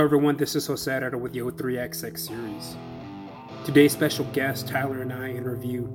[0.00, 0.38] Hello, everyone.
[0.38, 2.74] This is Jose Herrera with the O3XX series.
[3.66, 5.86] Today's special guest, Tyler, and I interview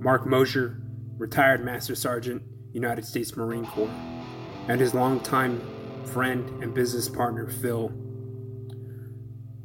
[0.00, 0.82] Mark Mosier,
[1.16, 2.42] retired Master Sergeant,
[2.74, 3.88] United States Marine Corps,
[4.68, 5.62] and his longtime
[6.04, 7.88] friend and business partner, Phil.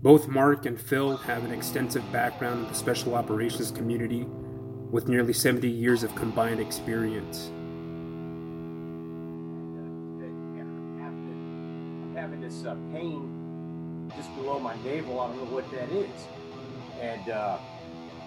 [0.01, 5.33] Both Mark and Phil have an extensive background in the special operations community with nearly
[5.33, 7.51] 70 years of combined experience.
[12.15, 13.38] having this uh, pain
[14.15, 15.19] just below my navel.
[15.19, 16.09] I don't know what that is.
[17.01, 17.57] And uh,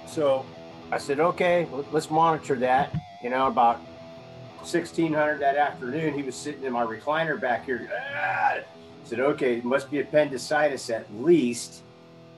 [0.06, 0.46] so
[0.90, 2.94] I said, okay, let- let's monitor that.
[3.22, 3.78] You know, about
[4.58, 7.88] 1600 that afternoon, he was sitting in my recliner back here.
[7.92, 8.58] Ah!
[8.58, 8.64] I
[9.04, 11.82] said, okay, it must be appendicitis at least.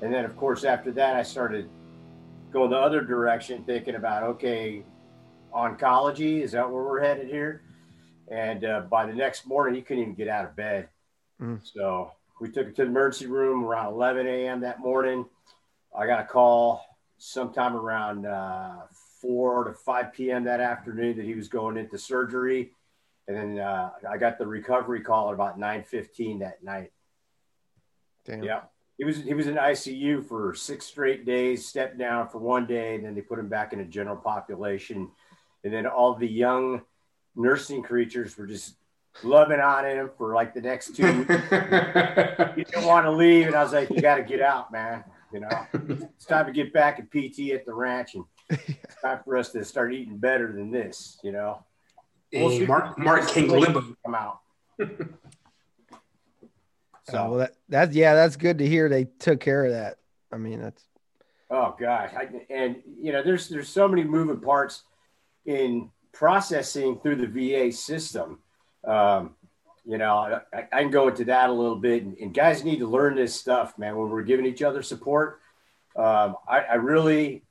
[0.01, 1.69] And then, of course, after that, I started
[2.53, 4.85] going the other direction, thinking about, okay,
[5.55, 7.63] oncology, is that where we're headed here?
[8.29, 10.89] And uh, by the next morning, he couldn't even get out of bed.
[11.41, 11.61] Mm.
[11.63, 14.61] So we took it to the emergency room around 11 a.m.
[14.61, 15.27] that morning.
[15.97, 16.85] I got a call
[17.19, 18.83] sometime around uh,
[19.21, 20.45] 4 to 5 p.m.
[20.45, 22.73] that afternoon that he was going into surgery.
[23.27, 26.93] And then uh, I got the recovery call at about 9:15 that night.
[28.27, 28.43] Damn.
[28.43, 28.63] Yeah.
[28.99, 32.95] He was he was in ICU for six straight days, stepped down for one day,
[32.95, 35.11] and then they put him back in a general population.
[35.65, 36.83] And then all the young
[37.35, 38.77] nursing creatures were just
[39.23, 41.31] loving on him for like the next two weeks.
[42.57, 45.05] He didn't want to leave, and I was like, "You got to get out, man.
[45.33, 49.21] You know, it's time to get back at PT at the ranch, and it's time
[49.25, 51.19] for us to start eating better than this.
[51.25, 51.65] You know,
[52.31, 53.97] Hey, Mark Mark King Limbo.
[54.05, 54.41] come out."
[57.11, 58.89] So oh, well, that that's yeah, that's good to hear.
[58.89, 59.99] They took care of that.
[60.33, 60.83] I mean, that's
[61.51, 64.83] Oh gosh, I, and you know, there's there's so many moving parts
[65.45, 68.41] in processing through the VA system.
[68.87, 69.35] Um,
[69.87, 72.79] you know, I, I can go into that a little bit, and, and guys need
[72.79, 73.97] to learn this stuff, man.
[73.97, 75.41] When we're giving each other support,
[75.97, 77.43] um, I, I really,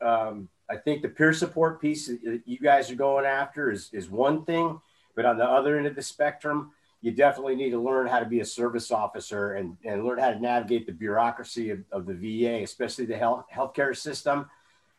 [0.00, 4.10] um, I think the peer support piece that you guys are going after is is
[4.10, 4.80] one thing,
[5.16, 8.26] but on the other end of the spectrum, you definitely need to learn how to
[8.26, 12.14] be a service officer and, and learn how to navigate the bureaucracy of, of the
[12.14, 14.50] VA, especially the health healthcare system,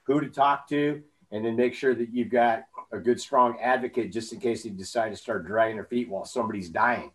[0.03, 4.11] who to talk to, and then make sure that you've got a good, strong advocate
[4.11, 7.11] just in case they decide to start dragging their feet while somebody's dying.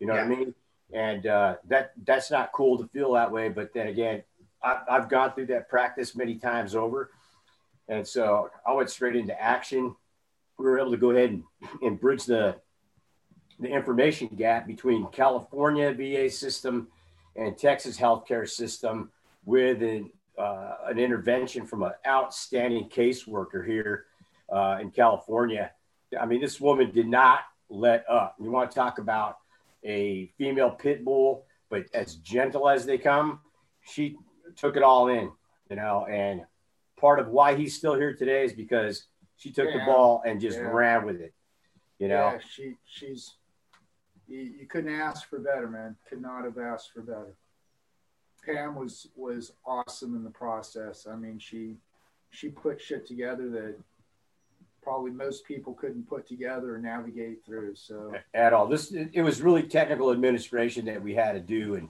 [0.00, 0.54] You know what I mean?
[0.92, 3.48] And uh, that that's not cool to feel that way.
[3.48, 4.22] But then again,
[4.62, 7.10] I, I've gone through that practice many times over,
[7.88, 9.94] and so I went straight into action.
[10.58, 11.44] We were able to go ahead and,
[11.82, 12.56] and bridge the
[13.60, 16.88] the information gap between California VA system
[17.36, 19.10] and Texas healthcare system
[19.44, 24.06] with an, uh, an intervention from an outstanding caseworker here
[24.52, 25.70] uh, in California.
[26.18, 28.36] I mean, this woman did not let up.
[28.40, 29.38] You want to talk about
[29.84, 33.40] a female pit bull, but as gentle as they come,
[33.86, 34.16] she
[34.56, 35.30] took it all in,
[35.70, 36.42] you know, and
[36.98, 39.06] part of why he's still here today is because
[39.36, 40.70] she took the ball and just Yeah.
[40.70, 41.34] ran with it,
[41.98, 42.32] you know.
[42.32, 43.34] Yeah, she she's
[44.26, 45.96] you, you couldn't ask for better, man.
[46.08, 47.34] Could not have asked for better.
[48.44, 51.06] Pam was was awesome in the process.
[51.10, 51.76] I mean, she
[52.30, 53.76] she put shit together that
[54.82, 57.74] probably most people couldn't put together or navigate through.
[57.74, 58.66] So at all.
[58.66, 61.88] This it was really technical administration that we had to do, and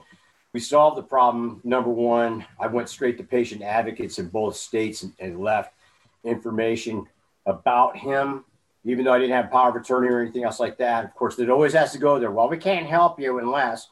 [0.52, 1.60] we solved the problem.
[1.64, 5.74] Number one, I went straight to patient advocates in both states and, and left
[6.22, 7.06] information
[7.46, 8.44] about him,
[8.84, 11.04] even though I didn't have power of attorney or anything else like that.
[11.04, 12.30] Of course, it always has to go there.
[12.30, 13.88] Well, we can't help you unless,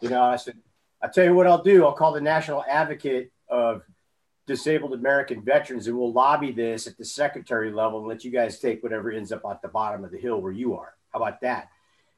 [0.00, 0.22] you know.
[0.22, 0.56] I said,
[1.02, 1.84] I tell you what I'll do.
[1.84, 3.82] I'll call the national advocate of
[4.46, 8.58] disabled American veterans, and we'll lobby this at the secretary level and let you guys
[8.58, 10.94] take whatever ends up at the bottom of the hill where you are.
[11.12, 11.68] How about that?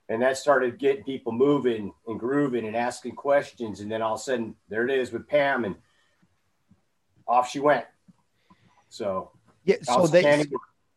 [0.08, 3.80] And that started getting people moving and grooving and asking questions.
[3.80, 5.76] And then all of a sudden, there it is with Pam, and
[7.26, 7.86] off she went.
[8.88, 9.30] So,
[9.64, 9.76] yeah.
[9.82, 10.44] So they.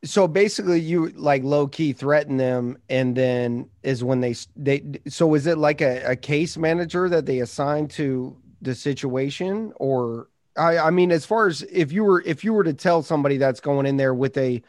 [0.05, 4.83] So basically you like low key threaten them, and then is when they they.
[5.07, 10.29] So is it like a, a case manager that they assign to the situation, or
[10.57, 13.37] I I mean, as far as if you were if you were to tell somebody
[13.37, 14.61] that's going in there with a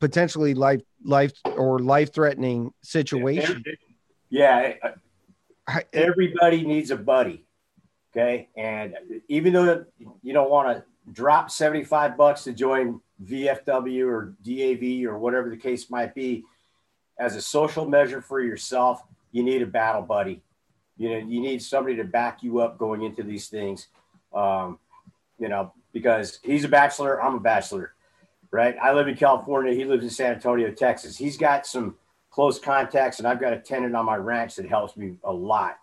[0.00, 3.62] potentially life life or life threatening situation,
[4.30, 4.74] Yeah,
[5.92, 7.44] everybody needs a buddy.
[8.12, 8.48] Okay.
[8.56, 8.94] And
[9.28, 9.84] even though
[10.22, 15.56] you don't want to drop 75 bucks to join VFW or DAV or whatever the
[15.56, 16.44] case might be,
[17.18, 20.42] as a social measure for yourself, you need a battle buddy.
[20.98, 23.88] You know, you need somebody to back you up going into these things.
[24.34, 24.78] Um,
[25.38, 27.92] you know, because he's a bachelor, I'm a bachelor.
[28.50, 28.76] right?
[28.82, 29.74] I live in California.
[29.74, 31.16] He lives in San Antonio, Texas.
[31.16, 31.96] He's got some
[32.30, 35.78] close contacts, and I've got a tenant on my ranch that helps me a lot.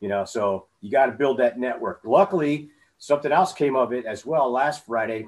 [0.00, 2.00] You know, so you got to build that network.
[2.04, 2.70] Luckily,
[3.00, 5.26] something else came of it as well last Friday.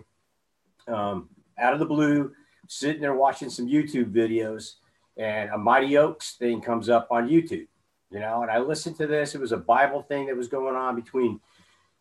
[0.86, 1.28] Um,
[1.58, 2.32] out of the blue,
[2.68, 4.74] sitting there watching some YouTube videos,
[5.16, 7.66] and a Mighty Oaks thing comes up on YouTube.
[8.10, 9.34] You know, and I listened to this.
[9.34, 11.40] It was a Bible thing that was going on between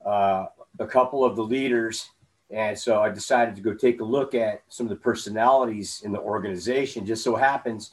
[0.05, 0.47] uh,
[0.77, 2.09] a couple of the leaders.
[2.49, 6.11] And so I decided to go take a look at some of the personalities in
[6.11, 7.05] the organization.
[7.05, 7.91] Just so happens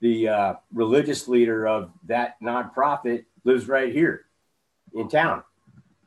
[0.00, 4.24] the uh, religious leader of that nonprofit lives right here
[4.94, 5.42] in town.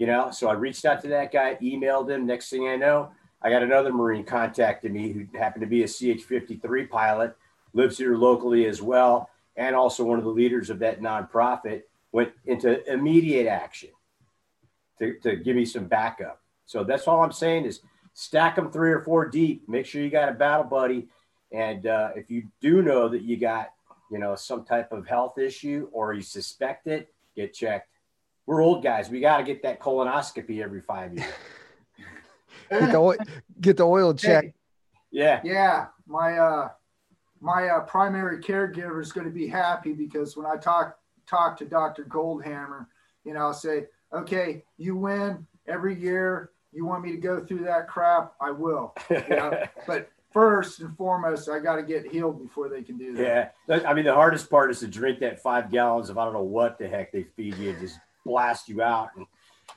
[0.02, 2.26] You know, so I reached out to that guy, emailed him.
[2.26, 5.88] Next thing I know, I got another Marine contacted me who happened to be a
[5.88, 7.38] CH 53 pilot,
[7.74, 11.84] lives here locally as well, and also one of the leaders of that nonprofit.
[12.12, 13.90] Went into immediate action
[14.98, 16.42] to, to give me some backup.
[16.66, 17.82] So that's all I'm saying is
[18.16, 19.70] stack them three or four deep.
[19.70, 21.10] Make sure you got a battle buddy.
[21.52, 23.70] And uh, if you do know that you got,
[24.10, 27.91] you know, some type of health issue or you suspect it, get checked
[28.52, 29.10] we're old guys.
[29.10, 31.32] We got to get that colonoscopy every five years.
[32.70, 33.16] get, the oil,
[33.62, 34.44] get the oil check.
[34.44, 34.54] Hey,
[35.10, 35.40] yeah.
[35.42, 35.86] Yeah.
[36.06, 36.70] My, uh,
[37.40, 41.66] my uh, primary caregiver is going to be happy because when I talk talk to
[41.66, 42.04] Dr.
[42.04, 42.88] Goldhammer,
[43.24, 46.52] you know, I'll say, okay, you win every year.
[46.74, 48.34] You want me to go through that crap?
[48.42, 48.94] I will.
[49.10, 49.68] Yeah.
[49.88, 53.56] but first and foremost, I got to get healed before they can do that.
[53.70, 53.80] Yeah.
[53.88, 56.44] I mean, the hardest part is to drink that five gallons of I don't know
[56.44, 57.74] what the heck they feed you.
[57.80, 59.10] Just blast you out.
[59.16, 59.26] And,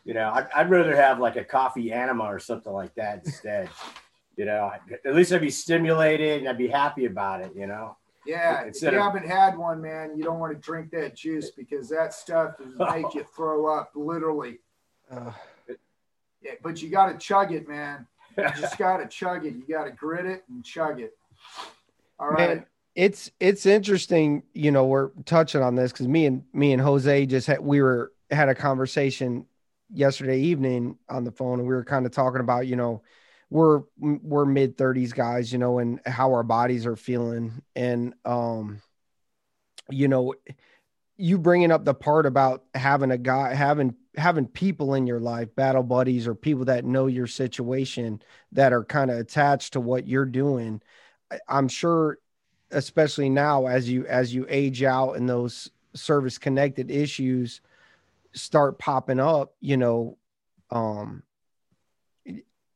[0.04, 3.68] you know, I'd, I'd rather have like a coffee enema or something like that instead.
[4.36, 4.72] you know,
[5.04, 7.96] at least I'd be stimulated and I'd be happy about it, you know?
[8.26, 11.14] Yeah, Instead if you of, haven't had one, man, you don't want to drink that
[11.14, 14.60] juice because that stuff will make you throw up, literally.
[15.10, 15.30] Uh,
[16.42, 18.06] yeah, but you got to chug it, man.
[18.36, 19.54] You just got to chug it.
[19.54, 21.16] You got to grit it and chug it.
[22.18, 22.48] All right.
[22.48, 26.80] Man, it's it's interesting, you know, we're touching on this because me and me and
[26.80, 29.46] Jose just had we were had a conversation
[29.92, 33.02] yesterday evening on the phone and we were kind of talking about, you know,
[33.50, 37.62] we're we're mid 30s guys, you know, and how our bodies are feeling.
[37.76, 38.80] And um
[39.90, 40.34] you know,
[41.16, 45.54] you bringing up the part about having a guy having having people in your life
[45.54, 48.20] battle buddies or people that know your situation
[48.52, 50.80] that are kind of attached to what you're doing
[51.48, 52.18] i'm sure
[52.70, 57.60] especially now as you as you age out and those service connected issues
[58.34, 60.18] start popping up, you know,
[60.70, 61.22] um,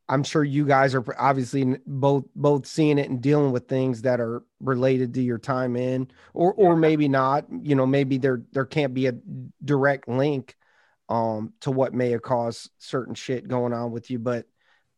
[0.08, 4.20] I'm sure you guys are obviously both both seeing it and dealing with things that
[4.20, 7.44] are related to your time in, or or maybe not.
[7.50, 9.14] You know, maybe there there can't be a
[9.62, 10.56] direct link
[11.10, 14.46] um to what may have caused certain shit going on with you, but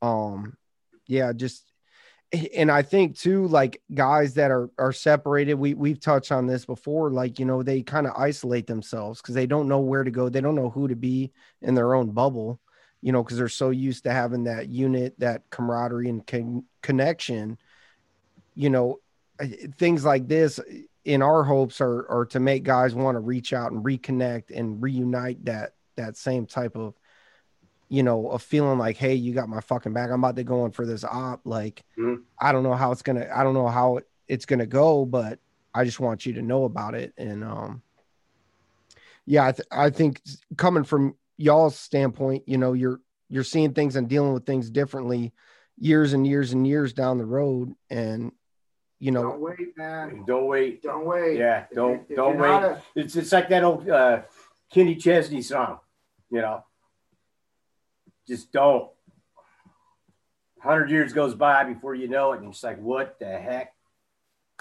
[0.01, 0.57] um
[1.07, 1.70] yeah, just
[2.33, 6.65] and I think too, like guys that are are separated, we we've touched on this
[6.65, 7.11] before.
[7.11, 10.29] Like you know, they kind of isolate themselves because they don't know where to go.
[10.29, 11.33] They don't know who to be
[11.63, 12.61] in their own bubble.
[13.03, 17.59] You know, because they're so used to having that unit, that camaraderie and con- connection.
[18.55, 19.01] You know,
[19.79, 20.61] things like this
[21.05, 24.83] in our hopes are are to make guys want to reach out and reconnect and
[24.83, 26.95] reunite that that same type of
[27.91, 30.11] you know, of feeling like, hey, you got my fucking back.
[30.11, 31.41] I'm about to go in for this op.
[31.45, 32.23] Like, mm-hmm.
[32.39, 35.41] I don't know how it's gonna, I don't know how it's gonna go, but
[35.75, 37.13] I just want you to know about it.
[37.19, 37.83] And um,
[39.27, 40.23] yeah, I, th- I think
[40.57, 45.33] coming from y'all's standpoint, you know, you're you're seeing things and dealing with things differently
[45.77, 47.75] years and years and years down the road.
[47.91, 48.31] And
[49.01, 50.25] you know, don't wait, man.
[50.29, 50.81] Don't wait.
[50.81, 51.39] Don't wait.
[51.39, 52.51] Yeah, don't if, if don't wait.
[52.51, 54.23] A- it's it's like that old uh,
[54.73, 55.81] Kenny Chesney song,
[56.31, 56.63] you know
[58.31, 58.89] just don't.
[60.61, 63.75] Hundred years goes by before you know it, and it's like, what the heck?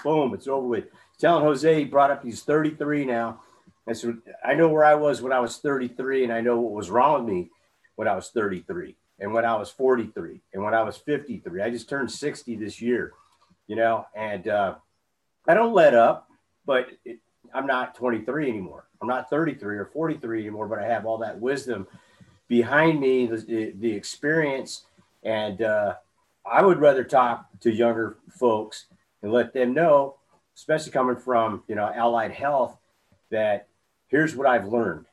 [0.02, 0.84] Boom, it's over with.
[1.18, 3.42] Telling Jose, he brought up he's 33 now.
[3.88, 6.72] I said, I know where I was when I was 33, and I know what
[6.72, 7.50] was wrong with me
[7.96, 11.62] when I was 33, and when I was 43, and when I was 53.
[11.62, 13.12] I just turned 60 this year,
[13.66, 14.76] you know, and uh,
[15.46, 16.28] I don't let up,
[16.64, 17.18] but it,
[17.52, 18.86] I'm not 23 anymore.
[19.02, 21.86] I'm not 33 or 43 anymore, but I have all that wisdom
[22.50, 24.84] behind me the, the experience
[25.22, 25.94] and uh,
[26.44, 28.86] i would rather talk to younger folks
[29.22, 30.16] and let them know
[30.56, 32.76] especially coming from you know allied health
[33.30, 33.68] that
[34.08, 35.06] here's what i've learned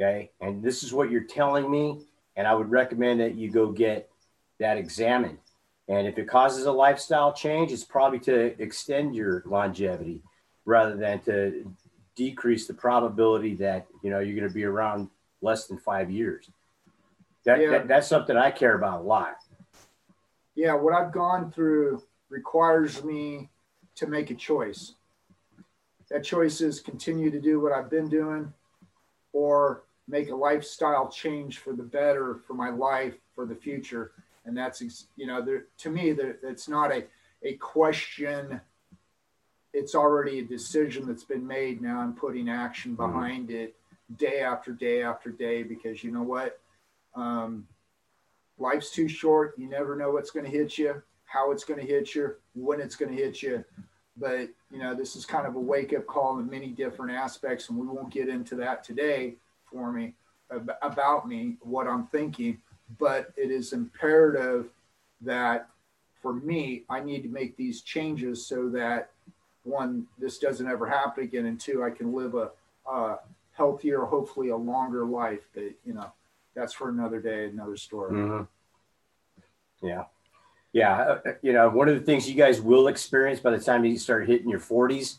[0.00, 0.30] okay?
[0.40, 1.98] And this is what you're telling me
[2.36, 4.08] and i would recommend that you go get
[4.60, 5.38] that examined.
[5.88, 10.22] And if it causes a lifestyle change it's probably to extend your longevity
[10.64, 11.74] rather than to
[12.14, 15.08] decrease the probability that you know you're going to be around
[15.40, 16.48] less than five years
[17.44, 17.70] that, yeah.
[17.70, 19.36] that, that's something I care about a lot.
[20.54, 23.48] Yeah, what I've gone through requires me
[23.96, 24.94] to make a choice.
[26.10, 28.52] That choice is continue to do what I've been doing
[29.32, 34.12] or make a lifestyle change for the better for my life for the future.
[34.46, 34.80] And that's,
[35.16, 37.04] you know, there, to me, that it's not a,
[37.42, 38.60] a question.
[39.74, 41.82] It's already a decision that's been made.
[41.82, 43.12] Now I'm putting action mm-hmm.
[43.12, 43.58] behind mm-hmm.
[43.58, 43.76] it
[44.16, 46.58] day after day after day because you know what?
[47.14, 47.66] Um,
[48.58, 49.54] life's too short.
[49.56, 52.80] You never know what's going to hit you, how it's going to hit you, when
[52.80, 53.64] it's going to hit you.
[54.16, 57.68] But, you know, this is kind of a wake up call in many different aspects,
[57.68, 59.36] and we won't get into that today
[59.70, 60.14] for me
[60.82, 62.58] about me, what I'm thinking.
[62.98, 64.70] But it is imperative
[65.20, 65.68] that
[66.22, 69.10] for me, I need to make these changes so that
[69.62, 72.50] one, this doesn't ever happen again, and two, I can live a,
[72.90, 73.18] a
[73.52, 75.46] healthier, hopefully a longer life.
[75.54, 76.10] But, you know,
[76.58, 78.12] that's for another day, another story.
[78.12, 79.86] Mm-hmm.
[79.86, 80.04] Yeah.
[80.72, 80.96] Yeah.
[80.96, 83.84] Uh, uh, you know, one of the things you guys will experience by the time
[83.84, 85.18] you start hitting your 40s,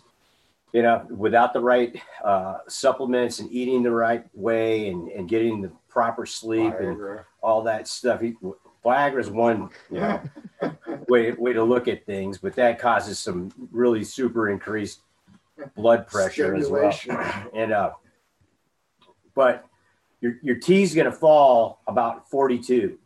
[0.73, 5.61] you know, without the right uh, supplements and eating the right way and, and getting
[5.61, 7.17] the proper sleep Viagra.
[7.17, 8.21] and all that stuff.
[8.85, 10.21] Viagra is one, you know,
[11.07, 14.99] way, way to look at things, but that causes some really super increased
[15.75, 16.93] blood pressure as well.
[17.53, 17.91] And, uh,
[19.33, 19.68] but
[20.21, 22.97] your, your T is going to fall about 42,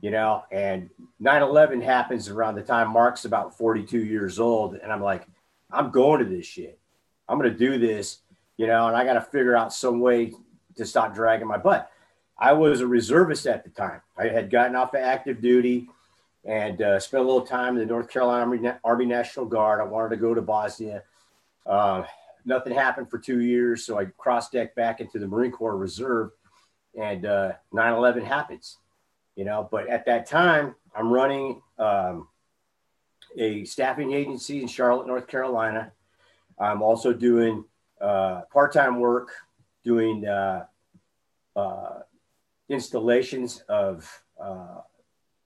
[0.00, 4.74] you know, and 9 11 happens around the time Mark's about 42 years old.
[4.74, 5.26] And I'm like,
[5.70, 6.78] I'm going to this shit.
[7.28, 8.18] I'm going to do this,
[8.56, 10.32] you know, and I got to figure out some way
[10.76, 11.90] to stop dragging my butt.
[12.38, 14.00] I was a reservist at the time.
[14.16, 15.88] I had gotten off of active duty
[16.44, 19.80] and uh, spent a little time in the North Carolina Army, Army National Guard.
[19.80, 21.02] I wanted to go to Bosnia.
[21.66, 22.04] Uh,
[22.44, 23.84] nothing happened for two years.
[23.84, 26.30] So I cross decked back into the Marine Corps Reserve
[26.98, 28.78] and uh, 9-11 happens,
[29.36, 32.28] you know, but at that time I'm running um,
[33.36, 35.92] a staffing agency in Charlotte, North Carolina.
[36.58, 37.64] I'm also doing
[38.00, 39.30] uh, part-time work,
[39.84, 40.66] doing uh,
[41.56, 42.00] uh
[42.68, 44.80] installations of uh,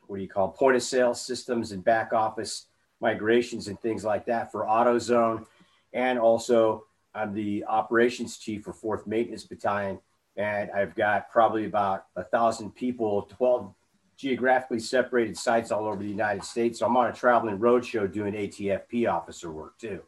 [0.06, 2.66] what do you call point of sale systems and back office
[3.00, 5.46] migrations and things like that for AutoZone.
[5.94, 6.84] And also
[7.14, 10.00] I'm the operations chief for 4th Maintenance Battalion.
[10.36, 13.72] And I've got probably about a thousand people, 12
[14.16, 16.80] geographically separated sites all over the United States.
[16.80, 20.02] So I'm on a traveling roadshow doing ATFP officer work too.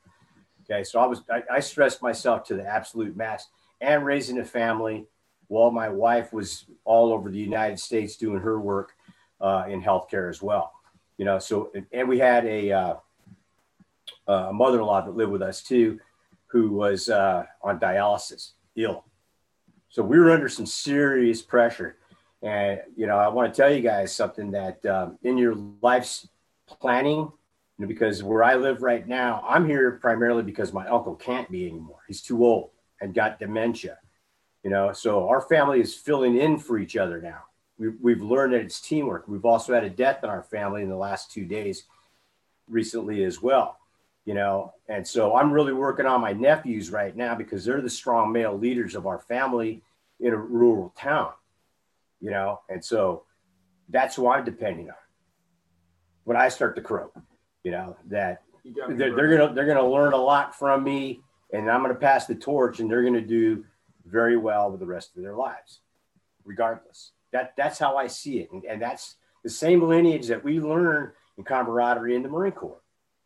[0.64, 0.82] Okay.
[0.82, 3.48] So I was, I, I stressed myself to the absolute max
[3.80, 5.06] and raising a family
[5.48, 8.92] while my wife was all over the United States doing her work
[9.40, 10.72] uh, in healthcare as well.
[11.18, 12.94] You know, so, and we had a, uh,
[14.26, 16.00] a mother-in-law that lived with us too
[16.46, 19.04] who was uh, on dialysis, ill.
[19.88, 21.96] So we were under some serious pressure.
[22.42, 26.28] And, you know, I want to tell you guys something that um, in your life's
[26.66, 27.32] planning, you
[27.78, 31.66] know, because where I live right now, I'm here primarily because my uncle can't be
[31.66, 32.00] anymore.
[32.06, 33.98] He's too old and got dementia,
[34.62, 34.92] you know.
[34.92, 37.42] So our family is filling in for each other now.
[37.78, 39.28] We've, we've learned that it's teamwork.
[39.28, 41.84] We've also had a death in our family in the last two days
[42.68, 43.78] recently as well
[44.26, 44.74] you know?
[44.88, 48.56] And so i'm really working on my nephews right now because they're the strong male
[48.56, 49.82] leaders of our family
[50.20, 51.32] in a rural town
[52.20, 52.60] you know?
[52.68, 53.24] And so
[53.88, 54.96] that's who i'm depending on
[56.24, 57.14] when i start to croak
[57.62, 61.20] you know that they're, they're gonna they're gonna learn a lot from me
[61.52, 63.64] and i'm gonna pass the torch and they're gonna do
[64.04, 65.80] very well with the rest of their lives
[66.46, 67.12] regardless.
[67.32, 68.50] That that's how i see it.
[68.52, 72.80] And, and that's the same lineage that we learn in camaraderie in the marine corps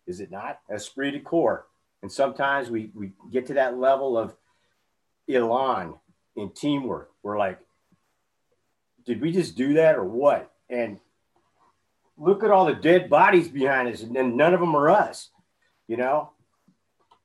[0.06, 0.60] is it not?
[0.70, 1.66] Esprit de corps.
[2.02, 4.34] And sometimes we, we get to that level of
[5.28, 5.94] elan
[6.36, 7.10] in teamwork.
[7.22, 7.58] We're like,
[9.04, 10.50] did we just do that or what?
[10.68, 10.98] And
[12.16, 15.30] look at all the dead bodies behind us, and then none of them are us,
[15.88, 16.30] you know?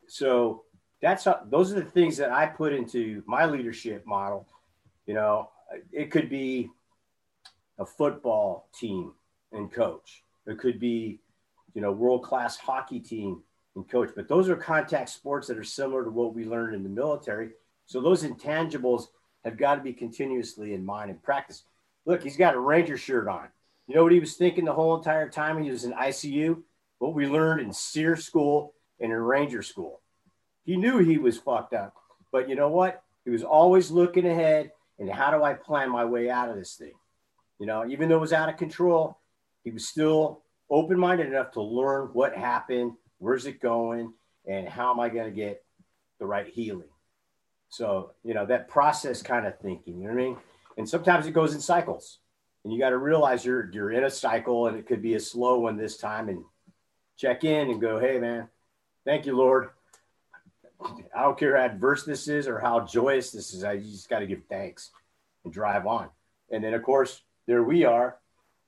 [0.08, 0.64] So
[1.02, 4.48] that's how, those are the things that I put into my leadership model.
[5.06, 5.50] You know,
[5.92, 6.70] it could be
[7.78, 9.14] a football team
[9.52, 10.24] and coach.
[10.48, 11.20] It could be
[11.76, 13.44] you know, world class hockey team
[13.76, 14.10] and coach.
[14.16, 17.52] But those are contact sports that are similar to what we learned in the military.
[17.86, 19.08] So those intangibles
[19.44, 21.66] have got to be continuously in mind and practice.
[22.06, 23.50] Look, he's got a Ranger shirt on.
[23.88, 26.64] You know what he was thinking the whole entire time he was in ICU?
[26.98, 30.02] What we learned in SERE school and in Ranger school.
[30.64, 31.94] He knew he was fucked up,
[32.32, 33.04] but you know what?
[33.26, 36.76] He was always looking ahead and how do I plan my way out of this
[36.76, 36.94] thing?
[37.60, 39.20] You know, even though it was out of control,
[39.64, 44.14] he was still open minded enough to learn what happened, where's it going,
[44.48, 45.64] and how am I going to get
[46.20, 46.88] the right healing.
[47.70, 50.38] So, you know, that process kind of thinking, you know what I mean?
[50.78, 52.20] And sometimes it goes in cycles.
[52.64, 55.20] And you got to realize you're you're in a cycle and it could be a
[55.20, 56.44] slow one this time and
[57.16, 58.48] check in and go, hey, man,
[59.06, 59.70] thank you, Lord.
[61.16, 63.64] I don't care how adverse this is or how joyous this is.
[63.64, 64.92] I just got to give thanks
[65.44, 66.10] and drive on.
[66.52, 68.18] And then, of course, there we are,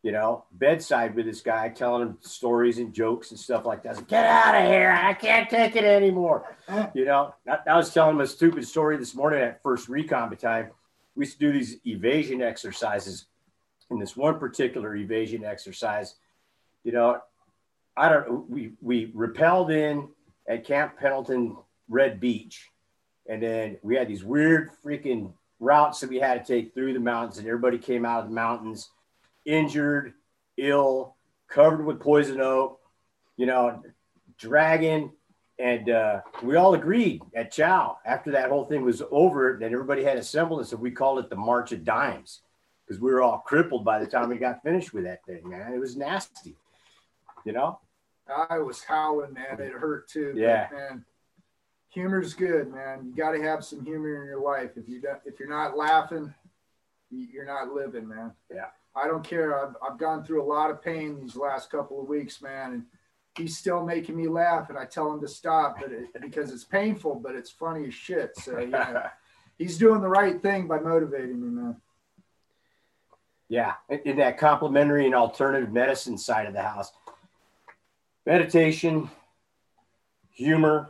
[0.07, 4.07] you know, bedside with this guy telling him stories and jokes and stuff like that.
[4.07, 4.89] Get out of here.
[4.89, 6.55] I can't take it anymore.
[6.69, 6.95] Mm.
[6.95, 10.33] You know, I, I was telling him a stupid story this morning at first recon
[10.37, 10.69] time.
[11.13, 13.25] We used to do these evasion exercises.
[13.91, 16.15] In this one particular evasion exercise,
[16.85, 17.19] you know,
[17.97, 20.07] I don't, we, we repelled in
[20.47, 21.57] at Camp Pendleton
[21.89, 22.69] Red Beach.
[23.27, 26.99] And then we had these weird freaking routes that we had to take through the
[27.01, 28.89] mountains, and everybody came out of the mountains
[29.47, 30.13] injured,
[30.57, 31.15] ill,
[31.47, 32.79] covered with poison oak,
[33.37, 33.81] you know,
[34.37, 35.11] dragon.
[35.59, 40.03] And uh, we all agreed at Chow after that whole thing was over that everybody
[40.03, 42.41] had assembled and so we called it the March of Dimes
[42.85, 45.73] because we were all crippled by the time we got finished with that thing, man.
[45.73, 46.55] It was nasty,
[47.43, 47.79] you know?
[48.49, 49.59] I was howling, man.
[49.59, 50.33] It hurt too.
[50.35, 50.67] Yeah.
[50.69, 51.05] But, man,
[51.89, 53.05] humor's good, man.
[53.05, 54.71] You got to have some humor in your life.
[54.75, 56.33] If you don't, if you're not laughing,
[57.09, 58.33] you're not living, man.
[58.53, 58.67] Yeah.
[58.97, 59.59] I don't care.
[59.59, 62.83] I've, I've gone through a lot of pain these last couple of weeks, man, and
[63.37, 64.69] he's still making me laugh.
[64.69, 67.93] And I tell him to stop, but it, because it's painful, but it's funny as
[67.93, 68.35] shit.
[68.37, 69.03] So you know,
[69.57, 71.77] he's doing the right thing by motivating me, man.
[73.49, 76.91] Yeah, in, in that complementary and alternative medicine side of the house,
[78.25, 79.09] meditation,
[80.31, 80.89] humor,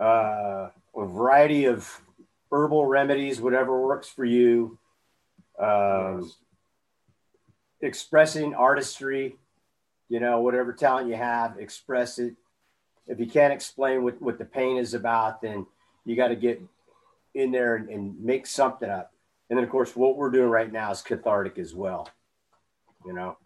[0.00, 2.00] uh, a variety of
[2.50, 4.78] herbal remedies, whatever works for you.
[5.58, 6.32] Um,
[7.84, 9.36] expressing artistry,
[10.08, 12.34] you know, whatever talent you have, express it.
[13.06, 15.66] If you can't explain what, what the pain is about, then
[16.04, 16.62] you got to get
[17.34, 19.12] in there and, and make something up.
[19.50, 22.08] And then, of course, what we're doing right now is cathartic as well,
[23.04, 23.36] you know.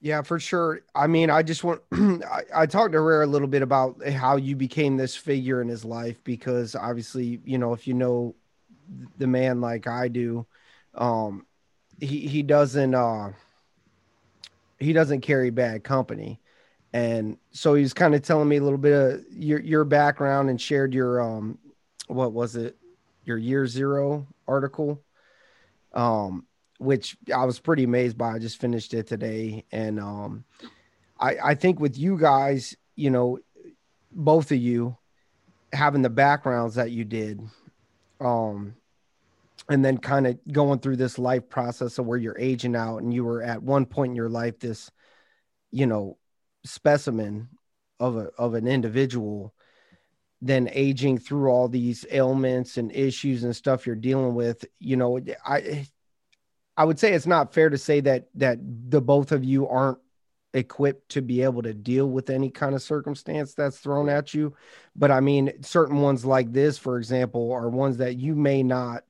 [0.00, 0.80] Yeah, for sure.
[0.94, 4.36] I mean, I just want I, I talked to Rare a little bit about how
[4.36, 8.34] you became this figure in his life because obviously, you know, if you know
[9.18, 10.46] the man like I do,
[10.94, 11.46] um,
[12.00, 13.32] he he doesn't uh
[14.78, 16.40] he doesn't carry bad company.
[16.92, 20.60] And so he's kind of telling me a little bit of your your background and
[20.60, 21.58] shared your um
[22.08, 22.76] what was it?
[23.24, 25.02] Your year zero article.
[25.92, 26.46] Um
[26.80, 28.32] which I was pretty amazed by.
[28.32, 30.44] I just finished it today, and um,
[31.20, 33.38] I I think with you guys, you know,
[34.10, 34.96] both of you
[35.74, 37.42] having the backgrounds that you did,
[38.18, 38.74] um,
[39.70, 43.14] and then kind of going through this life process of where you're aging out, and
[43.14, 44.90] you were at one point in your life this,
[45.70, 46.18] you know,
[46.64, 47.48] specimen
[47.98, 49.54] of a of an individual
[50.42, 55.20] then aging through all these ailments and issues and stuff you're dealing with you know
[55.44, 55.86] i
[56.80, 59.98] I would say it's not fair to say that that the both of you aren't
[60.54, 64.54] equipped to be able to deal with any kind of circumstance that's thrown at you.
[64.96, 69.04] But I mean, certain ones like this, for example, are ones that you may not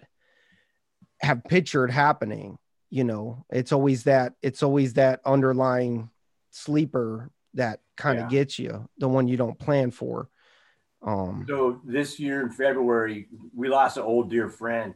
[1.20, 2.58] have pictured happening.
[2.90, 6.10] You know, it's always that it's always that underlying
[6.50, 8.38] sleeper that kind of yeah.
[8.38, 10.28] gets you, the one you don't plan for.
[11.02, 14.94] Um, so this year in February, we lost an old dear friend,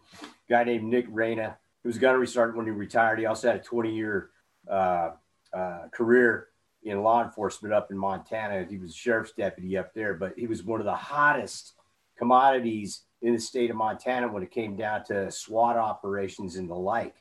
[0.48, 3.18] guy named Nick Reyna he was a gunnery sergeant when he retired.
[3.18, 4.30] He also had a 20 year
[4.68, 5.10] uh,
[5.52, 6.48] uh, career
[6.82, 8.66] in law enforcement up in Montana.
[8.68, 11.74] He was a sheriff's deputy up there, but he was one of the hottest
[12.16, 16.74] commodities in the state of Montana when it came down to SWAT operations and the
[16.74, 17.16] like.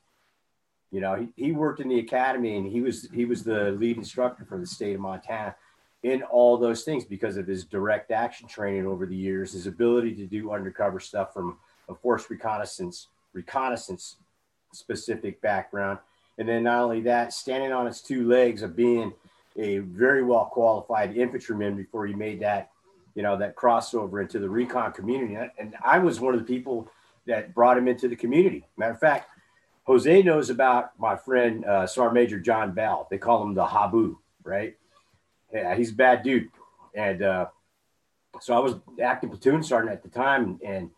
[0.92, 3.98] You know, he, he worked in the academy and he was he was the lead
[3.98, 5.56] instructor for the state of Montana
[6.04, 10.14] in all those things because of his direct action training over the years, his ability
[10.16, 14.18] to do undercover stuff from a force reconnaissance reconnaissance
[14.74, 16.00] specific background.
[16.38, 19.14] And then not only that, standing on its two legs of being
[19.56, 22.73] a very well qualified infantryman before he made that,
[23.16, 25.38] you know, that crossover into the recon community.
[25.58, 26.90] And I was one of the people
[27.26, 28.66] that brought him into the community.
[28.78, 29.30] Matter of fact,
[29.84, 33.08] Jose knows about my friend uh, Sergeant Major John Bell.
[33.10, 34.76] They call him the Habu, right?
[35.54, 36.50] Yeah, he's a bad dude.
[36.96, 37.48] And uh,
[38.40, 40.90] so I was acting platoon sergeant at the time, and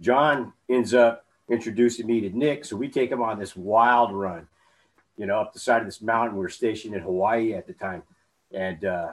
[0.00, 2.64] John ends up introducing me to Nick.
[2.64, 4.46] So we take him on this wild run,
[5.16, 6.36] you know, up the side of this mountain.
[6.36, 8.02] We were stationed in Hawaii at the time.
[8.52, 9.12] And uh,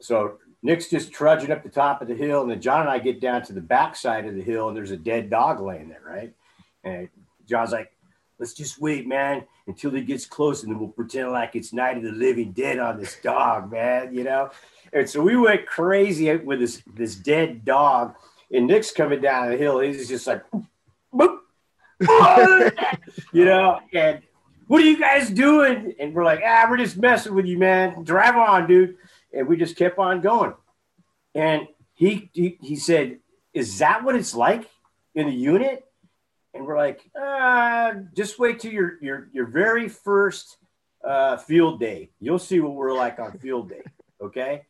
[0.00, 2.42] so Nick's just trudging up the top of the hill.
[2.42, 4.76] And then John and I get down to the back side of the hill and
[4.76, 6.34] there's a dead dog laying there, right?
[6.82, 7.08] And
[7.48, 7.92] John's like,
[8.40, 11.96] let's just wait, man, until he gets close and then we'll pretend like it's Night
[11.96, 14.50] of the Living Dead on this dog, man, you know?
[14.92, 18.16] And so we went crazy with this, this dead dog.
[18.52, 19.78] And Nick's coming down the hill.
[19.78, 20.42] He's just like,
[21.14, 21.38] boop,
[23.32, 24.20] you know, and
[24.66, 25.94] what are you guys doing?
[26.00, 28.02] And we're like, ah, we're just messing with you, man.
[28.02, 28.96] Drive on, dude.
[29.36, 30.54] And we just kept on going.
[31.34, 33.18] And he, he, he said,
[33.52, 34.68] Is that what it's like
[35.14, 35.84] in the unit?
[36.54, 40.56] And we're like, uh, just wait till your your your very first
[41.04, 42.10] uh, field day.
[42.18, 43.82] You'll see what we're like on field day.
[44.18, 44.62] Okay.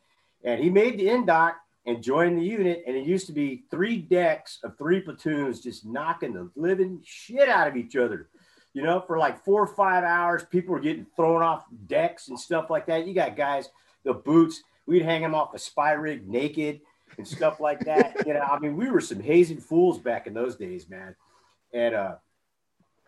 [0.42, 1.55] And he made the indoc
[1.87, 2.83] and joined the unit.
[2.85, 7.48] And it used to be three decks of three platoons just knocking the living shit
[7.48, 8.29] out of each other.
[8.74, 12.38] You know, for like four or five hours, people were getting thrown off decks and
[12.38, 13.07] stuff like that.
[13.07, 13.68] You got guys,
[14.07, 16.81] the boots, we'd hang them off a SPIE rig naked
[17.19, 18.16] and stuff like that.
[18.27, 21.14] you know, I mean, we were some hazing fools back in those days, man.
[21.75, 22.14] And uh,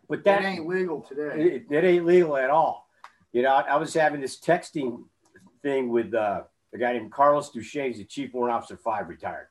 [0.09, 1.57] but that, that ain't legal today.
[1.57, 2.89] It, it, ain't legal at all.
[3.33, 5.05] You know, I, I was having this texting
[5.63, 6.43] thing with uh,
[6.75, 7.89] a guy named Carlos Duchesne.
[7.89, 9.49] He's the Chief Warrant Officer Five, retired,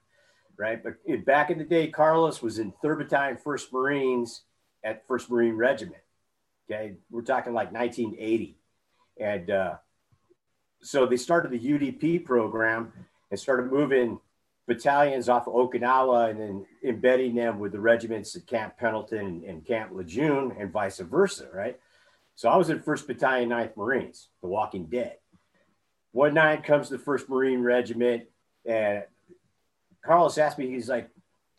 [0.57, 0.83] right?
[0.83, 4.43] But in, back in the day, Carlos was in Third Battalion, First Marines
[4.83, 6.01] at First Marine Regiment.
[6.69, 8.57] Okay, we're talking like 1980,
[9.21, 9.75] and uh,
[10.81, 12.93] so they started the UDP program
[13.31, 14.19] and started moving
[14.67, 19.65] battalions off of Okinawa and then embedding them with the regiments at Camp Pendleton and,
[19.65, 21.79] Camp Lejeune and vice versa, right?
[22.35, 25.17] So I was in 1st Battalion, 9th Marines, the Walking Dead.
[26.11, 28.25] One night comes the 1st Marine Regiment,
[28.65, 29.03] and
[30.05, 31.09] Carlos asked me, he's like,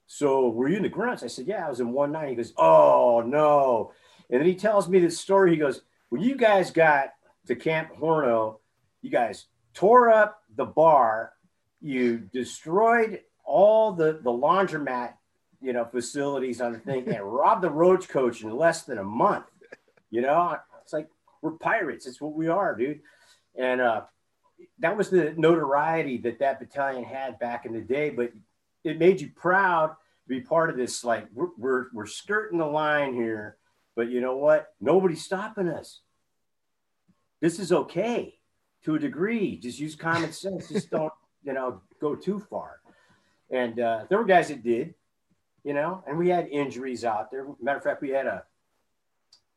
[0.07, 1.22] So were you in the grunts?
[1.22, 2.28] I said, Yeah, I was in one nine.
[2.28, 3.92] He goes, Oh, no.
[4.31, 5.50] And then he tells me this story.
[5.50, 7.14] He goes, When you guys got
[7.46, 8.58] to Camp Horno,
[9.02, 11.32] you guys tore up the bar.
[11.80, 15.14] You destroyed all the the laundromat
[15.61, 19.04] you know facilities on the thing and robbed the roach coach in less than a
[19.04, 19.46] month.
[20.11, 21.08] You know it's like
[21.42, 22.06] we're pirates.
[22.06, 23.00] It's what we are dude.
[23.56, 24.02] And uh
[24.80, 28.32] that was the notoriety that that battalion had back in the day but
[28.82, 32.66] it made you proud to be part of this like we're we're, we're skirting the
[32.66, 33.56] line here
[33.94, 34.74] but you know what?
[34.80, 36.02] Nobody's stopping us.
[37.40, 38.38] This is okay
[38.84, 41.12] to a degree just use common sense just don't
[41.42, 42.80] you know, go too far.
[43.50, 44.94] And uh, there were guys that did,
[45.64, 47.46] you know, and we had injuries out there.
[47.60, 48.44] Matter of fact, we had a,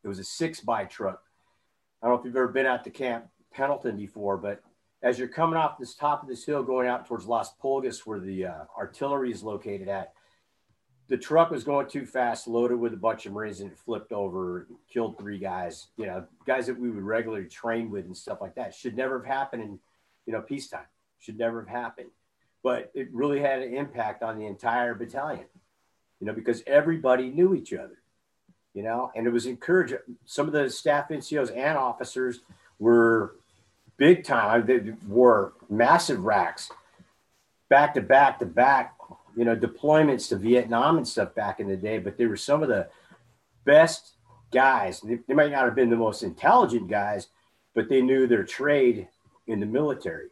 [0.03, 1.21] it was a six by truck.
[2.01, 4.63] I don't know if you've ever been out to Camp Pendleton before, but
[5.03, 8.19] as you're coming off this top of this hill going out towards Las Pulgas, where
[8.19, 10.13] the uh, artillery is located at,
[11.11, 14.13] the truck was going too fast, loaded with a bunch of Marines, and it flipped
[14.13, 15.87] over, killed three guys.
[15.97, 18.73] You know, guys that we would regularly train with and stuff like that.
[18.73, 19.79] Should never have happened in,
[20.25, 20.85] you know, peacetime
[21.21, 22.09] should never have happened.
[22.63, 25.45] But it really had an impact on the entire battalion,
[26.19, 27.99] you know, because everybody knew each other,
[28.73, 29.99] you know, and it was encouraging.
[30.25, 32.41] Some of the staff NCOs and officers
[32.79, 33.35] were
[33.97, 34.65] big time.
[34.65, 36.71] They wore massive racks
[37.69, 38.95] back to back to back,
[39.35, 41.97] you know, deployments to Vietnam and stuff back in the day.
[41.99, 42.87] But they were some of the
[43.65, 44.15] best
[44.51, 45.01] guys.
[45.01, 47.27] They, they might not have been the most intelligent guys,
[47.73, 49.07] but they knew their trade
[49.47, 50.29] in the military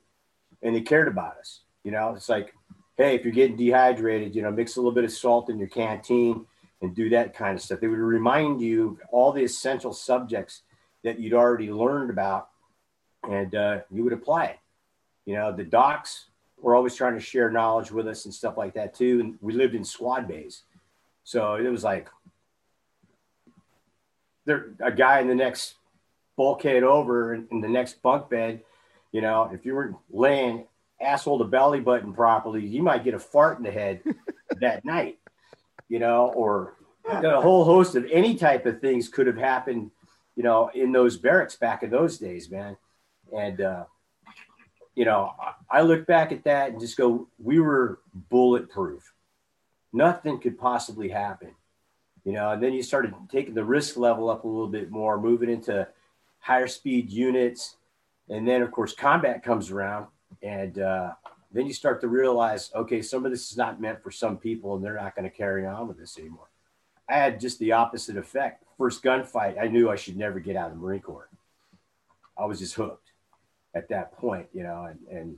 [0.61, 1.61] and they cared about us.
[1.83, 2.53] You know, it's like,
[2.97, 5.69] hey, if you're getting dehydrated, you know, mix a little bit of salt in your
[5.69, 6.45] canteen
[6.81, 7.79] and do that kind of stuff.
[7.79, 10.63] They would remind you all the essential subjects
[11.03, 12.49] that you'd already learned about,
[13.23, 14.59] and uh, you would apply it.
[15.25, 16.25] You know, the docs
[16.61, 19.19] were always trying to share knowledge with us and stuff like that too.
[19.19, 20.63] And we lived in squad bays,
[21.23, 22.09] so it was like
[24.45, 25.75] there a guy in the next
[26.35, 28.61] bulkhead over in, in the next bunk bed
[29.11, 30.65] you know, if you were laying
[31.01, 34.01] asshole to belly button properly, you might get a fart in the head
[34.61, 35.17] that night,
[35.87, 39.91] you know, or a whole host of any type of things could have happened,
[40.35, 42.77] you know, in those barracks back in those days, man.
[43.35, 43.85] And, uh,
[44.99, 45.33] you know,
[45.71, 49.13] I look back at that and just go, we were bulletproof.
[49.93, 51.51] Nothing could possibly happen,
[52.25, 52.51] you know.
[52.51, 55.87] And then you started taking the risk level up a little bit more, moving into
[56.39, 57.77] higher speed units,
[58.27, 60.07] and then, of course, combat comes around,
[60.43, 61.13] and uh,
[61.53, 64.75] then you start to realize, okay, some of this is not meant for some people,
[64.75, 66.49] and they're not going to carry on with this anymore.
[67.07, 68.65] I had just the opposite effect.
[68.77, 71.29] First gunfight, I knew I should never get out of the Marine Corps.
[72.37, 73.08] I was just hooked
[73.75, 75.37] at that point, you know, and, and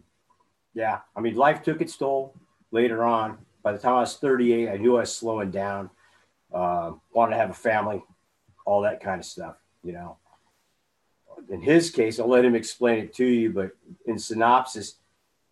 [0.74, 2.34] yeah, I mean, life took its toll
[2.72, 3.38] later on.
[3.63, 5.89] By the time I was 38, I knew I was slowing down,
[6.54, 8.02] uh, wanted to have a family,
[8.65, 10.17] all that kind of stuff, you know
[11.50, 13.72] in his case, I'll let him explain it to you, but
[14.06, 14.96] in synopsis,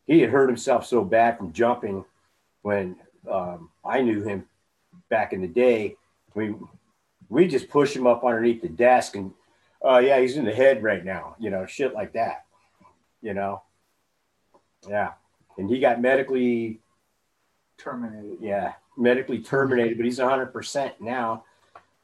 [0.05, 2.05] he had hurt himself so bad from jumping
[2.61, 2.95] when
[3.29, 4.45] um, I knew him
[5.09, 5.95] back in the day.
[6.33, 6.55] We
[7.27, 9.33] we just push him up underneath the desk and
[9.85, 12.45] uh, yeah, he's in the head right now, you know, shit like that.
[13.21, 13.63] You know.
[14.87, 15.13] Yeah.
[15.57, 16.81] And he got medically
[17.77, 18.37] terminated.
[18.39, 21.43] Yeah, medically terminated, but he's 100% now.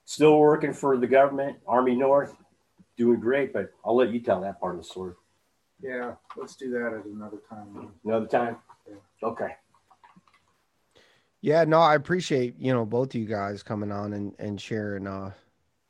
[0.05, 2.35] Still working for the government, Army North,
[2.97, 5.13] doing great, but I'll let you tell that part of the story.
[5.81, 7.91] Yeah, let's do that at another time.
[8.03, 8.57] Another time.
[8.87, 8.95] Yeah.
[9.27, 9.55] Okay.
[11.41, 15.05] Yeah, no, I appreciate you know both of you guys coming on and and sharing
[15.05, 15.31] uh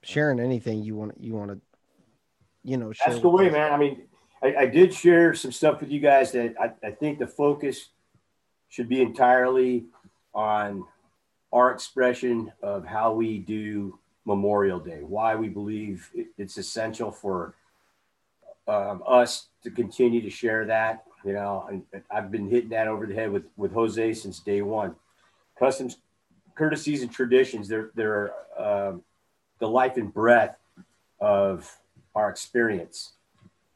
[0.02, 1.60] sharing anything you want you want to
[2.64, 3.08] you know share.
[3.10, 3.54] That's the way, us.
[3.54, 3.72] man.
[3.72, 4.02] I mean,
[4.46, 7.90] I, I, did share some stuff with you guys that I, I think the focus
[8.70, 9.86] should be entirely
[10.36, 10.86] on
[11.52, 17.56] our expression of how we do Memorial Day, why we believe it's essential for
[18.68, 21.06] um, us to continue to share that.
[21.24, 24.96] You know, I've been hitting that over the head with with Jose since day one.
[25.58, 25.98] Customs,
[26.54, 27.68] courtesies, and traditions.
[27.68, 29.04] They're they're um,
[29.60, 30.58] the life and breath
[31.20, 31.80] of
[32.14, 33.14] our experience.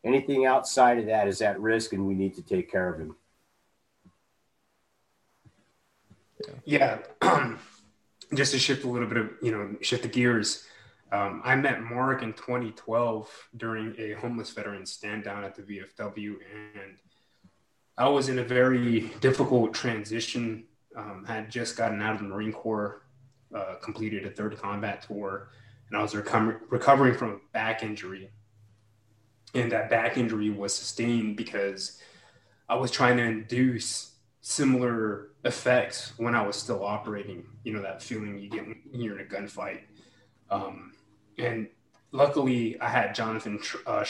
[0.03, 3.15] Anything outside of that is at risk, and we need to take care of him.
[6.65, 6.99] Yeah.
[8.33, 10.65] Just to shift a little bit of, you know, shift the gears.
[11.11, 16.35] Um, I met Mark in 2012 during a homeless veteran stand down at the VFW,
[16.53, 16.97] and
[17.97, 20.65] I was in a very difficult transition.
[20.95, 23.03] Um, had just gotten out of the Marine Corps,
[23.53, 25.49] uh, completed a third combat tour,
[25.87, 28.31] and I was reco- recovering from a back injury.
[29.53, 31.99] And that back injury was sustained because
[32.67, 37.45] I was trying to induce similar effects when I was still operating.
[37.63, 39.81] You know, that feeling you get when you're in a gunfight.
[40.49, 40.93] Um,
[41.37, 41.67] and
[42.11, 44.03] luckily, I had Jonathan uh,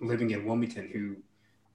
[0.00, 1.16] living in Wilmington who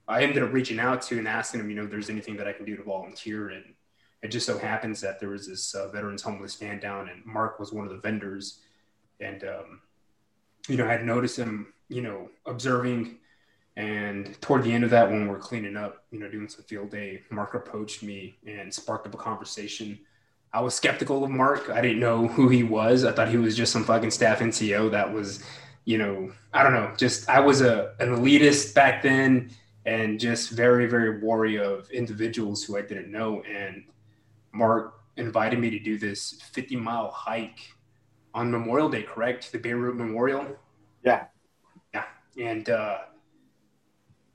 [0.07, 2.47] I ended up reaching out to and asking him, you know, if there's anything that
[2.47, 3.49] I can do to volunteer.
[3.49, 3.73] And
[4.21, 7.59] it just so happens that there was this uh, veterans homeless stand down, and Mark
[7.59, 8.59] was one of the vendors.
[9.19, 9.81] And, um,
[10.67, 13.17] you know, I had noticed him, you know, observing.
[13.77, 16.91] And toward the end of that, when we're cleaning up, you know, doing some field
[16.91, 19.99] day, Mark approached me and sparked up a conversation.
[20.53, 21.69] I was skeptical of Mark.
[21.69, 23.03] I didn't know who he was.
[23.03, 25.43] I thought he was just some fucking staff NCO that was,
[25.83, 26.93] you know, I don't know.
[26.95, 29.51] Just I was a an elitist back then,
[29.85, 33.41] and just very very wary of individuals who I didn't know.
[33.41, 33.83] And
[34.53, 37.73] Mark invited me to do this 50 mile hike
[38.33, 39.51] on Memorial Day, correct?
[39.51, 40.47] The Beirut Memorial.
[41.03, 41.25] Yeah.
[42.39, 42.99] And uh,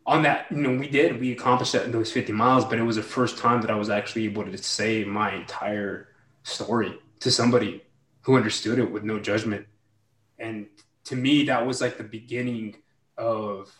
[0.07, 2.83] on that, you know, we did, we accomplished that in those 50 miles, but it
[2.83, 6.09] was the first time that I was actually able to say my entire
[6.43, 7.85] story to somebody
[8.23, 9.67] who understood it with no judgment.
[10.39, 10.67] And
[11.05, 12.77] to me, that was like the beginning
[13.19, 13.75] of,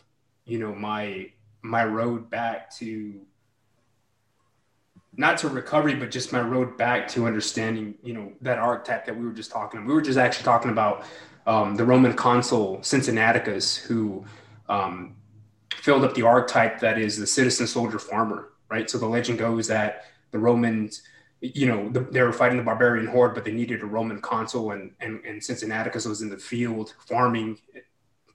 [0.45, 1.31] you know, my,
[1.63, 3.21] my road back to
[5.17, 9.17] not to recovery, but just my road back to understanding, you know, that archetype that
[9.17, 9.89] we were just talking about.
[9.89, 11.05] We were just actually talking about
[11.51, 14.25] um, the Roman consul Cincinnaticus, who
[14.69, 15.17] um,
[15.75, 18.89] filled up the archetype that is the citizen soldier farmer, right?
[18.89, 21.03] So the legend goes that the Romans,
[21.41, 24.71] you know, the, they were fighting the barbarian horde, but they needed a Roman consul,
[24.71, 27.59] and, and, and Cincinnaticus was in the field farming,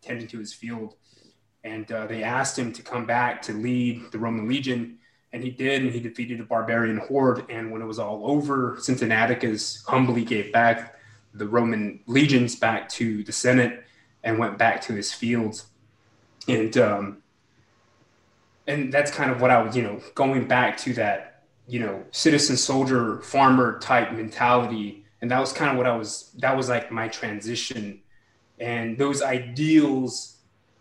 [0.02, 0.96] tending to his field.
[1.64, 4.98] And uh, they asked him to come back to lead the Roman legion
[5.32, 7.46] and he did, and he defeated the barbarian horde.
[7.50, 10.95] And when it was all over, Cincinnaticus humbly gave back
[11.38, 13.84] the Roman legions back to the Senate
[14.24, 15.68] and went back to his fields.
[16.48, 17.18] And um,
[18.68, 22.04] and that's kind of what I was, you know, going back to that, you know,
[22.12, 25.06] citizen soldier farmer type mentality.
[25.22, 26.32] And that was kind of what I was.
[26.40, 28.02] That was like my transition,
[28.60, 30.38] and those ideals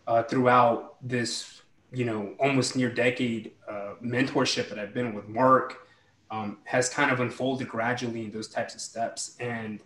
[0.07, 5.87] uh, throughout this you know almost near decade uh, mentorship that I've been with Mark
[6.31, 9.35] um, has kind of unfolded gradually in those types of steps.
[9.39, 9.79] And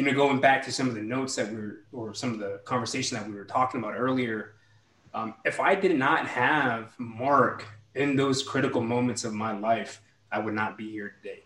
[0.00, 2.38] you know, going back to some of the notes that we were, or some of
[2.38, 4.54] the conversation that we were talking about earlier,
[5.12, 10.00] um, if I did not have Mark in those critical moments of my life,
[10.32, 11.42] I would not be here today.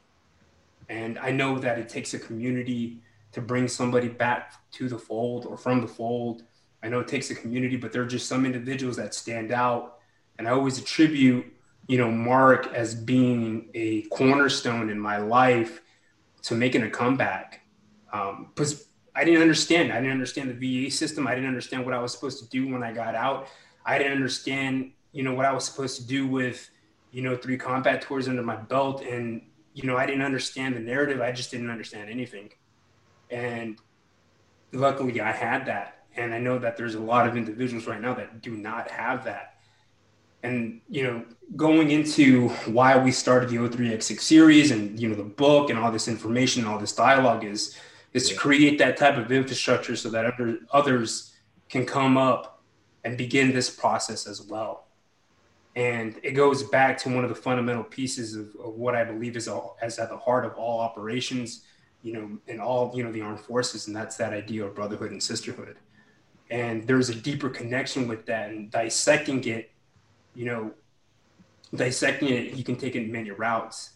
[0.88, 3.00] And I know that it takes a community
[3.32, 6.44] to bring somebody back to the fold or from the fold.
[6.80, 9.98] I know it takes a community, but there are just some individuals that stand out
[10.38, 11.44] and I always attribute,
[11.88, 15.82] you know, Mark as being a cornerstone in my life
[16.42, 17.63] to making a comeback.
[18.54, 18.80] Because um,
[19.16, 19.92] I didn't understand.
[19.92, 21.26] I didn't understand the VA system.
[21.26, 23.48] I didn't understand what I was supposed to do when I got out.
[23.84, 26.70] I didn't understand, you know, what I was supposed to do with,
[27.10, 29.02] you know, three combat tours under my belt.
[29.02, 29.42] And,
[29.74, 31.20] you know, I didn't understand the narrative.
[31.20, 32.50] I just didn't understand anything.
[33.30, 33.78] And
[34.72, 36.04] luckily I had that.
[36.16, 39.24] And I know that there's a lot of individuals right now that do not have
[39.24, 39.54] that
[40.44, 41.24] and you know
[41.56, 45.90] going into why we started the o3x6 series and you know the book and all
[45.90, 47.76] this information and all this dialogue is
[48.14, 51.34] is to create that type of infrastructure so that other, others
[51.68, 52.62] can come up
[53.04, 54.86] and begin this process as well.
[55.76, 59.36] And it goes back to one of the fundamental pieces of, of what i believe
[59.36, 61.64] is, all, is at the heart of all operations
[62.02, 65.10] you know in all you know the armed forces and that's that idea of brotherhood
[65.10, 65.76] and sisterhood.
[66.50, 69.70] And there's a deeper connection with that and dissecting it
[70.34, 70.72] you know,
[71.74, 73.90] dissecting it, you can take it in many routes.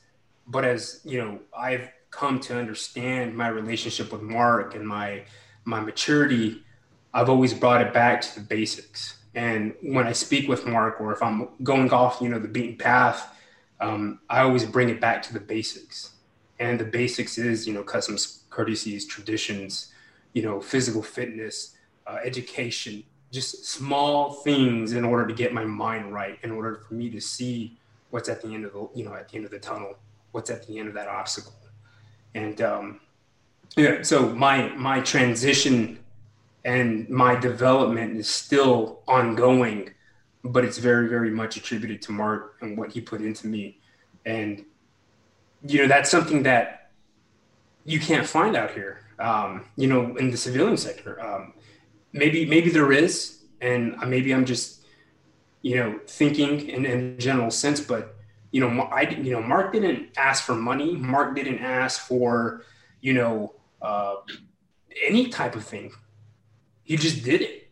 [0.46, 5.24] But as you know, I've come to understand my relationship with Mark and my
[5.64, 6.64] my maturity,
[7.12, 9.18] I've always brought it back to the basics.
[9.34, 12.76] And when I speak with Mark, or if I'm going off, you know, the beaten
[12.76, 13.36] path,
[13.80, 16.12] um, I always bring it back to the basics.
[16.58, 19.92] And the basics is, you know, customs, courtesies, traditions,
[20.32, 21.76] you know, physical fitness,
[22.06, 26.94] uh, education, just small things in order to get my mind right, in order for
[26.94, 27.78] me to see
[28.10, 29.98] what's at the end of the, you know, at the end of the tunnel,
[30.32, 31.52] what's at the end of that obstacle.
[32.34, 33.00] And um,
[33.76, 35.98] yeah, so my my transition
[36.64, 39.90] and my development is still ongoing,
[40.44, 43.80] but it's very very much attributed to Mark and what he put into me,
[44.26, 44.64] and
[45.66, 46.90] you know that's something that
[47.84, 49.00] you can't find out here.
[49.18, 51.54] Um, you know, in the civilian sector, um,
[52.12, 54.84] maybe maybe there is, and maybe I'm just
[55.62, 58.17] you know thinking in, in general sense, but
[58.50, 60.96] you know, I you know Mark didn't ask for money.
[60.96, 62.62] Mark didn't ask for
[63.00, 64.16] you know uh,
[65.06, 65.92] any type of thing.
[66.82, 67.70] He just did it,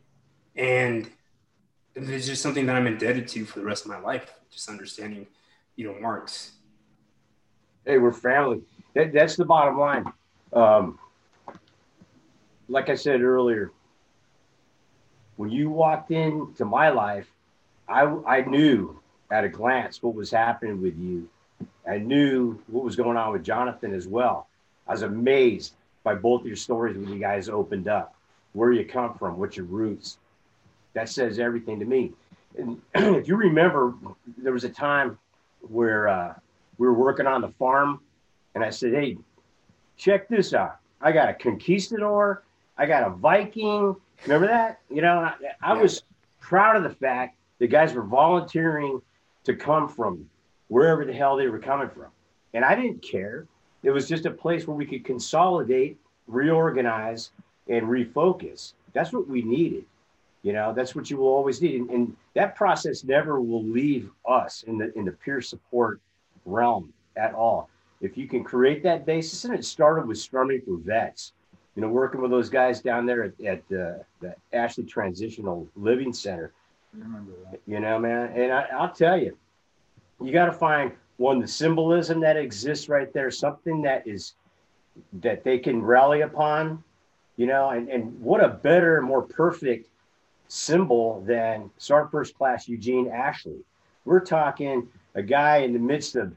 [0.55, 1.11] and
[1.95, 4.31] it's just something that I'm indebted to for the rest of my life.
[4.51, 5.27] Just understanding,
[5.77, 6.53] you know, Mark's.
[7.85, 8.63] Hey, we're family.
[8.95, 10.13] That, that's the bottom line.
[10.53, 10.99] Um,
[12.69, 13.71] like I said earlier,
[15.37, 17.31] when you walked into my life,
[17.89, 21.29] I I knew at a glance what was happening with you.
[21.89, 24.49] I knew what was going on with Jonathan as well.
[24.87, 28.15] I was amazed by both your stories when you guys opened up,
[28.53, 30.19] where you come from, what your roots.
[30.95, 32.13] That says everything to me.
[32.57, 33.95] And if you remember,
[34.39, 35.19] there was a time
[35.61, 36.35] where uh,
[36.79, 38.01] we were working on the farm,
[38.55, 39.19] and I said, "Hey,
[39.97, 40.79] check this out.
[41.01, 42.43] I got a conquistador.
[42.79, 43.97] I got a Viking.
[44.25, 44.81] Remember that?
[44.91, 45.83] You know, I, I yeah.
[45.83, 46.03] was
[46.41, 49.01] proud of the fact the guys were volunteering
[49.47, 50.29] to come from
[50.69, 52.11] wherever the hell they were coming from.
[52.53, 53.47] And I didn't care.
[53.83, 57.31] It was just a place where we could consolidate, reorganize,
[57.69, 58.73] and refocus.
[58.93, 59.85] That's what we needed.
[60.43, 61.81] You know, that's what you will always need.
[61.81, 66.01] And, and that process never will leave us in the in the peer support
[66.45, 67.69] realm at all.
[68.01, 71.33] If you can create that basis, and it started with strumming for vets,
[71.75, 74.05] you know, working with those guys down there at, at the
[74.53, 76.53] Ashley Transitional Living Center
[76.95, 77.61] that.
[77.67, 78.33] You know, man.
[78.35, 79.37] And I, I'll tell you,
[80.21, 84.35] you got to find one, the symbolism that exists right there, something that is
[85.21, 86.83] that they can rally upon,
[87.37, 89.89] you know, and, and what a better, more perfect
[90.49, 93.59] symbol than Sergeant First Class Eugene Ashley.
[94.05, 96.33] We're talking a guy in the midst of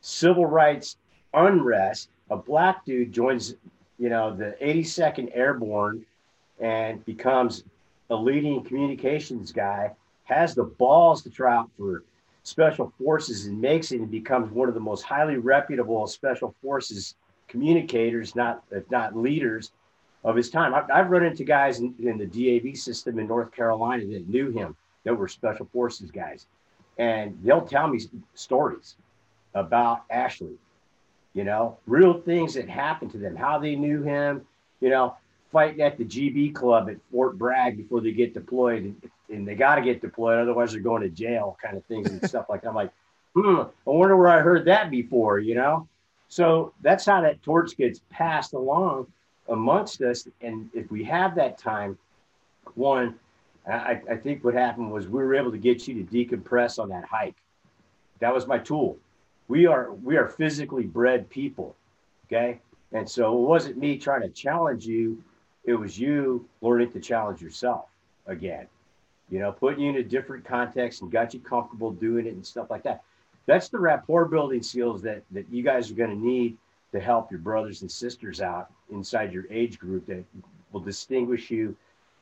[0.00, 0.96] civil rights
[1.32, 3.54] unrest, a black dude joins,
[3.98, 6.04] you know, the 82nd Airborne
[6.60, 7.64] and becomes
[8.10, 9.92] a leading communications guy
[10.24, 12.02] has the balls to try out for
[12.42, 17.14] special forces and makes it and becomes one of the most highly reputable special forces
[17.48, 19.72] communicators, not if not leaders
[20.24, 20.74] of his time.
[20.74, 24.50] I've, I've run into guys in, in, the DAV system in North Carolina that knew
[24.50, 26.46] him, that were special forces guys,
[26.98, 28.00] and they'll tell me
[28.34, 28.96] stories
[29.54, 30.54] about Ashley.
[31.34, 34.46] You know, real things that happened to them, how they knew him.
[34.80, 35.16] You know,
[35.54, 38.92] fighting at the GB club at Fort Bragg before they get deployed
[39.30, 42.28] and they got to get deployed, otherwise they're going to jail, kind of things and
[42.28, 42.70] stuff like that.
[42.70, 42.90] I'm like,
[43.34, 45.88] hmm, I wonder where I heard that before, you know?
[46.28, 49.06] So that's how that torch gets passed along
[49.48, 50.26] amongst us.
[50.40, 51.96] And if we have that time,
[52.74, 53.14] one,
[53.70, 56.88] I, I think what happened was we were able to get you to decompress on
[56.88, 57.36] that hike.
[58.18, 58.98] That was my tool.
[59.46, 61.76] We are we are physically bred people,
[62.26, 62.60] okay?
[62.92, 65.22] And so it wasn't me trying to challenge you;
[65.64, 67.86] it was you learning to challenge yourself
[68.26, 68.66] again
[69.30, 72.44] you know, putting you in a different context and got you comfortable doing it and
[72.44, 73.02] stuff like that.
[73.46, 76.56] That's the rapport building skills that that you guys are going to need
[76.92, 80.24] to help your brothers and sisters out inside your age group that
[80.72, 81.76] will distinguish you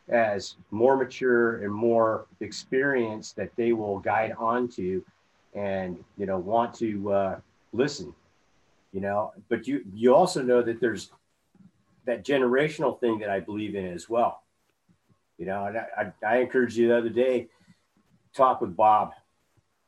[0.09, 5.03] as more mature and more experienced that they will guide onto
[5.55, 7.41] and you know want to uh,
[7.73, 8.13] listen
[8.93, 11.11] you know but you you also know that there's
[12.07, 14.43] that generational thing that i believe in as well
[15.43, 17.49] you know, and I, I, I encouraged you the other day,
[18.33, 19.13] talk with Bob.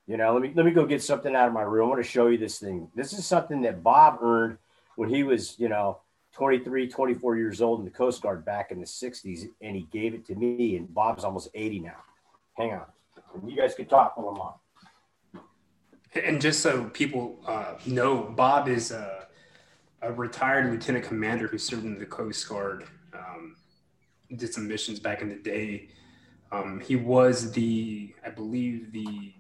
[0.09, 1.87] You know, let me let me go get something out of my room.
[1.87, 2.89] I want to show you this thing.
[2.97, 4.59] This is something that Bob earned
[4.97, 6.01] when he was, you know,
[6.33, 10.13] 23, 24 years old in the Coast Guard back in the 60s, and he gave
[10.13, 10.77] it to me.
[10.77, 12.03] And Bob's almost 80 now.
[12.55, 12.87] Hang on.
[13.47, 14.55] You guys can talk while I'm on.
[16.21, 19.29] And just so people uh, know, Bob is a,
[20.05, 22.85] a, retired lieutenant commander who served in the Coast Guard.
[23.13, 23.57] Um,
[24.37, 25.89] did some missions back in the day.
[26.51, 29.35] Um, he was the, I believe, the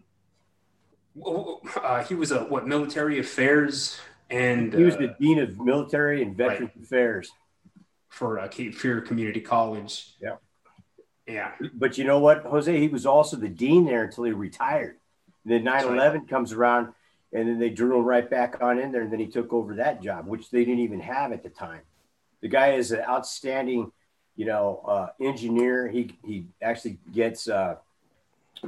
[1.83, 4.01] Uh, he was a what military affairs
[4.31, 6.85] and he was uh, the dean of military and veterans right.
[6.85, 7.31] affairs
[8.09, 10.15] for uh, Cape Fear Community College.
[10.21, 10.37] Yeah,
[11.27, 11.53] yeah.
[11.75, 12.79] But you know what, Jose?
[12.79, 14.97] He was also the dean there until he retired.
[15.45, 16.29] Then 9/11 right.
[16.29, 16.95] comes around,
[17.35, 20.01] and then they him right back on in there, and then he took over that
[20.01, 21.83] job, which they didn't even have at the time.
[22.41, 23.93] The guy is an outstanding,
[24.37, 25.89] you know, uh, engineer.
[25.89, 27.77] He he actually gets uh,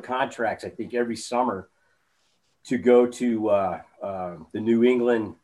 [0.02, 1.68] contracts, I think, every summer
[2.64, 5.36] to go to uh, uh, the New England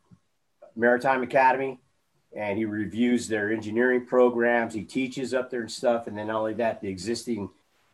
[0.75, 1.79] Maritime Academy
[2.35, 4.73] and he reviews their engineering programs.
[4.73, 6.07] He teaches up there and stuff.
[6.07, 7.49] And then not only that, the existing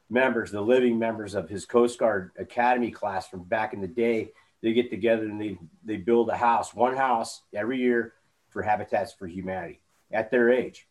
[0.09, 4.31] members, the living members of his Coast Guard Academy class from back in the day,
[4.61, 8.13] they get together and they, they build a house, one house every year
[8.49, 9.79] for Habitats for Humanity
[10.11, 10.87] at their age.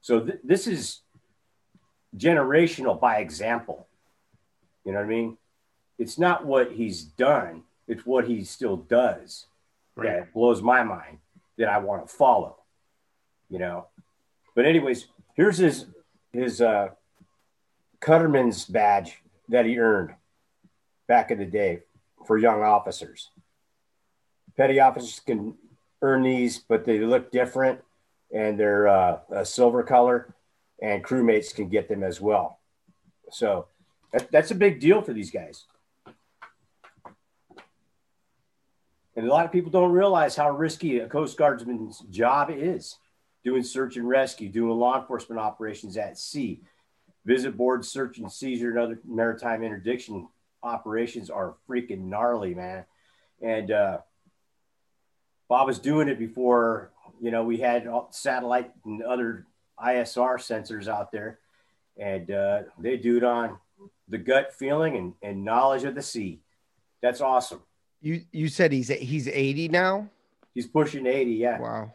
[0.00, 1.00] So th- this is
[2.16, 3.88] generational by example.
[4.84, 5.38] You know what I mean?
[5.98, 9.46] It's not what he's done, it's what he still does
[9.96, 10.08] right.
[10.08, 11.18] that blows my mind
[11.56, 12.56] that I want to follow,
[13.48, 13.86] you know.
[14.54, 15.86] But anyways, here's his
[16.32, 16.88] his uh,
[18.00, 20.14] Cutterman's badge that he earned
[21.06, 21.82] back in the day
[22.26, 23.30] for young officers.
[24.56, 25.54] Petty officers can
[26.02, 27.80] earn these, but they look different
[28.32, 30.34] and they're uh, a silver color,
[30.82, 32.58] and crewmates can get them as well.
[33.30, 33.66] So
[34.12, 35.64] that, that's a big deal for these guys.
[39.16, 42.96] And a lot of people don't realize how risky a Coast Guardsman's job is
[43.44, 46.60] doing search and rescue, doing law enforcement operations at sea.
[47.24, 50.26] Visit board search and seizure and other maritime interdiction
[50.64, 52.84] operations are freaking gnarly, man.
[53.40, 53.98] And uh,
[55.48, 56.90] Bob was doing it before,
[57.20, 59.46] you know, we had satellite and other
[59.78, 61.38] ISR sensors out there.
[61.96, 63.58] And uh, they do it on
[64.08, 66.40] the gut feeling and, and knowledge of the sea.
[67.02, 67.60] That's awesome.
[68.00, 70.08] You you said he's he's 80 now?
[70.54, 71.58] He's pushing 80, yeah.
[71.58, 71.94] Wow.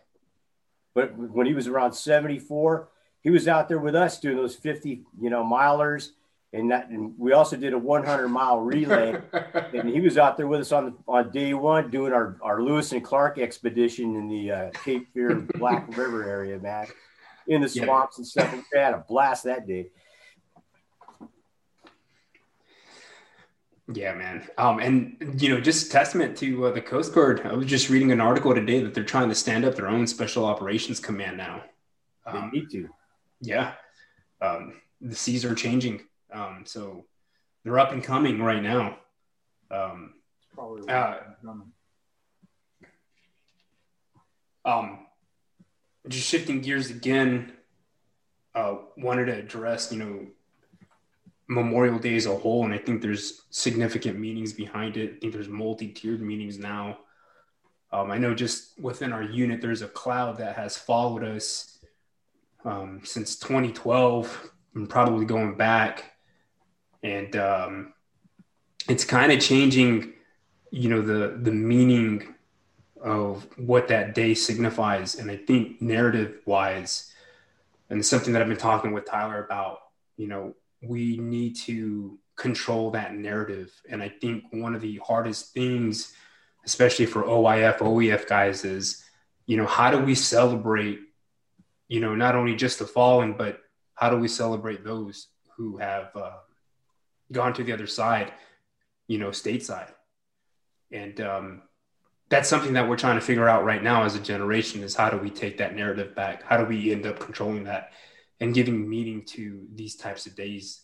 [0.94, 2.90] But when he was around 74,
[3.22, 6.12] he was out there with us doing those 50, you know, milers.
[6.52, 9.22] And that, and we also did a 100 mile relay,
[9.74, 12.92] and he was out there with us on on day one doing our, our Lewis
[12.92, 16.88] and Clark expedition in the uh, Cape Fear Black River area, man,
[17.48, 18.22] in the swamps yeah.
[18.22, 18.52] and stuff.
[18.74, 19.90] We had a blast that day.
[23.94, 24.48] Yeah, man.
[24.58, 27.42] Um, and you know, just testament to uh, the Coast Guard.
[27.46, 30.06] I was just reading an article today that they're trying to stand up their own
[30.06, 31.64] special operations command now.
[32.26, 32.90] Um, they need to.
[33.42, 33.74] Yeah.
[34.42, 36.02] Um, the seas are changing.
[36.32, 37.06] Um, so
[37.64, 38.98] they're up and coming right now.
[39.72, 40.14] Um,
[40.54, 41.18] probably uh,
[44.66, 45.00] um,
[46.08, 47.54] just shifting gears again.
[48.56, 50.28] Uh, wanted to address, you know,
[51.48, 55.16] Memorial Day as a whole, and I think there's significant meanings behind it.
[55.16, 57.00] I think there's multi-tiered meanings now.
[57.92, 61.80] Um, I know just within our unit, there's a cloud that has followed us
[62.66, 66.14] um, since 2012 and probably going back,
[67.04, 67.94] and um,
[68.88, 70.14] it's kind of changing,
[70.72, 72.36] you know, the the meaning
[73.02, 75.16] of what that day signifies.
[75.16, 77.14] And I think narrative wise,
[77.90, 79.80] and something that I've been talking with Tyler about,
[80.18, 83.72] you know, we need to control that narrative.
[83.90, 86.14] And I think one of the hardest things,
[86.66, 89.04] especially for OIF, OEF guys, is,
[89.46, 91.00] you know, how do we celebrate,
[91.88, 93.62] you know, not only just the fallen, but
[93.96, 95.28] how do we celebrate those
[95.58, 96.38] who have uh,
[97.32, 98.34] gone to the other side,
[99.08, 99.92] you know, stateside?
[100.92, 101.62] And um,
[102.30, 105.10] that's something that we're trying to figure out right now as a generation is how
[105.10, 106.44] do we take that narrative back?
[106.44, 107.92] How do we end up controlling that?
[108.40, 110.82] and giving meaning to these types of days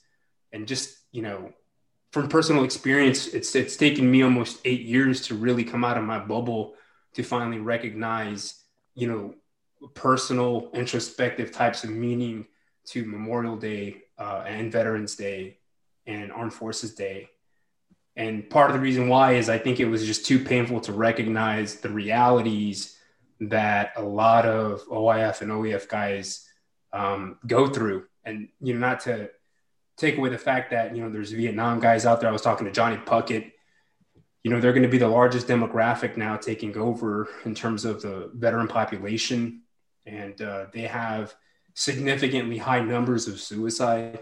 [0.51, 1.51] and just you know
[2.11, 6.03] from personal experience it's it's taken me almost eight years to really come out of
[6.03, 6.75] my bubble
[7.13, 9.33] to finally recognize you know
[9.93, 12.45] personal introspective types of meaning
[12.85, 15.57] to memorial day uh, and veterans day
[16.07, 17.29] and armed forces day
[18.15, 20.93] and part of the reason why is i think it was just too painful to
[20.93, 22.97] recognize the realities
[23.39, 26.45] that a lot of oif and oef guys
[26.95, 28.05] um, go through.
[28.23, 29.29] And, you know, not to
[29.97, 32.29] take away the fact that, you know, there's Vietnam guys out there.
[32.29, 33.51] I was talking to Johnny Puckett.
[34.43, 38.01] You know, they're going to be the largest demographic now taking over in terms of
[38.01, 39.61] the veteran population.
[40.05, 41.35] And uh, they have
[41.73, 44.19] significantly high numbers of suicide.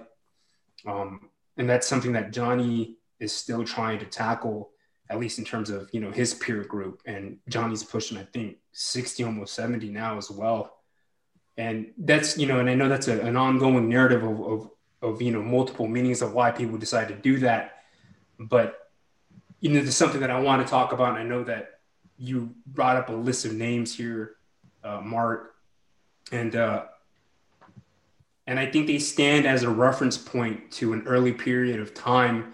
[0.85, 4.71] Um, and that's something that Johnny is still trying to tackle,
[5.09, 7.01] at least in terms of, you know, his peer group.
[7.05, 10.77] And Johnny's pushing, I think, 60, almost 70 now as well
[11.55, 14.69] and that's you know and i know that's a, an ongoing narrative of, of,
[15.03, 17.83] of you know multiple meanings of why people decide to do that
[18.39, 18.83] but
[19.63, 21.11] you know, there's something that I want to talk about.
[21.11, 21.79] And I know that
[22.17, 24.35] you brought up a list of names here,
[24.83, 25.55] uh, Mark,
[26.33, 26.83] and uh,
[28.45, 32.53] and I think they stand as a reference point to an early period of time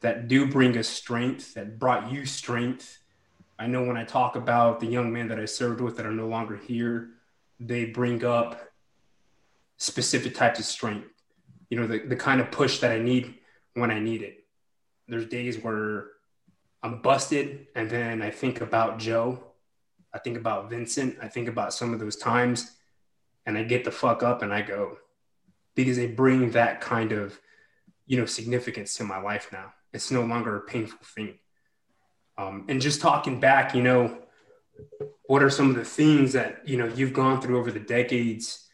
[0.00, 2.98] that do bring us strength, that brought you strength.
[3.58, 6.12] I know when I talk about the young men that I served with that are
[6.12, 7.10] no longer here,
[7.58, 8.70] they bring up
[9.76, 11.08] specific types of strength.
[11.70, 13.34] You know, the, the kind of push that I need
[13.74, 14.44] when I need it.
[15.08, 16.08] There's days where
[16.82, 19.42] I'm busted, and then I think about Joe.
[20.12, 21.18] I think about Vincent.
[21.22, 22.72] I think about some of those times,
[23.46, 24.98] and I get the fuck up and I go
[25.84, 27.38] because they bring that kind of,
[28.06, 29.72] you know, significance to my life now.
[29.92, 31.38] It's no longer a painful thing.
[32.38, 34.18] Um, and just talking back, you know,
[35.24, 38.66] what are some of the things that you know you've gone through over the decades,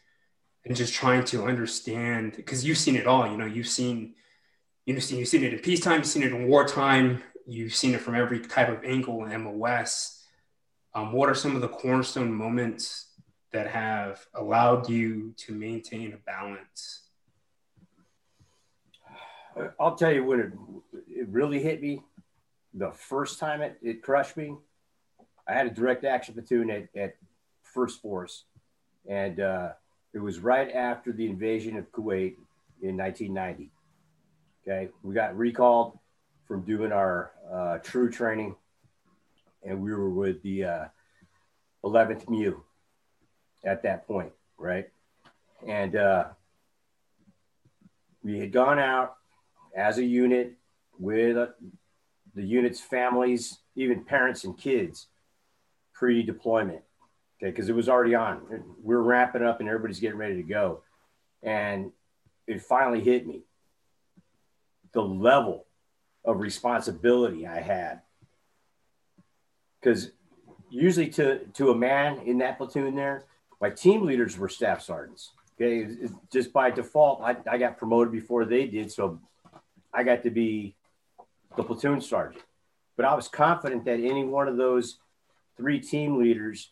[0.63, 3.29] and just trying to understand because you've seen it all.
[3.29, 4.15] You know, you've seen,
[4.85, 8.01] you know, you've seen it in peacetime, you've seen it in wartime, You've seen it
[8.01, 10.21] from every type of angle in MOS.
[10.93, 13.06] Um, what are some of the cornerstone moments
[13.57, 17.01] that have allowed you to maintain a balance?
[19.79, 20.51] I'll tell you when it,
[21.09, 22.03] it really hit me
[22.75, 24.53] the first time it, it crushed me.
[25.47, 27.15] I had a direct action platoon at, at
[27.63, 28.43] First Force,
[29.09, 29.69] and uh,
[30.13, 32.35] it was right after the invasion of Kuwait
[32.83, 33.71] in 1990.
[34.61, 35.97] Okay, we got recalled
[36.47, 38.55] from doing our uh, TRU training,
[39.63, 40.85] and we were with the uh,
[41.83, 42.61] 11th MEU
[43.63, 44.89] at that point, right?
[45.67, 46.25] And uh,
[48.23, 49.15] we had gone out
[49.75, 50.53] as a unit
[50.99, 51.47] with uh,
[52.35, 55.07] the unit's families, even parents and kids,
[55.93, 56.81] pre deployment.
[57.39, 58.63] Okay, because it was already on.
[58.83, 60.81] We are wrapping up and everybody's getting ready to go.
[61.43, 61.91] And
[62.47, 63.43] it finally hit me
[64.93, 65.65] the level
[66.25, 68.01] of responsibility I had.
[69.79, 70.11] Because
[70.69, 73.25] usually to, to a man in that platoon there,
[73.61, 75.31] my team leaders were staff sergeants.
[75.59, 75.87] Okay.
[76.31, 78.91] just by default, I, I got promoted before they did.
[78.91, 79.19] So
[79.91, 80.75] I got to be
[81.55, 82.43] the platoon sergeant.
[82.95, 84.99] But I was confident that any one of those
[85.55, 86.71] three team leaders,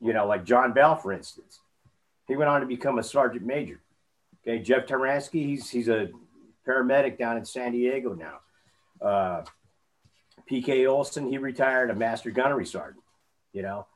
[0.00, 1.60] you know, like John Bell, for instance,
[2.28, 3.80] he went on to become a sergeant major.
[4.42, 4.62] Okay.
[4.62, 6.10] Jeff Taransky, he's, he's a
[6.66, 8.40] paramedic down in San Diego now.
[9.04, 9.42] Uh,
[10.50, 13.04] PK Olson, he retired a master gunnery sergeant,
[13.52, 13.86] you know,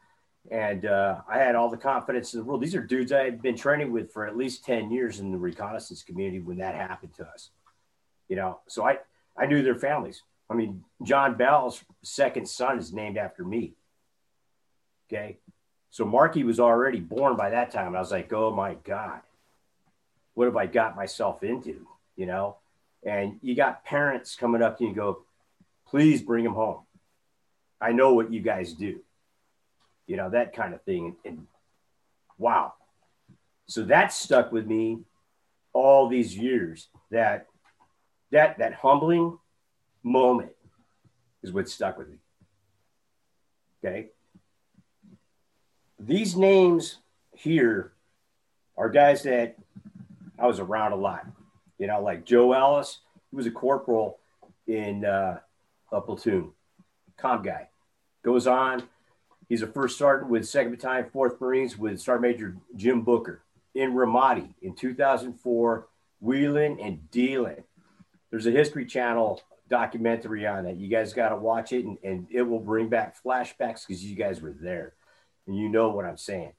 [0.51, 2.61] and uh, I had all the confidence in the world.
[2.61, 5.39] These are dudes I had been training with for at least 10 years in the
[5.39, 7.51] reconnaissance community when that happened to us,
[8.29, 8.99] you know, so I,
[9.37, 10.23] I knew their families.
[10.51, 13.75] I mean, John Bell's second son is named after me.
[15.09, 15.39] Okay.
[15.91, 17.95] So Marky was already born by that time.
[17.95, 19.21] I was like, oh my God,
[20.35, 21.87] what have I got myself into?
[22.17, 22.57] You know,
[23.05, 25.25] and you got parents coming up to you and go,
[25.87, 26.81] please bring him home.
[27.81, 29.01] I know what you guys do.
[30.07, 31.17] You know, that kind of thing.
[31.25, 31.47] And
[32.39, 32.75] wow.
[33.67, 35.01] So that stuck with me
[35.73, 36.89] all these years.
[37.11, 37.47] That
[38.31, 39.39] that that humbling
[40.03, 40.53] moment
[41.43, 42.17] is what stuck with me.
[43.85, 44.09] Okay.
[45.99, 46.99] These names
[47.33, 47.93] here
[48.77, 49.57] are guys that
[50.39, 51.27] I was around a lot.
[51.79, 53.01] You know, like Joe Ellis,
[53.31, 54.19] he was a corporal
[54.67, 55.39] in uh,
[55.93, 56.53] a platoon,
[57.17, 57.69] com guy.
[58.25, 58.83] Goes on,
[59.55, 63.93] he's a first sergeant with 2nd Battalion, 4th Marines with Sergeant Major Jim Booker in
[63.93, 65.87] Ramadi in 2004,
[66.21, 67.63] wheeling and dealing.
[68.31, 69.41] There's a History Channel
[69.71, 70.77] documentary on that.
[70.77, 74.17] You guys got to watch it, and, and it will bring back flashbacks because you
[74.17, 74.95] guys were there
[75.47, 76.53] and you know what I'm saying.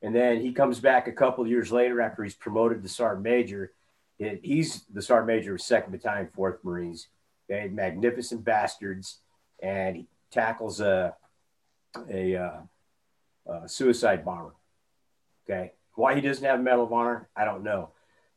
[0.00, 3.72] And then he comes back a couple years later after he's promoted to sergeant major
[4.18, 7.08] he's the sergeant major of Second Battalion, Fourth Marines.
[7.50, 9.20] Okay, magnificent bastards,
[9.62, 11.14] and he tackles a
[12.10, 12.60] a, uh,
[13.52, 14.54] a suicide bomber.
[15.48, 17.90] Okay, why he doesn't have a Medal of Honor, I don't know.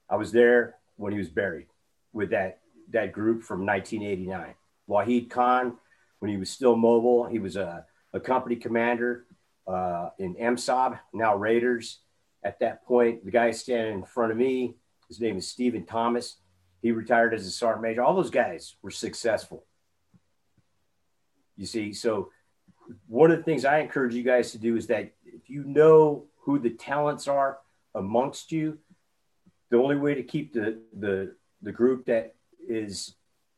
[0.10, 1.68] I was there when he was buried
[2.14, 2.60] with that
[2.92, 4.54] that group from 1989.
[4.90, 5.78] Wahid Khan,
[6.20, 9.26] when he was still mobile, he was a, a company commander
[9.68, 12.00] uh, in MSOB, now Raiders.
[12.44, 14.76] At that point, the guy standing in front of me
[15.12, 16.38] his name is Stephen Thomas.
[16.82, 18.02] He retired as a sergeant major.
[18.02, 19.66] All those guys were successful.
[21.58, 22.30] You see, so
[23.08, 26.26] one of the things I encourage you guys to do is that if you know
[26.42, 27.60] who the talents are
[27.96, 28.78] amongst you,
[29.70, 32.36] the only way to keep the the the group that
[32.68, 33.16] is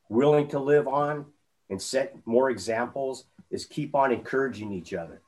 [0.10, 1.26] willing to live on
[1.70, 5.22] and set more examples is keep on encouraging each other.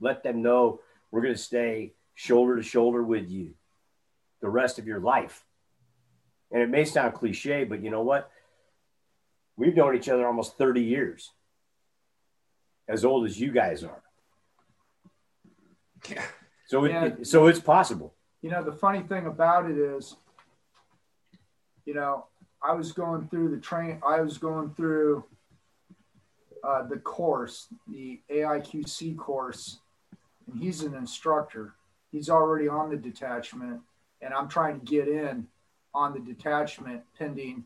[0.00, 0.80] Let them know
[1.10, 3.54] we're going to stay shoulder to shoulder with you
[4.40, 5.44] the rest of your life.
[6.50, 8.30] And it may sound cliche, but you know what?
[9.56, 11.30] We've known each other almost 30 years,
[12.88, 14.02] as old as you guys are.
[16.08, 16.24] Yeah.
[16.66, 17.04] So, it, Yeah.
[17.06, 18.14] it- so it's possible.
[18.40, 20.16] You know, the funny thing about it is,
[21.84, 22.26] you know,
[22.60, 25.24] I was going through the train, I was going through
[26.64, 29.80] uh, the course, the AIQC course,
[30.46, 31.74] and he's an instructor.
[32.12, 33.80] He's already on the detachment,
[34.20, 35.48] and I'm trying to get in
[35.92, 37.64] on the detachment pending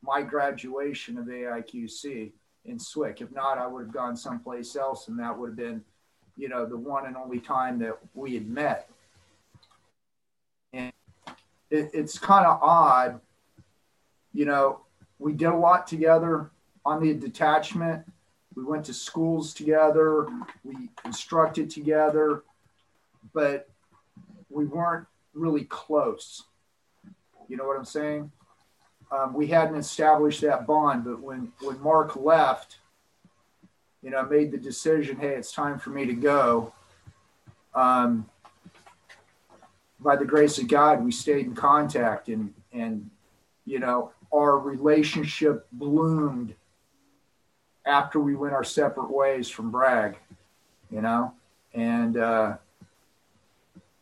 [0.00, 2.32] my graduation of AIQC
[2.68, 3.20] in SWIC.
[3.20, 5.82] If not, I would have gone someplace else, and that would have been,
[6.36, 8.88] you know, the one and only time that we had met.
[10.72, 10.92] And
[11.70, 13.20] it, it's kind of odd,
[14.32, 14.80] you know,
[15.18, 16.50] we did a lot together
[16.84, 18.04] on the detachment.
[18.54, 20.26] We went to schools together,
[20.64, 22.42] we instructed together,
[23.32, 23.68] but
[24.50, 26.44] we weren't really close.
[27.48, 28.32] You know what I'm saying?
[29.10, 32.78] Um, we hadn't established that bond, but when when Mark left,
[34.02, 36.72] you know, I made the decision, hey, it's time for me to go.
[37.74, 38.28] Um,
[40.00, 43.10] by the grace of God, we stayed in contact, and and
[43.64, 46.54] you know, our relationship bloomed
[47.86, 50.18] after we went our separate ways from Bragg.
[50.90, 51.32] You know,
[51.74, 52.56] and uh,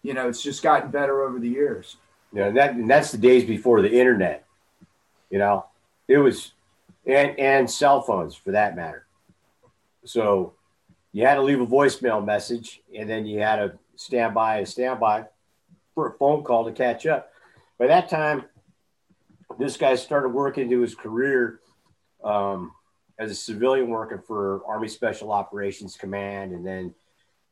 [0.03, 1.97] you know, it's just gotten better over the years.
[2.33, 4.46] Know, that and that's the days before the internet.
[5.31, 5.67] You know,
[6.09, 6.53] it was
[7.07, 9.07] and and cell phones for that matter.
[10.05, 10.55] So
[11.13, 14.69] you had to leave a voicemail message and then you had to stand by and
[14.69, 15.25] stand by
[15.95, 17.31] for a phone call to catch up.
[17.79, 18.45] By that time,
[19.59, 21.61] this guy started working into his career
[22.23, 22.73] um,
[23.19, 26.95] as a civilian working for Army Special Operations Command and then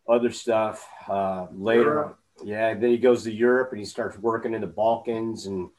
[0.09, 1.83] other stuff uh, later.
[1.83, 2.19] Europe.
[2.45, 5.71] Yeah, then he goes to Europe and he starts working in the Balkans and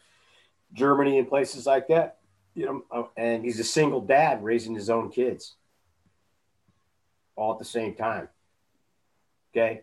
[0.73, 2.17] Germany and places like that.
[2.53, 5.55] You know, uh, and he's a single dad raising his own kids
[7.35, 8.29] all at the same time.
[9.51, 9.81] Okay.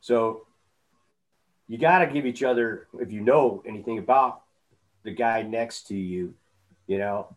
[0.00, 0.46] So
[1.68, 4.42] you got to give each other, if you know anything about
[5.02, 6.34] the guy next to you,
[6.86, 7.34] you know,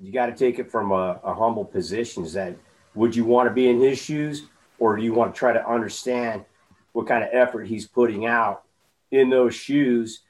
[0.00, 2.24] you got to take it from a, a humble position.
[2.24, 2.56] Is that
[2.94, 4.44] would you want to be in his shoes
[4.78, 6.44] or do you want to try to understand
[6.92, 8.64] what kind of effort he's putting out
[9.10, 10.22] in those shoes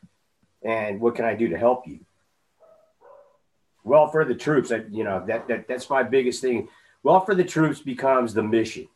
[0.64, 2.00] and what can I do to help you?
[3.84, 6.68] Well, for the troops, I, you know, that, that that's my biggest thing.
[7.02, 8.88] Well, for the troops becomes the mission.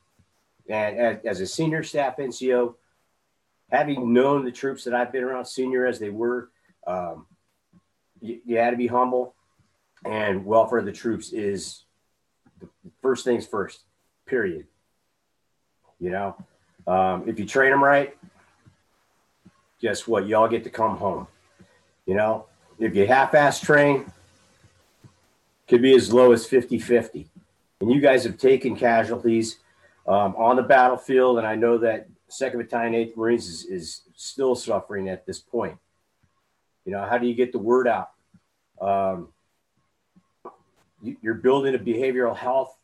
[0.69, 2.75] And as, as a senior staff NCO,
[3.71, 6.51] having known the troops that I've been around, senior as they were,
[6.87, 7.27] um,
[8.21, 9.35] you, you had to be humble.
[10.05, 11.85] And welfare of the troops is
[12.61, 12.69] the
[13.03, 13.81] first things first,
[14.25, 14.67] period.
[15.99, 16.37] You know,
[16.87, 18.17] um, if you train them right,
[19.81, 20.29] guess what?
[20.29, 21.27] Y'all get to come home.
[22.07, 22.46] You know,
[22.78, 24.11] if you half ass train,
[25.68, 27.28] could be as low as 50 50.
[27.80, 29.59] And you guys have taken casualties
[30.07, 31.38] um, on the battlefield.
[31.38, 35.76] And I know that 2nd Battalion, 8th Marines is, is still suffering at this point.
[36.84, 38.11] You know, how do you get the word out?
[38.80, 39.28] Um,
[41.02, 42.76] you, you're building a behavioral health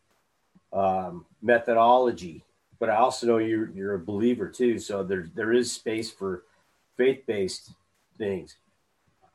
[0.73, 2.45] um, methodology,
[2.79, 4.79] but I also know you're, you're a believer too.
[4.79, 6.45] So there, there is space for
[6.97, 7.73] faith based
[8.19, 8.57] things.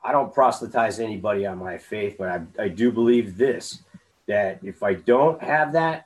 [0.04, 3.82] I don't proselytize anybody on my faith, but I, I do believe this
[4.28, 6.06] that if I don't have that,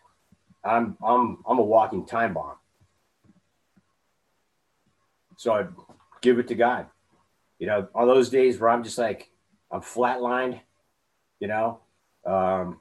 [0.63, 2.55] I'm I'm I'm a walking time bomb.
[5.37, 5.65] So I
[6.21, 6.85] give it to God.
[7.59, 9.29] You know, on those days where I'm just like
[9.71, 10.59] I'm flatlined,
[11.39, 11.79] you know,
[12.25, 12.79] um,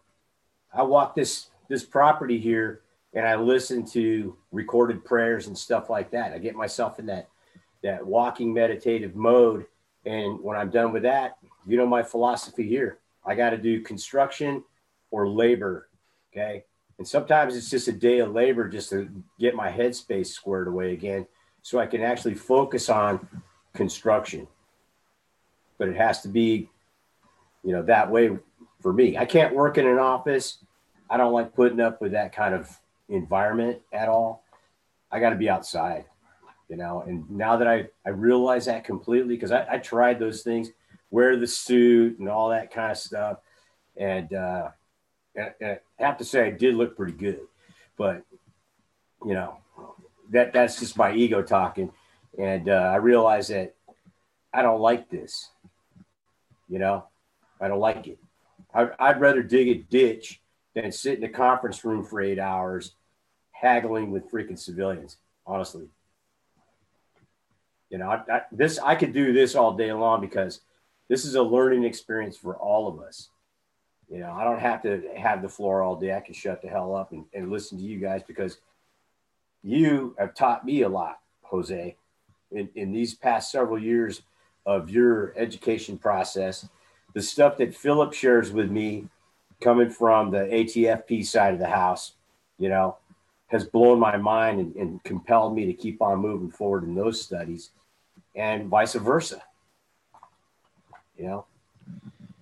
[0.73, 2.83] I walk this this property here
[3.15, 6.33] and I listen to recorded prayers and stuff like that.
[6.33, 7.29] I get myself in that
[7.83, 9.67] that walking meditative mode.
[10.07, 12.99] And when I'm done with that, you know my philosophy here.
[13.25, 14.65] I got to do construction
[15.11, 15.89] or labor.
[16.33, 16.65] Okay.
[16.99, 20.93] And sometimes it's just a day of labor just to get my headspace squared away
[20.93, 21.27] again
[21.63, 23.27] so I can actually focus on
[23.75, 24.47] construction.
[25.79, 26.69] But it has to be,
[27.65, 28.37] you know, that way
[28.81, 29.17] for me.
[29.17, 30.59] I can't work in an office.
[31.09, 32.71] I don't like putting up with that kind of
[33.09, 34.45] environment at all.
[35.11, 36.05] I got to be outside,
[36.71, 37.03] you know.
[37.07, 40.71] And now that I, I realize that completely, because I, I tried those things,
[41.11, 43.39] wear the suit and all that kind of stuff.
[43.97, 44.69] And, uh,
[45.35, 47.41] and, and I have to say, I did look pretty good.
[47.99, 48.23] But,
[49.27, 49.59] you know,
[50.31, 51.91] that that's just my ego talking.
[52.39, 53.75] And uh, I realize that
[54.55, 55.51] I don't like this.
[56.69, 57.05] You know,
[57.61, 58.19] I don't like it.
[58.73, 60.41] I, I'd rather dig a ditch
[60.75, 62.95] than sit in a conference room for eight hours
[63.51, 65.89] haggling with freaking civilians, honestly.
[67.91, 70.61] You know, I, I, this I could do this all day long because
[71.09, 73.29] this is a learning experience for all of us.
[74.09, 76.15] You know, I don't have to have the floor all day.
[76.15, 78.59] I can shut the hell up and, and listen to you guys because
[79.63, 81.97] you have taught me a lot, Jose,
[82.53, 84.23] in, in these past several years
[84.67, 86.69] of your education process.
[87.15, 89.09] The stuff that Philip shares with me
[89.61, 92.13] coming from the ATFP side of the house,
[92.59, 92.97] you know,
[93.49, 97.21] has blown my mind and, and compelled me to keep on moving forward in those
[97.21, 97.71] studies
[98.35, 99.43] and vice versa.
[101.19, 101.47] You know,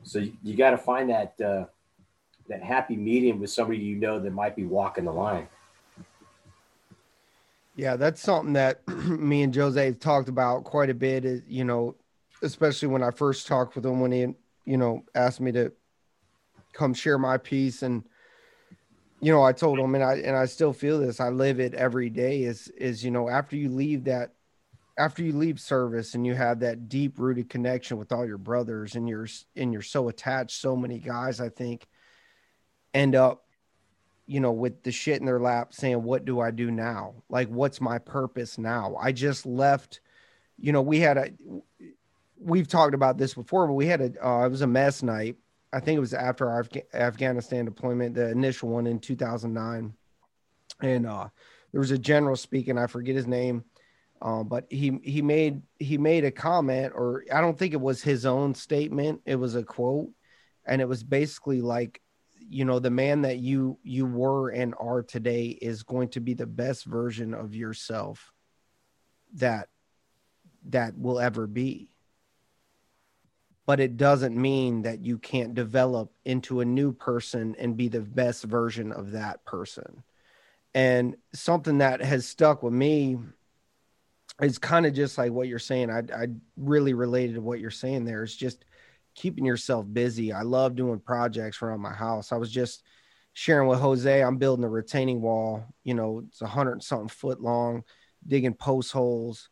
[0.04, 1.64] so you, you got to find that uh,
[2.48, 5.48] that happy medium with somebody you know that might be walking the line.
[7.74, 11.24] Yeah, that's something that me and Jose have talked about quite a bit.
[11.24, 11.96] Is you know,
[12.42, 14.34] especially when I first talked with him when he
[14.64, 15.72] you know asked me to
[16.72, 18.04] come share my piece and
[19.20, 21.74] you know i told him and i and i still feel this i live it
[21.74, 24.34] every day is is you know after you leave that
[24.98, 28.96] after you leave service and you have that deep rooted connection with all your brothers
[28.96, 31.86] and you're and you're so attached so many guys i think
[32.94, 33.44] end up
[34.28, 37.14] you know with the shit in their lap saying what do i do now?
[37.28, 38.94] Like what's my purpose now?
[39.00, 40.00] I just left
[40.58, 41.30] you know we had a
[42.38, 45.36] we've talked about this before but we had a uh, it was a mess night.
[45.72, 49.94] I think it was after our Af- afghanistan deployment the initial one in 2009
[50.80, 51.28] and uh
[51.72, 53.64] there was a general speaking i forget his name
[54.20, 58.02] um, but he he made he made a comment, or I don't think it was
[58.02, 59.20] his own statement.
[59.24, 60.10] It was a quote,
[60.66, 62.00] and it was basically like,
[62.38, 66.34] you know, the man that you you were and are today is going to be
[66.34, 68.32] the best version of yourself
[69.34, 69.68] that
[70.70, 71.88] that will ever be.
[73.66, 78.00] But it doesn't mean that you can't develop into a new person and be the
[78.00, 80.02] best version of that person.
[80.74, 83.18] And something that has stuck with me
[84.40, 85.90] it's kind of just like what you're saying.
[85.90, 88.22] I I really related to what you're saying there.
[88.22, 88.64] It's just
[89.14, 90.32] keeping yourself busy.
[90.32, 92.30] I love doing projects around my house.
[92.30, 92.84] I was just
[93.32, 94.22] sharing with Jose.
[94.22, 95.64] I'm building a retaining wall.
[95.84, 97.82] You know, it's a hundred something foot long,
[98.26, 99.48] digging post holes.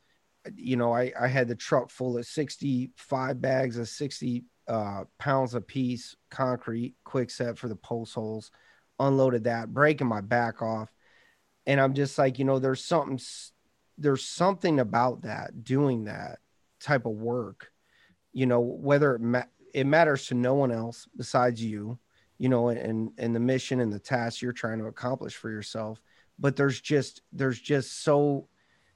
[0.55, 5.55] You know, I I had the truck full of 65 bags of 60 uh, pounds
[5.55, 8.51] a piece concrete quick set for the post holes.
[8.99, 10.91] Unloaded that, breaking my back off,
[11.67, 13.19] and I'm just like, you know, there's something
[13.99, 16.39] there's something about that doing that
[16.81, 17.73] type of work
[18.33, 19.43] you know whether it, ma-
[19.73, 21.99] it matters to no one else besides you
[22.39, 26.01] you know and and the mission and the task you're trying to accomplish for yourself.
[26.39, 28.49] But there's just there's just so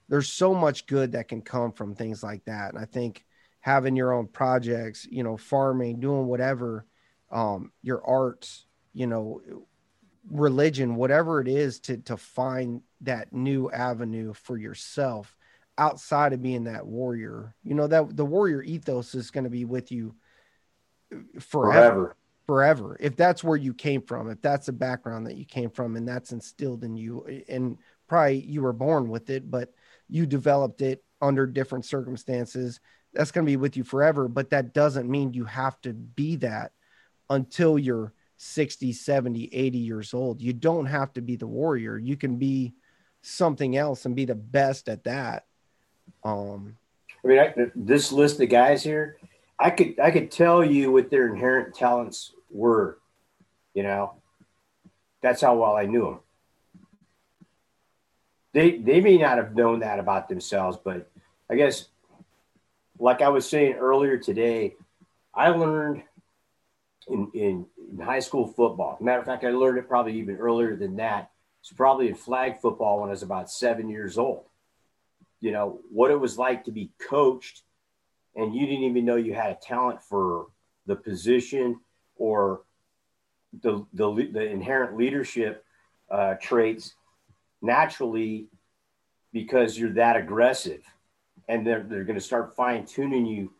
[0.09, 2.69] there's so much good that can come from things like that.
[2.69, 3.25] And i think
[3.61, 6.85] having your own projects you know farming doing whatever
[7.31, 9.41] um your arts you know
[10.29, 15.35] religion whatever it is to to find that new avenue for yourself
[15.77, 17.55] outside of being that warrior.
[17.63, 20.15] You know that the warrior ethos is going to be with you
[21.13, 22.15] uh, forever, forever.
[22.47, 22.97] Forever.
[22.99, 26.07] If that's where you came from, if that's the background that you came from and
[26.07, 27.77] that's instilled in you eh, and
[28.07, 29.73] probably you were born with it, but
[30.09, 32.79] you developed it under different circumstances,
[33.13, 36.35] that's going to be with you forever, but that doesn't mean you have to be
[36.37, 36.71] that
[37.29, 40.41] until you're 60, 70, 80 years old.
[40.41, 41.97] You don't have to be the warrior.
[41.97, 42.73] You can be
[43.21, 45.45] something else and be the best at that.
[46.23, 46.77] Um,
[47.23, 49.17] I mean, I, this list of guys here,
[49.59, 52.97] I could I could tell you what their inherent talents were.
[53.73, 54.15] You know,
[55.21, 56.19] that's how well I knew them.
[58.53, 61.09] They they may not have known that about themselves, but
[61.49, 61.87] I guess,
[62.99, 64.75] like I was saying earlier today,
[65.33, 66.03] I learned
[67.07, 68.97] in in, in high school football.
[68.99, 71.30] Matter of fact, I learned it probably even earlier than that
[71.61, 74.45] was probably in flag football when I was about seven years old.
[75.39, 77.63] You know, what it was like to be coached
[78.35, 80.47] and you didn't even know you had a talent for
[80.85, 81.79] the position
[82.17, 82.61] or
[83.61, 85.65] the, the, the inherent leadership
[86.09, 86.95] uh, traits
[87.61, 88.47] naturally
[89.33, 90.81] because you're that aggressive
[91.47, 93.51] and they're, they're going to start fine tuning you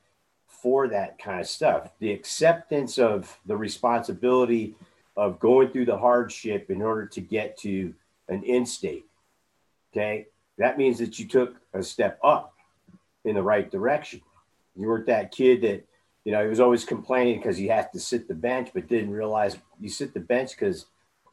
[0.47, 1.91] for that kind of stuff.
[1.99, 4.75] The acceptance of the responsibility
[5.21, 7.93] of going through the hardship in order to get to
[8.27, 9.05] an end state.
[9.93, 10.25] Okay.
[10.57, 12.55] That means that you took a step up
[13.23, 14.21] in the right direction.
[14.75, 15.85] You weren't that kid that,
[16.25, 19.11] you know, he was always complaining because he had to sit the bench, but didn't
[19.11, 20.87] realize you sit the bench because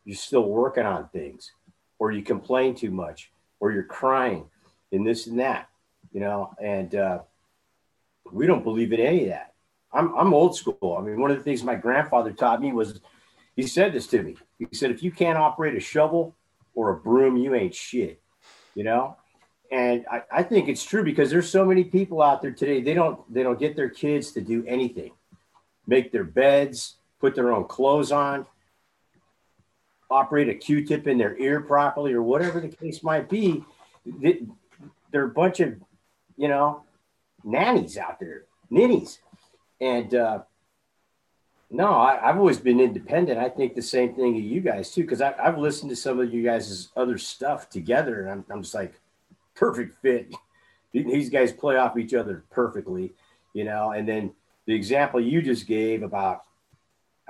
[0.05, 1.53] you're still working on things
[1.99, 4.45] or you complain too much or you're crying
[4.93, 5.71] and this and that,
[6.13, 7.21] you know, and uh,
[8.31, 9.55] we don't believe in any of that.
[9.95, 10.99] I'm, I'm old school.
[10.99, 13.01] I mean, one of the things my grandfather taught me was
[13.59, 14.37] he said this to me.
[14.61, 16.37] He said, if you can't operate a shovel
[16.77, 18.23] or a broom, you ain't shit,
[18.77, 19.17] you know?
[19.73, 22.95] And I, I think it's true because there's so many people out there today, they
[22.95, 25.11] don't they don't get their kids to do anything.
[25.89, 28.47] Make their beds, put their own clothes on,
[30.09, 33.65] operate a Q-tip in their ear properly, or whatever the case might be.
[35.11, 35.75] They're a bunch of,
[36.37, 36.85] you know,
[37.43, 39.19] nannies out there, ninnies,
[39.81, 40.43] and uh,
[41.71, 43.39] no, I, have always been independent.
[43.39, 46.33] I think the same thing of you guys too, because I've listened to some of
[46.33, 48.95] you guys' other stuff together, and I'm, I'm just like,
[49.55, 50.35] perfect fit.
[50.93, 53.13] These guys play off each other perfectly,
[53.53, 53.91] you know.
[53.91, 54.33] And then
[54.65, 56.45] the example you just gave about,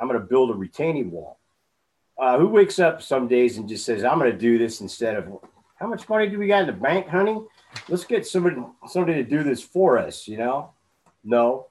[0.00, 1.38] I'm going to build a retaining wall.
[2.16, 5.16] Uh, who wakes up some days and just says, "I'm going to do this" instead
[5.16, 5.38] of,
[5.76, 7.40] "How much money do we got in the bank, honey?
[7.88, 8.56] Let's get somebody
[8.88, 10.70] somebody to do this for us," you know.
[11.22, 11.66] No,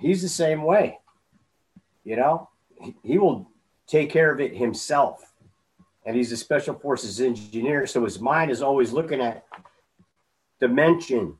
[0.00, 0.98] he's the same way
[2.04, 2.48] you know,
[2.80, 3.50] he, he will
[3.86, 5.32] take care of it himself.
[6.06, 7.86] And he's a special forces engineer.
[7.86, 9.46] So his mind is always looking at
[10.60, 11.38] dimension,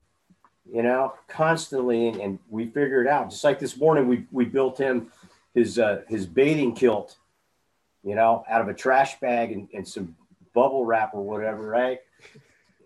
[0.72, 2.08] you know, constantly.
[2.08, 3.30] And, and we figure it out.
[3.30, 5.12] Just like this morning, we, we built him
[5.54, 7.16] his, uh, his bathing kilt,
[8.02, 10.16] you know, out of a trash bag and, and some
[10.54, 12.00] bubble wrap or whatever, right?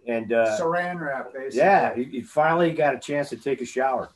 [0.07, 1.59] And uh, saran wrap, basically.
[1.59, 4.11] Yeah, he, he finally got a chance to take a shower,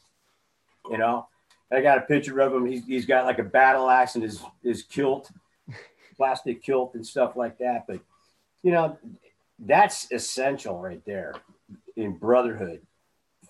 [0.90, 1.28] you know.
[1.72, 2.66] I got a picture of him.
[2.66, 5.30] He's, he's got like a battle axe and his, his kilt,
[6.16, 7.86] plastic kilt and stuff like that.
[7.86, 8.00] But,
[8.62, 8.98] you know,
[9.58, 11.34] that's essential right there
[11.96, 12.82] in brotherhood.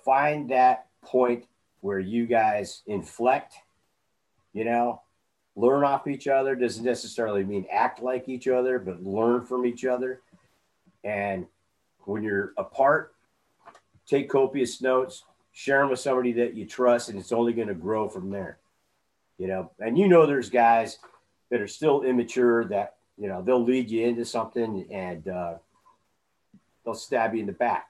[0.04, 1.46] Find that point
[1.80, 3.54] where you guys inflect,
[4.52, 5.02] you know,
[5.56, 6.54] learn off each other.
[6.54, 10.20] Doesn't necessarily mean act like each other, but learn from each other.
[11.04, 11.46] And
[12.04, 13.14] when you're apart,
[14.06, 17.74] take copious notes, share them with somebody that you trust, and it's only going to
[17.74, 18.58] grow from there.
[19.38, 20.98] You know, and you know, there's guys
[21.50, 25.54] that are still immature that you know they'll lead you into something and uh,
[26.84, 27.88] they'll stab you in the back.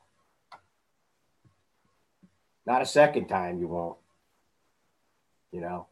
[2.66, 3.98] Not a second time, you won't.
[5.50, 5.86] You know,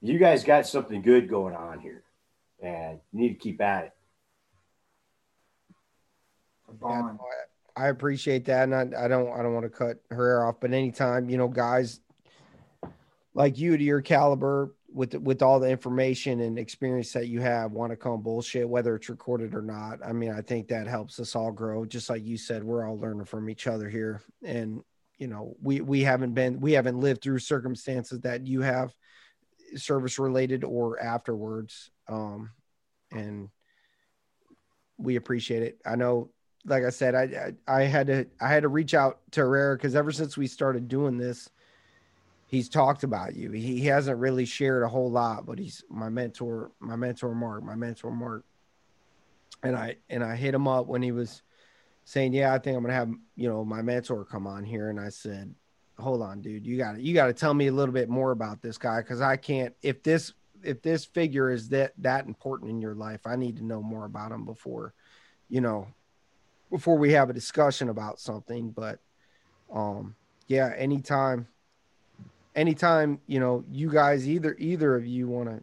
[0.00, 2.02] you guys got something good going on here,
[2.62, 3.92] and you need to keep at it.
[6.68, 7.18] A bond.
[7.76, 10.72] I appreciate that, and I, I don't I don't want to cut her off, but
[10.72, 12.00] anytime you know guys
[13.34, 17.72] like you to your caliber with with all the information and experience that you have
[17.72, 20.00] want to come bullshit whether it's recorded or not.
[20.04, 21.86] I mean, I think that helps us all grow.
[21.86, 24.82] Just like you said, we're all learning from each other here, and
[25.18, 28.92] you know we we haven't been we haven't lived through circumstances that you have
[29.76, 32.50] service related or afterwards um
[33.10, 33.48] and
[34.98, 36.28] we appreciate it i know
[36.64, 39.76] like I said, I, I, I had to I had to reach out to Herrera
[39.76, 41.50] because ever since we started doing this,
[42.46, 43.50] he's talked about you.
[43.50, 47.64] He, he hasn't really shared a whole lot, but he's my mentor, my mentor Mark,
[47.64, 48.44] my mentor Mark.
[49.62, 51.42] And I and I hit him up when he was
[52.04, 55.00] saying, "Yeah, I think I'm gonna have you know my mentor come on here." And
[55.00, 55.54] I said,
[55.98, 58.60] "Hold on, dude, you got you got to tell me a little bit more about
[58.60, 59.74] this guy because I can't.
[59.82, 60.32] If this
[60.64, 64.04] if this figure is that that important in your life, I need to know more
[64.04, 64.94] about him before,
[65.48, 65.86] you know,
[66.72, 68.70] before we have a discussion about something.
[68.70, 68.98] But
[69.72, 70.16] um,
[70.48, 71.46] yeah, anytime,
[72.56, 75.62] anytime you know you guys either either of you want to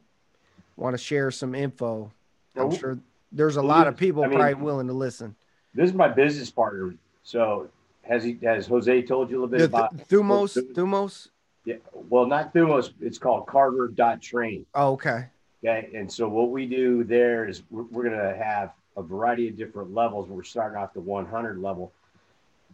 [0.78, 2.14] want to share some info,
[2.56, 2.98] I'm sure
[3.34, 5.36] there's a lot of people I mean, probably willing to listen.
[5.74, 6.94] This is my business partner.
[7.24, 7.70] So
[8.04, 10.58] has he has Jose told you a little bit the, about Thumos?
[10.74, 11.28] Thumos?
[11.66, 11.76] Yeah.
[11.94, 12.92] Well, not Thumos.
[13.02, 14.66] It's called Carver dot Train.
[14.76, 15.26] Oh, okay.
[15.64, 15.90] Okay.
[15.94, 19.58] And so what we do there is we're, we're going to have a variety of
[19.58, 20.28] different levels.
[20.28, 21.92] We're starting off the 100 level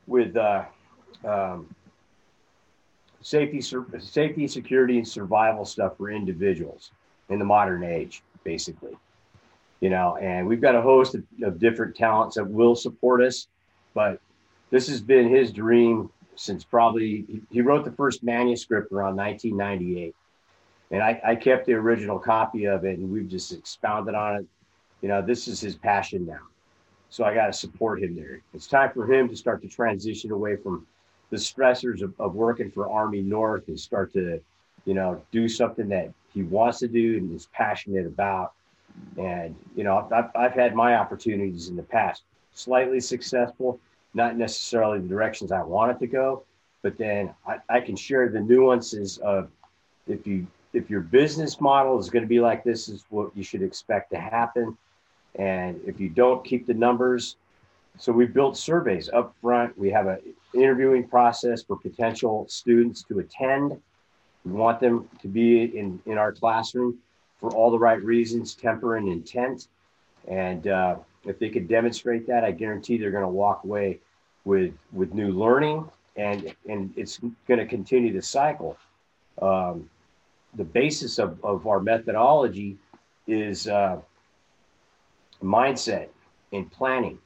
[0.08, 0.66] with uh,
[1.24, 1.74] um,
[3.22, 3.62] safety,
[4.00, 6.92] safety, security, and survival stuff for individuals
[7.30, 8.96] in the modern age, basically.
[9.82, 13.48] You know, and we've got a host of, of different talents that will support us,
[13.94, 14.20] but
[14.70, 20.14] this has been his dream since probably he wrote the first manuscript around 1998
[20.92, 24.46] and I, I, kept the original copy of it and we've just expounded on it
[25.02, 26.42] you know, this is his passion now.
[27.10, 28.42] So I got to support him there.
[28.54, 30.86] It's time for him to start to transition away from
[31.30, 34.42] the stressors of, of working for Army North and start to,
[34.86, 38.54] you know, do something that he wants to do and is passionate about.
[39.18, 42.24] And, you know, I've, I've had my opportunities in the past,
[42.54, 43.80] slightly successful,
[44.14, 46.44] not necessarily the directions I wanted to go,
[46.82, 49.50] but then I, I can share the nuances of
[50.08, 53.44] if you if your business model is going to be like this is what you
[53.44, 54.78] should expect to happen
[55.38, 57.36] and if you don't keep the numbers,
[57.98, 59.78] so we built surveys up front.
[59.78, 60.20] We have an
[60.54, 63.80] interviewing process for potential students to attend.
[64.44, 67.00] We want them to be in, in our classroom
[67.40, 69.68] for all the right reasons, temper and intent.
[70.28, 74.00] And uh, if they could demonstrate that, I guarantee they're going to walk away
[74.44, 78.78] with with new learning, and and it's going to continue to cycle.
[79.42, 79.90] Um,
[80.56, 82.78] the basis of, of our methodology
[83.28, 84.00] is uh,
[85.46, 86.08] mindset
[86.52, 87.20] and planning.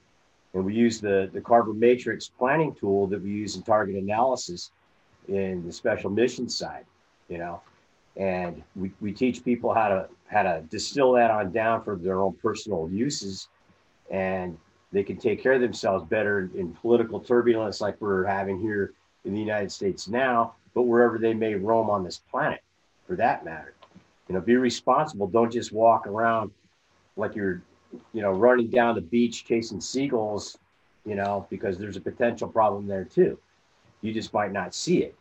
[0.53, 4.71] And we use the, the CARVER matrix planning tool that we use in target analysis
[5.27, 6.85] in the special mission side,
[7.27, 7.61] you know.
[8.17, 12.21] And we, we teach people how to how to distill that on down for their
[12.21, 13.47] own personal uses
[14.11, 14.57] and
[14.91, 18.93] they can take care of themselves better in political turbulence like we're having here
[19.25, 22.61] in the United States now, but wherever they may roam on this planet
[23.05, 23.73] for that matter.
[24.27, 25.27] You know, be responsible.
[25.27, 26.51] Don't just walk around
[27.15, 27.61] like you're,
[28.13, 30.57] you know, running down the beach chasing seagulls,
[31.05, 33.37] you know, because there's a potential problem there too.
[34.01, 35.15] You just might not see it.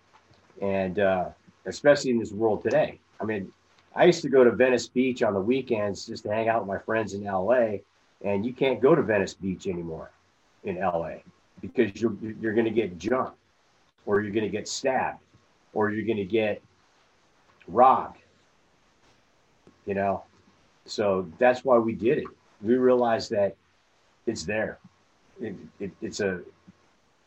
[0.61, 1.29] And uh,
[1.67, 2.99] especially in this world today.
[3.21, 3.53] I mean,
[3.95, 6.69] I used to go to Venice Beach on the weekends just to hang out with
[6.69, 7.79] my friends in LA
[8.25, 10.11] and you can't go to Venice Beach anymore
[10.65, 11.17] in LA
[11.61, 13.39] because you're you're going to get jumped,
[14.07, 15.21] or you're going to get stabbed,
[15.73, 16.63] or you're going to get
[17.67, 18.19] robbed.
[19.87, 20.25] You know,
[20.85, 22.27] so that's why we did it.
[22.63, 23.57] We realize that
[24.27, 24.79] it's there.
[25.41, 26.41] It, it, it's a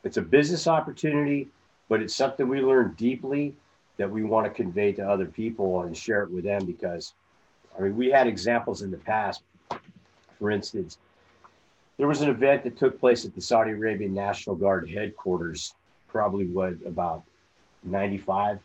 [0.04, 1.48] it's a business opportunity,
[1.88, 3.56] but it's something we learned deeply
[3.98, 7.14] that we want to convey to other people and share it with them because
[7.78, 9.44] I mean we had examples in the past
[10.42, 10.98] for instance,
[11.98, 15.76] there was an event that took place at the Saudi Arabian National Guard headquarters,
[16.08, 17.22] probably what about
[17.84, 18.58] 95,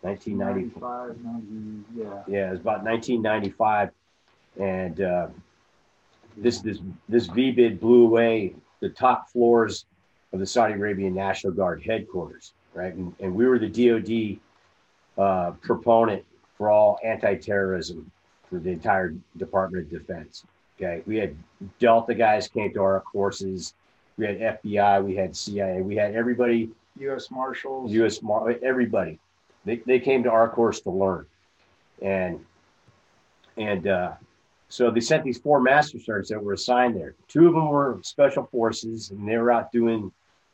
[0.00, 1.16] 1995.
[1.22, 2.22] 90, yeah.
[2.26, 3.90] Yeah, it was about 1995.
[4.60, 5.28] And uh,
[6.36, 6.78] this, this,
[7.08, 9.86] this VBIED blew away the top floors
[10.32, 12.92] of the Saudi Arabian National Guard headquarters, right?
[12.94, 14.40] And, and we were the DoD
[15.16, 16.24] uh, proponent
[16.56, 18.10] for all anti-terrorism
[18.50, 20.44] for the entire Department of Defense.
[20.76, 21.36] Okay, we had
[21.78, 23.74] Delta guys came to our courses.
[24.16, 26.70] We had FBI, we had CIA, we had everybody.
[27.00, 27.30] U.S.
[27.30, 27.90] Marshals.
[27.92, 28.22] U.S.
[28.22, 29.18] Mar- everybody.
[29.64, 31.26] They, they came to our course to learn,
[32.02, 32.44] and
[33.56, 34.12] and uh,
[34.74, 37.14] so they sent these four master sergeants that were assigned there.
[37.28, 40.10] Two of them were special forces, and they were out doing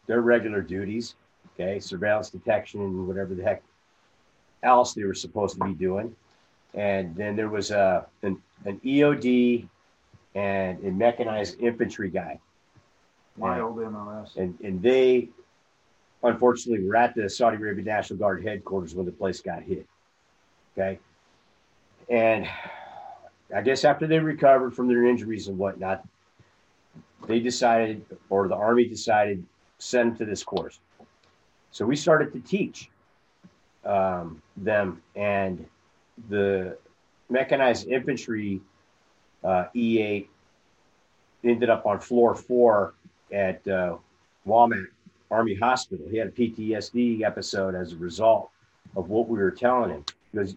[0.06, 1.14] their regular duties.
[1.54, 3.62] Okay, surveillance detection and whatever the heck
[4.62, 6.14] else they were supposed to be doing.
[6.74, 9.66] And then there was a an, an EOD
[10.34, 12.38] and a mechanized infantry guy.
[13.38, 14.36] Mild MOS.
[14.36, 15.30] And, and they,
[16.22, 19.86] unfortunately, were at the Saudi Arabia National Guard headquarters when the place got hit.
[20.76, 20.98] Okay.
[22.10, 22.46] And
[23.54, 26.06] I guess after they recovered from their injuries and whatnot,
[27.26, 29.44] they decided, or the Army decided,
[29.78, 30.80] send them to this course.
[31.70, 32.90] So we started to teach
[33.84, 35.64] um, them, and
[36.28, 36.76] the
[37.28, 38.60] mechanized infantry
[39.44, 40.26] uh, E8
[41.44, 42.94] ended up on floor four
[43.32, 43.96] at uh,
[44.46, 44.86] Womack
[45.30, 46.06] Army Hospital.
[46.10, 48.50] He had a PTSD episode as a result
[48.96, 50.56] of what we were telling him because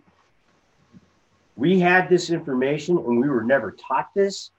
[1.56, 4.51] we had this information and we were never taught this.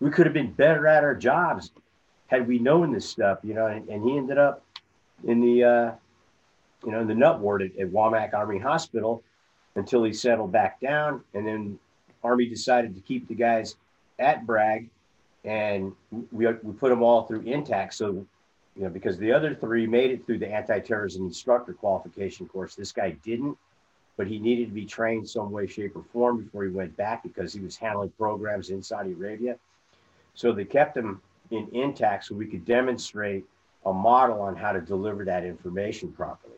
[0.00, 1.70] We could have been better at our jobs
[2.26, 3.66] had we known this stuff, you know.
[3.66, 4.64] And, and he ended up
[5.24, 5.92] in the, uh,
[6.84, 9.22] you know, in the nut ward at, at Womack Army Hospital
[9.76, 11.22] until he settled back down.
[11.34, 11.78] And then
[12.24, 13.76] Army decided to keep the guys
[14.18, 14.88] at Bragg,
[15.44, 15.92] and
[16.32, 17.94] we, we put them all through intact.
[17.94, 18.26] So,
[18.76, 22.92] you know, because the other three made it through the anti-terrorism instructor qualification course, this
[22.92, 23.56] guy didn't,
[24.16, 27.22] but he needed to be trained some way, shape, or form before he went back
[27.22, 29.56] because he was handling programs in Saudi Arabia.
[30.34, 33.44] So they kept him in intact so we could demonstrate
[33.84, 36.54] a model on how to deliver that information properly.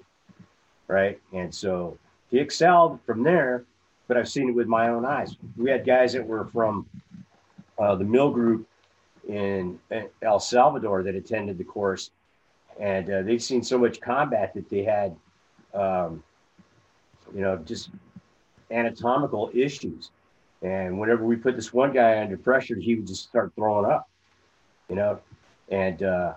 [0.86, 1.20] Right.
[1.32, 1.98] And so
[2.30, 3.64] he excelled from there
[4.08, 5.36] but I've seen it with my own eyes.
[5.56, 6.86] We had guys that were from
[7.78, 8.66] uh, the Mill Group
[9.28, 9.78] in
[10.22, 12.10] El Salvador that attended the course,
[12.80, 15.14] and uh, they'd seen so much combat that they had,
[15.74, 16.24] um,
[17.34, 17.90] you know, just
[18.70, 20.10] anatomical issues.
[20.62, 24.08] And whenever we put this one guy under pressure, he would just start throwing up,
[24.88, 25.20] you know,
[25.68, 26.34] and uh,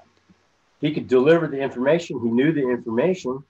[0.79, 2.19] he could deliver the information.
[2.21, 3.43] He knew the information,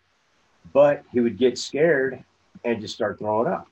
[0.71, 2.23] but he would get scared
[2.63, 3.67] and just start throwing up.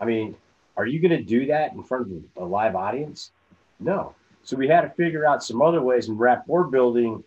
[0.00, 0.36] I mean,
[0.76, 3.32] are you going to do that in front of a live audience?
[3.80, 4.14] No.
[4.42, 7.22] So we had to figure out some other ways, and rapport building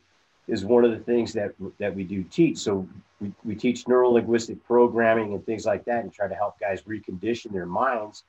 [0.51, 2.57] is one of the things that that we do teach.
[2.59, 2.87] So
[3.19, 7.51] we, we teach neurolinguistic programming and things like that, and try to help guys recondition
[7.51, 8.23] their minds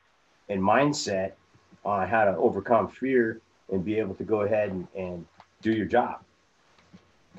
[0.49, 1.33] and mindset
[1.85, 5.27] on how to overcome fear and be able to go ahead and, and
[5.63, 6.21] do your job,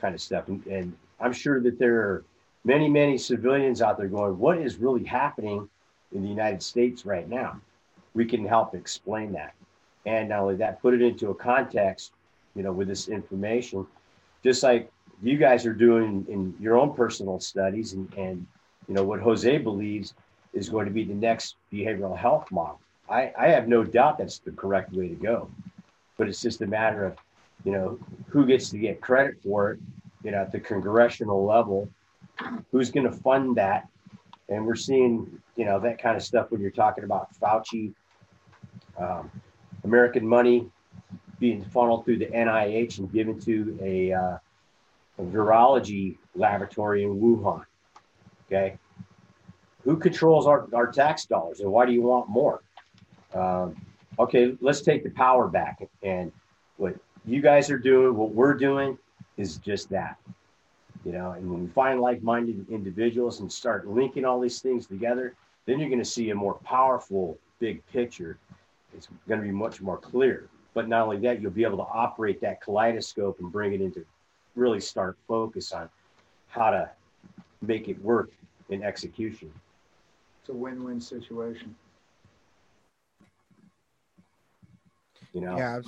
[0.02, 0.48] kind of stuff.
[0.50, 2.26] And, and I'm sure that there are
[2.66, 5.70] many, many civilians out there going, "What is really happening?"
[6.14, 7.60] in the United States right now.
[8.14, 9.56] We can help explain that.
[10.06, 12.12] And not only that, put it into a context,
[12.56, 13.88] you know, with this information,
[14.44, 14.92] just like
[15.22, 18.46] you guys are doing in your own personal studies and, and
[18.88, 20.14] you know, what Jose believes
[20.54, 22.80] is going to be the next behavioral health model.
[23.10, 25.50] I, I have no doubt that's the correct way to go,
[26.18, 27.18] but it's just a matter of,
[27.64, 29.80] you know, who gets to get credit for it,
[30.24, 31.90] you know, at the congressional level,
[32.72, 33.88] who's going to fund that,
[34.50, 37.94] and we're seeing, you know, that kind of stuff when you're talking about Fauci,
[38.98, 39.32] um,
[39.84, 40.70] American money
[41.44, 44.38] being funneled through the NIH and given to a, uh,
[45.20, 47.66] a virology laboratory in Wuhan.
[48.48, 48.78] Okay.
[49.84, 52.62] Who controls our, our tax dollars and why do you want more?
[53.34, 53.76] Um,
[54.18, 55.86] okay, let's take the power back.
[56.02, 56.32] And
[56.78, 58.98] what you guys are doing, what we're doing
[59.36, 60.16] is just that.
[61.04, 64.88] You know, and when we find like minded individuals and start linking all these things
[64.88, 65.36] together,
[65.66, 68.38] then you're going to see a more powerful big picture.
[68.96, 70.48] It's going to be much more clear.
[70.74, 74.06] But not only that, you'll be able to operate that kaleidoscope and bring it into
[74.56, 75.90] really start focus on
[76.48, 76.90] how to
[77.62, 78.32] make it work
[78.70, 79.52] in execution.
[80.42, 81.76] It's a win-win situation.
[85.34, 85.80] You know, yeah,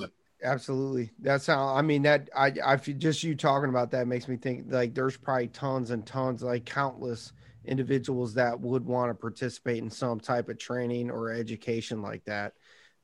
[0.44, 1.12] absolutely.
[1.20, 4.66] That's how I mean that I I just you talking about that makes me think
[4.70, 7.34] like there's probably tons and tons like countless
[7.66, 12.54] individuals that would want to participate in some type of training or education like that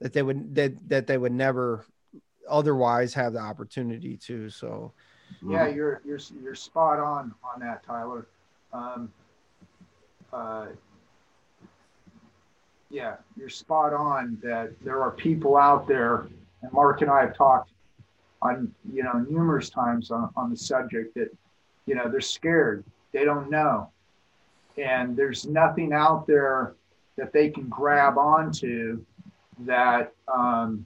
[0.01, 1.85] that they would that that they would never
[2.49, 4.91] otherwise have the opportunity to so
[5.47, 8.27] yeah you're you're you're spot on on that tyler
[8.73, 9.11] um,
[10.33, 10.67] uh,
[12.91, 16.27] yeah, you're spot on that there are people out there,
[16.61, 17.71] and Mark and I have talked
[18.41, 21.29] on, you know, numerous times on, on the subject that,
[21.85, 22.83] you know, they're scared.
[23.13, 23.89] They don't know.
[24.77, 26.73] And there's nothing out there
[27.17, 29.03] that they can grab onto
[29.65, 30.85] that um,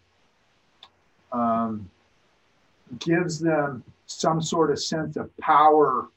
[1.31, 1.89] um,
[2.99, 6.09] gives them some sort of sense of power,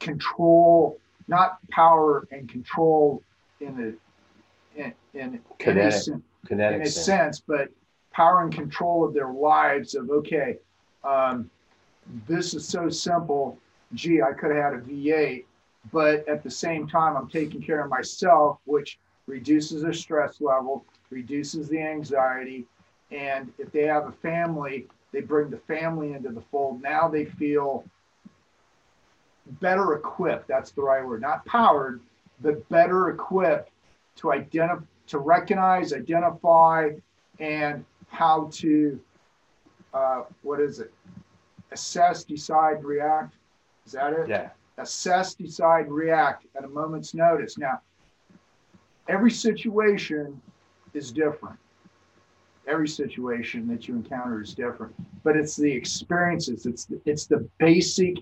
[0.00, 0.98] control,
[1.28, 3.22] not power and control
[3.60, 3.96] in the
[4.80, 7.06] in, in, Kinetic, in, a, kinetic in a sense.
[7.06, 7.68] sense, but
[8.12, 10.56] power and control of their lives of okay,
[11.02, 11.50] um,
[12.28, 13.58] this is so simple.
[13.94, 15.44] Gee, I could have had a V8,
[15.92, 20.84] but at the same time, I'm taking care of myself, which reduces their stress level,
[21.10, 22.64] reduces the anxiety,
[23.10, 26.82] and if they have a family, they bring the family into the fold.
[26.82, 27.84] Now they feel
[29.60, 30.48] better equipped.
[30.48, 32.00] That's the right word, not powered,
[32.40, 33.70] but better equipped
[34.16, 36.90] to identify, to recognize, identify,
[37.38, 38.98] and how to,
[39.94, 40.92] uh, what is it?
[41.70, 43.34] Assess, decide, react.
[43.86, 44.28] Is that it?
[44.28, 44.50] Yeah.
[44.78, 47.56] Assess, decide, react at a moment's notice.
[47.56, 47.80] Now,
[49.08, 50.40] every situation
[50.94, 51.58] is different.
[52.66, 56.66] Every situation that you encounter is different, but it's the experiences.
[56.66, 58.16] It's the, it's the basic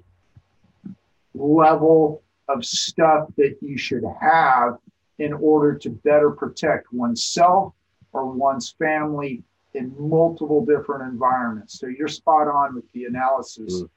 [1.34, 4.76] level of stuff that you should have
[5.18, 7.72] in order to better protect oneself
[8.12, 9.42] or one's family
[9.72, 11.78] in multiple different environments.
[11.78, 13.88] So you're spot on with the analysis, mm.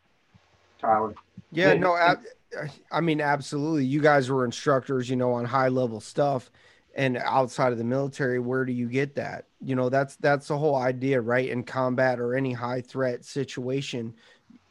[0.80, 1.14] Tyler.
[1.52, 2.16] Yeah, no, I,
[2.92, 3.86] I mean, absolutely.
[3.86, 6.50] You guys were instructors, you know, on high level stuff
[6.98, 9.46] and outside of the military where do you get that?
[9.62, 11.50] You know that's that's the whole idea right?
[11.50, 14.14] In combat or any high threat situation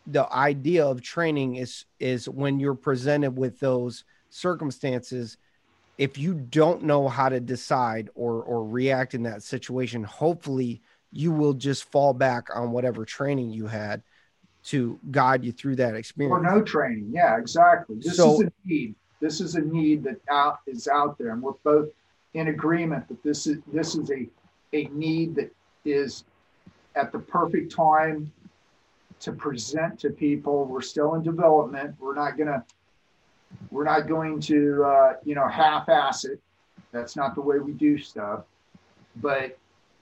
[0.06, 5.36] the idea of training is is when you're presented with those circumstances
[5.98, 10.80] if you don't know how to decide or or react in that situation hopefully
[11.12, 14.02] you will just fall back on whatever training you had
[14.62, 17.08] to guide you through that experience or no training.
[17.12, 17.96] Yeah exactly.
[18.00, 18.94] This so, is a need.
[19.20, 21.88] This is a need that out is out there and we're both
[22.34, 24.28] in agreement that this is this is a
[24.72, 25.54] a need that
[25.84, 26.24] is
[26.94, 28.30] at the perfect time
[29.20, 32.62] to present to people we're still in development we're not to
[33.70, 36.40] we're not going to, uh, you know, half-ass it.
[36.92, 38.44] That's not the way we do stuff.
[39.16, 39.58] But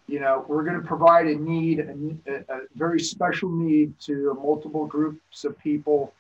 [0.07, 4.85] you know, we're going to provide a need, a, a, very special need to multiple
[4.85, 6.13] groups of people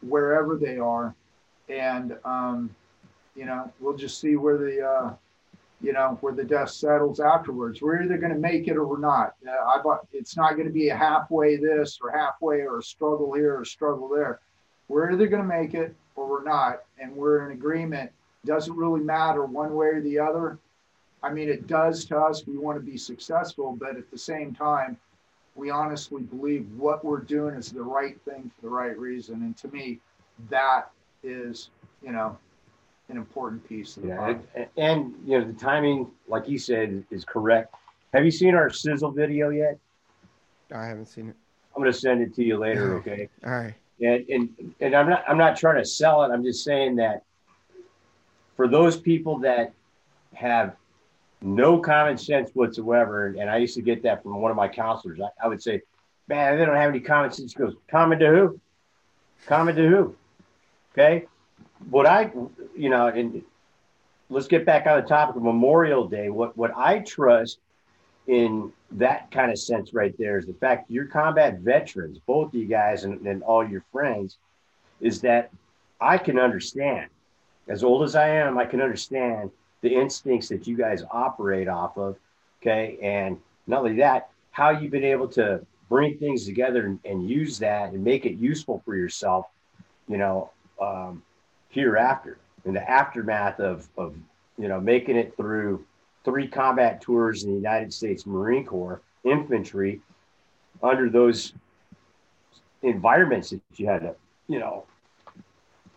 [0.00, 1.14] wherever they are,
[1.68, 2.74] and um,
[3.36, 5.14] you know, we'll just see where the uh,
[5.80, 7.80] you know where the dust settles afterwards.
[7.80, 9.34] We're either going to make it or we're not.
[9.46, 13.32] Uh, I, it's not going to be a halfway this or halfway or a struggle
[13.32, 14.40] here or a struggle there.
[14.88, 18.10] We're either going to make it or we're not, and we're in agreement,
[18.44, 20.58] doesn't really matter one way or the other.
[21.22, 22.46] I mean, it does to us.
[22.46, 24.96] We want to be successful, but at the same time,
[25.54, 29.42] we honestly believe what we're doing is the right thing for the right reason.
[29.42, 30.00] And to me,
[30.48, 30.90] that
[31.22, 31.70] is,
[32.02, 32.38] you know,
[33.10, 37.04] an important piece of the yeah, and, and, you know, the timing, like you said,
[37.10, 37.74] is correct.
[38.14, 39.78] Have you seen our sizzle video yet?
[40.74, 41.36] I haven't seen it.
[41.74, 42.96] I'm going to send it to you later.
[42.96, 43.28] Okay.
[43.44, 43.74] All right.
[44.00, 46.30] And, and and I'm not I'm not trying to sell it.
[46.32, 47.24] I'm just saying that
[48.56, 49.74] for those people that
[50.34, 50.74] have
[51.42, 55.20] no common sense whatsoever, and I used to get that from one of my counselors,
[55.20, 55.82] I, I would say,
[56.28, 57.52] man, they don't have any common sense.
[57.52, 58.60] He goes, common to who?
[59.46, 60.16] Common to who?
[60.92, 61.26] Okay.
[61.88, 62.30] What I,
[62.76, 63.42] you know, and
[64.28, 66.28] let's get back on the topic of Memorial Day.
[66.28, 67.58] What, what I trust
[68.26, 72.66] in that kind of sense right there is the fact you're combat veterans, both you
[72.66, 74.38] guys and, and all your friends,
[75.00, 75.50] is that
[76.00, 77.08] I can understand.
[77.68, 79.50] As old as I am, I can understand
[79.80, 82.16] the instincts that you guys operate off of.
[82.60, 82.98] Okay.
[83.02, 87.58] And not only that, how you've been able to bring things together and, and use
[87.58, 89.46] that and make it useful for yourself,
[90.08, 90.50] you know,
[90.80, 91.22] um,
[91.70, 94.14] hereafter in the aftermath of, of,
[94.58, 95.84] you know, making it through
[96.24, 100.00] three combat tours in the United States Marine Corps infantry
[100.82, 101.54] under those
[102.82, 104.14] environments that you had to,
[104.48, 104.84] you know,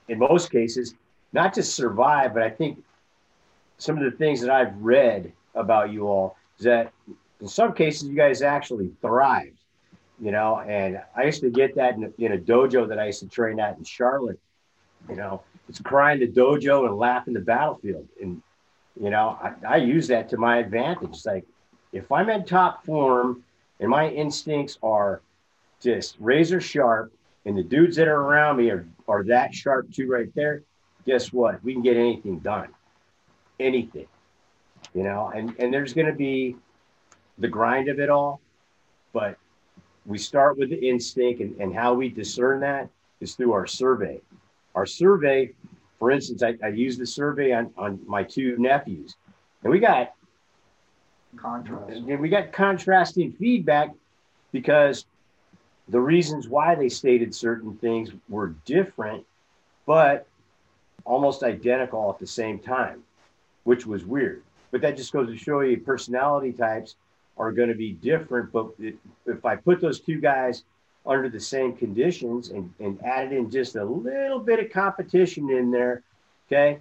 [0.08, 0.96] in most cases,
[1.32, 2.82] not just survive, but I think
[3.78, 6.92] some of the things that I've read about you all is that
[7.42, 9.58] in some cases you guys actually thrived,
[10.22, 13.20] you know, and I used to get that in in a dojo that I used
[13.22, 14.40] to train at in Charlotte,
[15.10, 18.08] you know, it's crying the dojo and laughing the battlefield.
[18.22, 18.42] And,
[19.00, 21.10] you know, I, I use that to my advantage.
[21.10, 21.46] It's like
[21.92, 23.44] if I'm in top form
[23.80, 25.22] and my instincts are
[25.82, 27.14] just razor sharp
[27.46, 30.64] and the dudes that are around me are, are that sharp too right there,
[31.06, 31.64] guess what?
[31.64, 32.70] We can get anything done
[33.60, 34.08] anything,
[34.94, 36.56] you know, and, and there's going to be
[37.38, 38.42] the grind of it all,
[39.14, 39.38] but
[40.06, 42.90] we start with the instinct and, and how we discern that
[43.22, 44.20] is through our survey.
[44.76, 45.54] Our survey,
[46.00, 49.16] for instance, I, I used the survey on, on my two nephews
[49.64, 50.14] and we got
[51.38, 52.02] contrast.
[52.02, 53.92] We got contrasting feedback
[54.52, 55.06] because
[55.90, 59.26] the reasons why they stated certain things were different,
[59.86, 60.28] but
[61.06, 63.04] almost identical at the same time
[63.64, 64.44] which was weird.
[64.72, 66.96] But that just goes to show you personality types
[67.38, 68.52] are going to be different.
[68.52, 68.72] But
[69.26, 70.64] if I put those two guys
[71.06, 75.72] under the same conditions and, and added in just a little bit of competition in
[75.72, 76.02] there,
[76.48, 76.80] okay,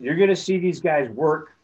[0.00, 1.54] you're going to see these guys work.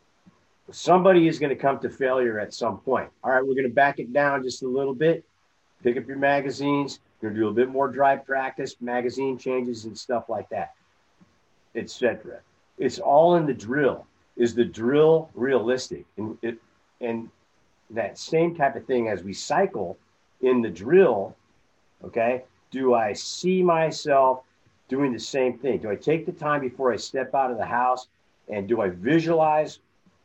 [0.70, 3.10] Somebody is going to come to failure at some point.
[3.22, 5.24] All right, we're going to back it down just a little bit.
[5.82, 7.00] Pick up your magazines.
[7.20, 10.74] You're going to do a bit more dry practice, magazine changes, and stuff like that,
[11.74, 12.40] etc.
[12.78, 16.04] It's all in the drill is the drill realistic?
[16.16, 16.58] And it
[17.00, 17.28] and
[17.90, 19.98] that same type of thing as we cycle
[20.40, 21.36] in the drill,
[22.04, 22.44] okay?
[22.70, 24.42] Do I see myself
[24.88, 25.78] doing the same thing?
[25.78, 28.08] Do I take the time before I step out of the house
[28.48, 29.78] and do I visualize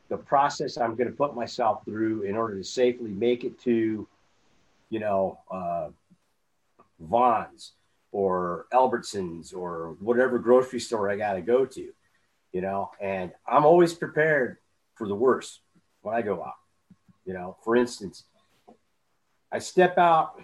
[0.10, 4.08] the process I'm going to put myself through in order to safely make it to,
[4.90, 5.90] you know, uh,
[7.00, 7.74] Vons
[8.12, 11.94] or Albertsons or whatever grocery store I got to go to?
[12.52, 14.58] you know, and I'm always prepared
[14.96, 15.60] for the worst
[16.02, 16.56] when I go out.
[17.26, 18.24] You know, for instance,
[19.52, 20.42] I step out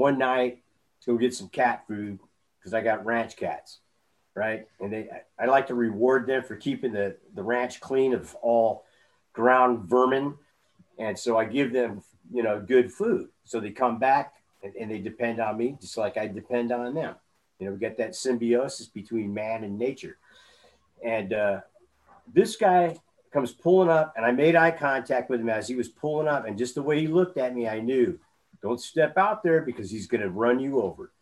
[0.00, 0.62] one night
[1.02, 2.18] to go get some cat food
[2.58, 3.80] because I got ranch cats,
[4.34, 4.66] right?
[4.80, 8.84] And they, I like to reward them for keeping the, the ranch clean of all
[9.34, 10.34] ground vermin.
[10.98, 12.02] And so I give them,
[12.32, 13.28] you know, good food.
[13.44, 16.94] So they come back and, and they depend on me just like I depend on
[16.94, 17.14] them.
[17.58, 20.16] You know, we get that symbiosis between man and nature.
[21.04, 21.60] And uh,
[22.32, 22.98] this guy
[23.32, 26.46] comes pulling up, and I made eye contact with him as he was pulling up.
[26.46, 28.18] And just the way he looked at me, I knew
[28.62, 31.12] don't step out there because he's going to run you over.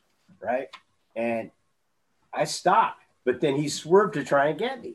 [0.41, 0.69] Right.
[1.17, 1.51] And
[2.33, 4.95] I stopped, but then he swerved to try and get me.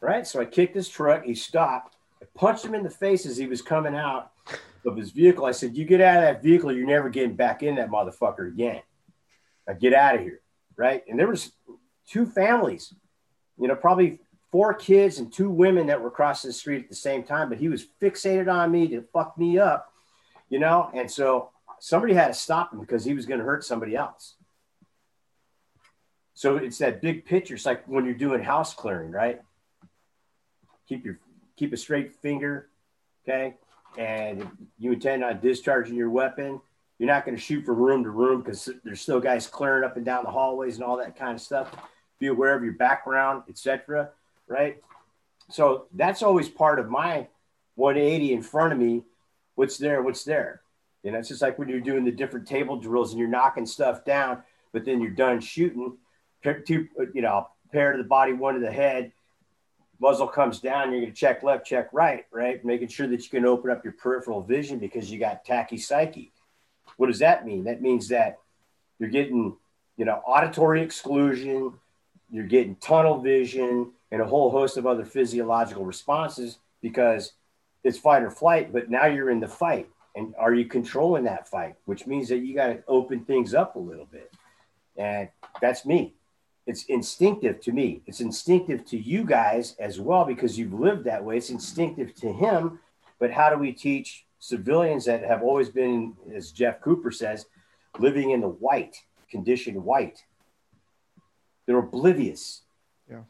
[0.00, 0.26] Right.
[0.26, 1.24] So I kicked his truck.
[1.24, 1.96] He stopped.
[2.20, 4.32] I punched him in the face as he was coming out
[4.84, 5.44] of his vehicle.
[5.44, 8.48] I said, You get out of that vehicle, you're never getting back in that motherfucker
[8.48, 8.82] again.
[9.66, 10.40] Now get out of here.
[10.76, 11.04] Right.
[11.08, 11.52] And there was
[12.08, 12.94] two families
[13.62, 14.18] you know, probably
[14.50, 17.58] four kids and two women that were crossing the street at the same time, but
[17.58, 19.92] he was fixated on me to fuck me up,
[20.50, 21.50] you know, and so
[21.84, 24.36] somebody had to stop him because he was going to hurt somebody else.
[26.32, 27.54] So it's that big picture.
[27.54, 29.42] It's like when you're doing house clearing, right?
[30.88, 31.18] Keep your
[31.56, 32.68] keep a straight finger,
[33.24, 33.56] okay,
[33.98, 34.48] and
[34.78, 36.60] you intend on discharging your weapon.
[37.00, 39.96] You're not going to shoot from room to room because there's still guys clearing up
[39.96, 41.68] and down the hallways and all that kind of stuff
[42.20, 44.10] be aware of your background, etc.
[44.46, 44.80] Right.
[45.50, 47.26] So that's always part of my
[47.74, 49.02] 180 in front of me.
[49.56, 50.00] What's there?
[50.00, 50.61] What's there?
[51.02, 53.66] You know, it's just like when you're doing the different table drills and you're knocking
[53.66, 54.42] stuff down,
[54.72, 55.96] but then you're done shooting.
[56.42, 59.12] Two, uh, you know, pair to the body, one to the head.
[60.00, 60.90] Muzzle comes down.
[60.90, 62.64] You're going to check left, check right, right?
[62.64, 66.30] Making sure that you can open up your peripheral vision because you got tachypsyche.
[66.96, 67.64] What does that mean?
[67.64, 68.38] That means that
[68.98, 69.56] you're getting,
[69.96, 71.72] you know, auditory exclusion,
[72.30, 77.32] you're getting tunnel vision and a whole host of other physiological responses because
[77.84, 79.88] it's fight or flight, but now you're in the fight.
[80.14, 81.76] And are you controlling that fight?
[81.86, 84.30] Which means that you got to open things up a little bit.
[84.96, 85.28] And
[85.60, 86.14] that's me.
[86.66, 88.02] It's instinctive to me.
[88.06, 91.38] It's instinctive to you guys as well because you've lived that way.
[91.38, 92.78] It's instinctive to him.
[93.18, 97.46] But how do we teach civilians that have always been, as Jeff Cooper says,
[97.98, 98.96] living in the white,
[99.30, 100.24] conditioned white?
[101.66, 102.62] They're oblivious.
[103.10, 103.22] Yeah.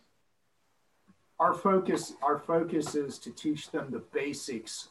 [1.38, 4.88] Our focus, our focus is to teach them the basics.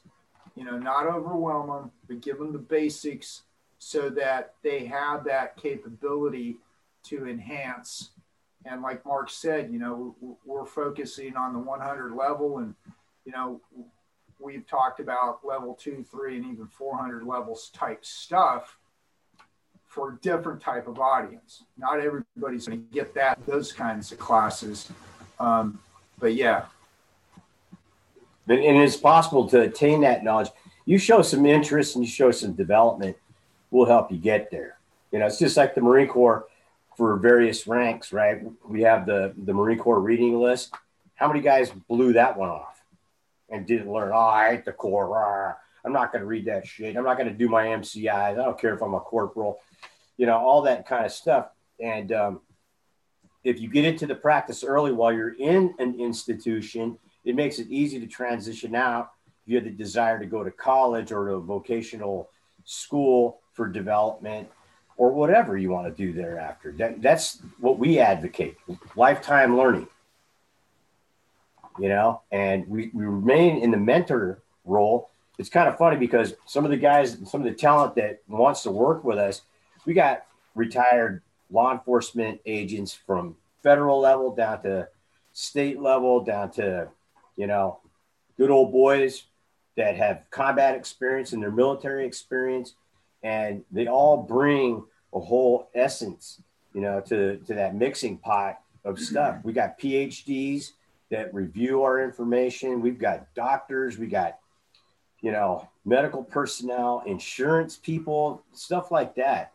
[0.56, 3.44] You know, not overwhelm them, but give them the basics
[3.80, 6.58] so that they have that capability
[7.04, 8.12] to enhance.
[8.66, 10.16] And like Mark said, you know,
[10.46, 12.76] we're focusing on the 100 level, and
[13.26, 13.60] you know,
[14.40, 18.78] we've talked about level two, three, and even 400 levels type stuff
[19.88, 21.64] for different type of audience.
[21.78, 24.92] Not everybody's going to get that those kinds of classes,
[25.40, 25.80] um,
[26.20, 26.66] but yeah.
[28.48, 30.50] And it's possible to attain that knowledge.
[30.86, 33.16] You show some interest and you show some development,
[33.70, 34.78] we'll help you get there.
[35.12, 36.46] You know, it's just like the Marine Corps
[36.98, 38.42] for various ranks, right?
[38.68, 40.74] We have the the Marine Corps reading list.
[41.16, 42.84] How many guys blew that one off
[43.50, 44.12] and didn't learn?
[44.14, 45.58] Oh, I hate the Corps.
[45.84, 46.96] I'm not going to read that shit.
[46.96, 48.10] I'm not going to do my MCIs.
[48.14, 49.60] I don't care if I'm a corporal
[50.22, 51.48] you know, all that kind of stuff.
[51.80, 52.42] And um,
[53.44, 57.68] if you get into the practice early while you're in an institution, it makes it
[57.70, 59.12] easy to transition out
[59.44, 62.30] if you have the desire to go to college or to a vocational
[62.64, 64.50] school for development
[64.98, 66.74] or whatever you want to do thereafter.
[66.78, 68.58] That, that's what we advocate
[68.96, 69.88] lifetime learning.
[71.80, 75.10] You know, and we, we remain in the mentor role.
[75.40, 78.64] It's kind of funny because some of the guys, some of the talent that wants
[78.64, 79.42] to work with us,
[79.86, 84.88] we got retired law enforcement agents from federal level down to
[85.34, 86.88] state level down to
[87.42, 87.80] you know
[88.38, 89.24] good old boys
[89.76, 92.76] that have combat experience and their military experience.
[93.24, 96.40] And they all bring a whole essence
[96.76, 99.38] you know to to that mixing pot of stuff.
[99.44, 100.74] We got phds
[101.10, 102.80] that review our information.
[102.80, 103.98] We've got doctors.
[103.98, 104.38] We got
[105.22, 109.52] you know medical personnel insurance people stuff like that.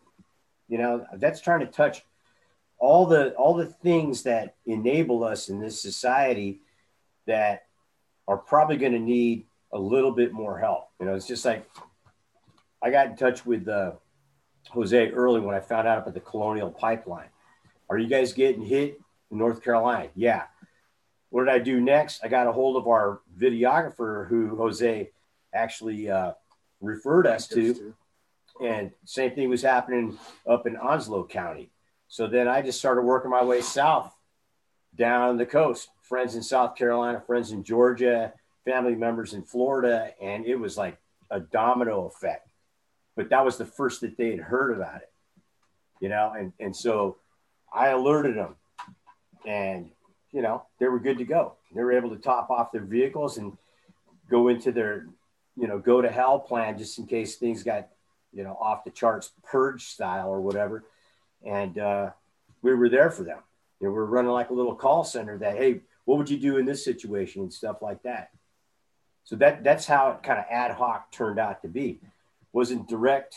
[0.68, 2.04] You know, that's trying to touch
[2.78, 6.60] all the all the things that enable us in this society
[7.26, 7.65] that
[8.28, 10.88] are probably going to need a little bit more help.
[11.00, 11.68] You know, it's just like
[12.82, 13.92] I got in touch with uh,
[14.70, 17.28] Jose early when I found out about the Colonial Pipeline.
[17.88, 19.00] Are you guys getting hit
[19.30, 20.08] in North Carolina?
[20.14, 20.44] Yeah.
[21.30, 22.24] What did I do next?
[22.24, 25.10] I got a hold of our videographer who Jose
[25.54, 26.32] actually uh,
[26.80, 27.94] referred us to
[28.60, 31.70] and same thing was happening up in Onslow County.
[32.08, 34.14] So then I just started working my way south
[34.94, 35.88] down the coast.
[36.08, 38.32] Friends in South Carolina, friends in Georgia,
[38.64, 40.98] family members in Florida, and it was like
[41.30, 42.48] a domino effect.
[43.16, 45.10] But that was the first that they had heard about it,
[46.00, 47.16] you know, and and so
[47.72, 48.56] I alerted them,
[49.46, 49.90] and
[50.32, 51.54] you know they were good to go.
[51.74, 53.56] They were able to top off their vehicles and
[54.30, 55.06] go into their,
[55.56, 57.88] you know, go to hell plan just in case things got
[58.36, 60.84] you know, off the charts purge style or whatever.
[61.44, 62.10] And uh,
[62.62, 63.38] we were there for them.
[63.80, 66.38] You know, we are running like a little call center that, hey, what would you
[66.38, 68.30] do in this situation and stuff like that.
[69.24, 72.00] So that that's how it kind of ad hoc turned out to be.
[72.52, 73.34] Wasn't direct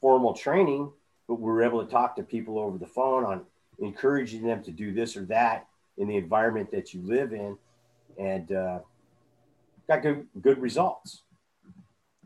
[0.00, 0.90] formal training,
[1.28, 3.42] but we were able to talk to people over the phone on
[3.78, 7.56] encouraging them to do this or that in the environment that you live in,
[8.18, 8.78] and uh,
[9.86, 11.22] got good good results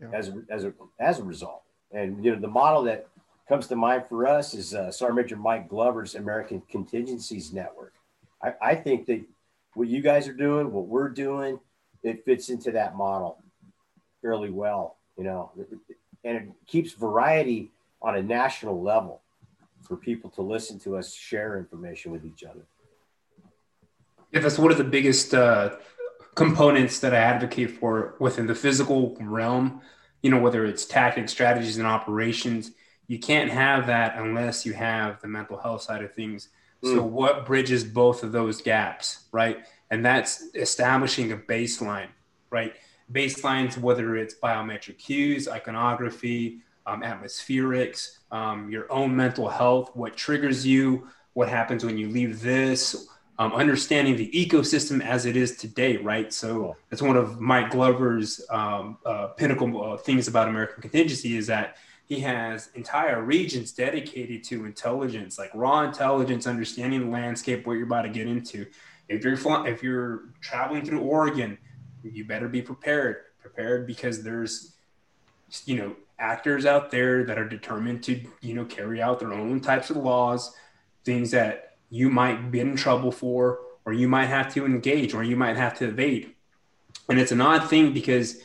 [0.01, 0.09] yeah.
[0.15, 1.63] as as a as a result.
[1.91, 3.09] And you know, the model that
[3.49, 7.95] comes to mind for us is uh, Sergeant Major Mike Glover's American Contingencies Network.
[8.41, 9.25] I, I think that
[9.77, 11.61] what you guys are doing, what we're doing,
[12.03, 13.39] it fits into that model
[14.23, 14.97] fairly well.
[15.17, 15.53] You know,
[16.25, 17.71] and it keeps variety
[18.03, 19.23] on a national level
[19.83, 22.67] for people to listen to us share information with each other.
[24.33, 25.77] Yeah, that's one of the biggest uh,
[26.35, 29.81] components that I advocate for within the physical realm
[30.27, 32.73] you know, whether it's tactics, strategies, and operations,
[33.07, 36.49] you can't have that unless you have the mental health side of things.
[36.87, 36.95] Mm.
[36.95, 39.59] So, what bridges both of those gaps, right?
[39.91, 42.09] And that's establishing a baseline,
[42.51, 42.75] right?
[43.13, 50.67] Baselines, whether it's biometric cues, iconography, um, atmospherics, um, your own mental health, what triggers
[50.67, 53.09] you, what happens when you leave this,
[53.39, 56.33] um, understanding the ecosystem as it is today, right?
[56.33, 61.47] So that's one of Mike Glover's um, uh, pinnacle uh, things about American contingency is
[61.49, 61.77] that
[62.07, 67.87] he has entire regions dedicated to intelligence, like raw intelligence, understanding the landscape, what you're
[67.87, 68.67] about to get into.
[69.09, 71.59] if you're if you're traveling through Oregon,
[72.03, 73.17] you better be prepared.
[73.41, 74.75] Prepared because there's
[75.65, 79.61] you know actors out there that are determined to you know carry out their own
[79.61, 80.55] types of laws,
[81.05, 85.25] things that you might be in trouble for, or you might have to engage, or
[85.25, 86.35] you might have to evade.
[87.09, 88.39] And it's an odd thing because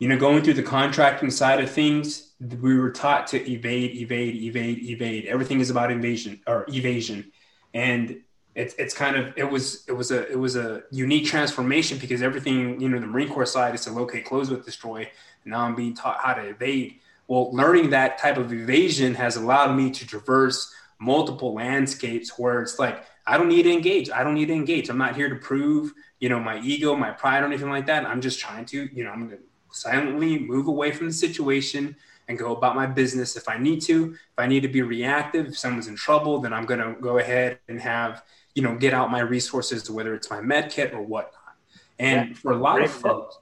[0.00, 4.36] you know going through the contracting side of things, we were taught to evade, evade,
[4.36, 5.26] evade, evade.
[5.26, 7.32] Everything is about invasion or evasion,
[7.74, 8.20] and
[8.54, 12.22] it's it's kind of it was it was a it was a unique transformation because
[12.22, 15.10] everything you know the Marine Corps side is to locate, close with, destroy.
[15.44, 16.96] Now I'm being taught how to evade.
[17.26, 22.78] Well, learning that type of evasion has allowed me to traverse multiple landscapes where it's
[22.78, 24.10] like I don't need to engage.
[24.10, 24.88] I don't need to engage.
[24.88, 28.04] I'm not here to prove you know my ego, my pride, or anything like that.
[28.06, 31.96] I'm just trying to you know I'm going to silently move away from the situation
[32.28, 34.12] and go about my business if I need to.
[34.12, 37.18] If I need to be reactive, if someone's in trouble, then I'm going to go
[37.18, 38.22] ahead and have
[38.58, 41.54] you know, get out my resources, whether it's my med kit or whatnot.
[42.00, 43.38] And yeah, for a lot of folks,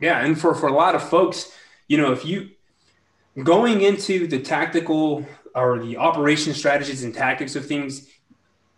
[0.00, 1.52] yeah, and for, for a lot of folks,
[1.88, 2.50] you know, if you
[3.42, 5.26] going into the tactical
[5.56, 8.06] or the operation strategies and tactics of things,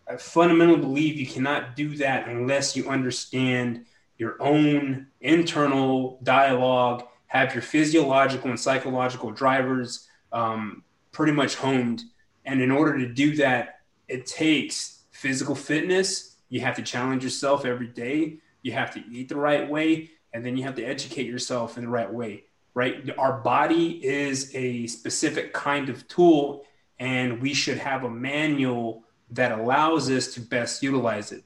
[0.08, 3.84] I fundamentally believe you cannot do that unless you understand
[4.16, 12.02] your own internal dialogue, have your physiological and psychological drivers um, pretty much honed.
[12.44, 17.64] And in order to do that, it takes physical fitness, you have to challenge yourself
[17.64, 18.36] every day.
[18.60, 21.84] You have to eat the right way, and then you have to educate yourself in
[21.84, 22.44] the right way.
[22.74, 23.08] Right?
[23.16, 26.66] Our body is a specific kind of tool,
[26.98, 31.44] and we should have a manual that allows us to best utilize it.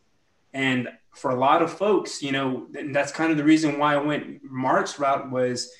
[0.57, 3.99] And for a lot of folks, you know, that's kind of the reason why I
[3.99, 5.71] went Mark's route was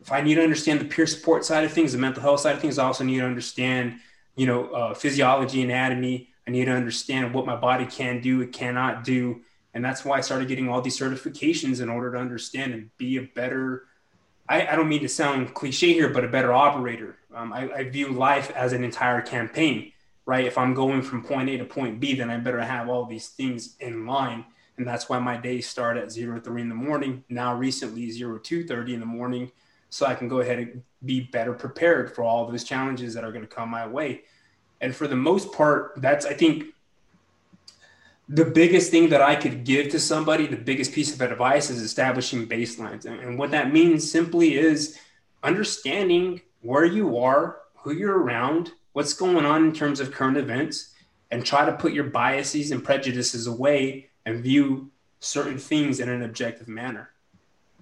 [0.00, 2.54] if I need to understand the peer support side of things, the mental health side
[2.54, 3.94] of things, I also need to understand,
[4.36, 8.52] you know, uh, physiology, anatomy, I need to understand what my body can do, it
[8.52, 9.40] cannot do.
[9.72, 13.16] And that's why I started getting all these certifications in order to understand and be
[13.16, 13.86] a better,
[14.48, 17.18] I, I don't mean to sound cliche here, but a better operator.
[17.34, 19.90] Um, I, I view life as an entire campaign,
[20.26, 20.44] right?
[20.44, 23.28] If I'm going from point A to point B, then I better have all these
[23.28, 24.44] things in line.
[24.76, 27.22] And that's why my days start at zero three in the morning.
[27.28, 29.52] Now recently zero two thirty in the morning,
[29.88, 33.30] so I can go ahead and be better prepared for all those challenges that are
[33.30, 34.22] going to come my way.
[34.80, 36.64] And for the most part, that's, I think,
[38.28, 41.80] the biggest thing that I could give to somebody, the biggest piece of advice is
[41.82, 43.04] establishing baselines.
[43.04, 44.98] And what that means simply is
[45.42, 50.94] understanding where you are, who you're around, what's going on in terms of current events,
[51.30, 54.90] and try to put your biases and prejudices away and view
[55.20, 57.10] certain things in an objective manner.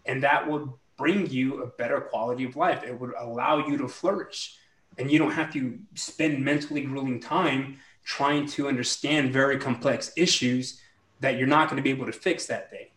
[0.06, 2.82] And that would bring you a better quality of life.
[2.82, 4.56] It would allow you to flourish
[4.98, 10.80] and you don't have to spend mentally grueling time trying to understand very complex issues
[11.20, 12.90] that you're not going to be able to fix that day.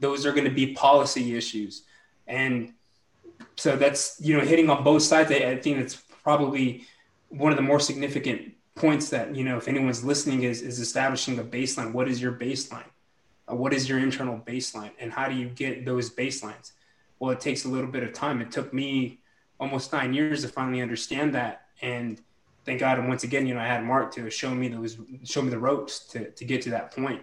[0.00, 1.82] Those are going to be policy issues.
[2.26, 2.72] And
[3.56, 5.30] so that's, you know, hitting on both sides.
[5.30, 6.86] I think it's probably
[7.32, 11.38] one of the more significant points that, you know, if anyone's listening is, is establishing
[11.38, 11.92] a baseline.
[11.92, 12.84] What is your baseline?
[13.50, 14.90] Uh, what is your internal baseline?
[15.00, 16.72] And how do you get those baselines?
[17.18, 18.40] Well, it takes a little bit of time.
[18.40, 19.20] It took me
[19.58, 21.62] almost nine years to finally understand that.
[21.80, 22.20] And
[22.64, 25.42] thank God, and once again, you know, I had Mark to show me those, show
[25.42, 27.22] me the ropes to, to get to that point.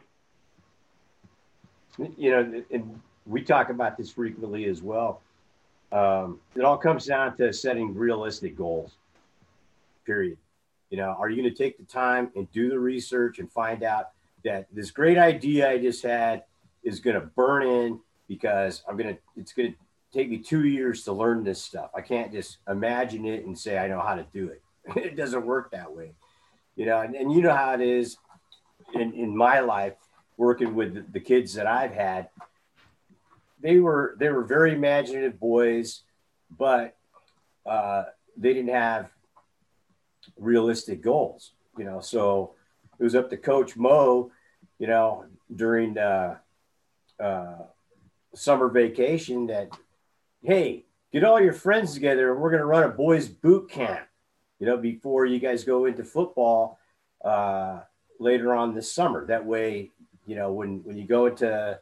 [2.17, 5.21] You know, and we talk about this frequently as well.
[5.91, 8.93] Um, it all comes down to setting realistic goals.
[10.09, 10.39] Period.
[10.89, 13.83] You know, are you going to take the time and do the research and find
[13.83, 14.05] out
[14.43, 16.45] that this great idea I just had
[16.81, 19.77] is going to burn in because I'm going to, it's going to
[20.11, 21.91] take me two years to learn this stuff.
[21.95, 24.63] I can't just imagine it and say I know how to do it.
[24.95, 26.13] it doesn't work that way,
[26.75, 27.01] you know.
[27.01, 28.17] And, and you know how it is
[28.95, 29.93] in in my life
[30.37, 32.29] working with the kids that I've had.
[33.61, 36.01] They were they were very imaginative boys,
[36.57, 36.95] but
[37.63, 38.05] uh,
[38.35, 39.11] they didn't have
[40.37, 41.99] realistic goals, you know.
[41.99, 42.55] So
[42.99, 44.31] it was up to Coach Mo,
[44.77, 45.25] you know,
[45.55, 46.37] during uh,
[47.19, 47.57] uh,
[48.33, 49.69] summer vacation that
[50.43, 54.07] hey, get all your friends together and we're going to run a boys boot camp,
[54.59, 56.79] you know, before you guys go into football
[57.23, 57.79] uh,
[58.19, 59.25] later on this summer.
[59.25, 59.91] That way,
[60.25, 61.79] you know, when, when you go into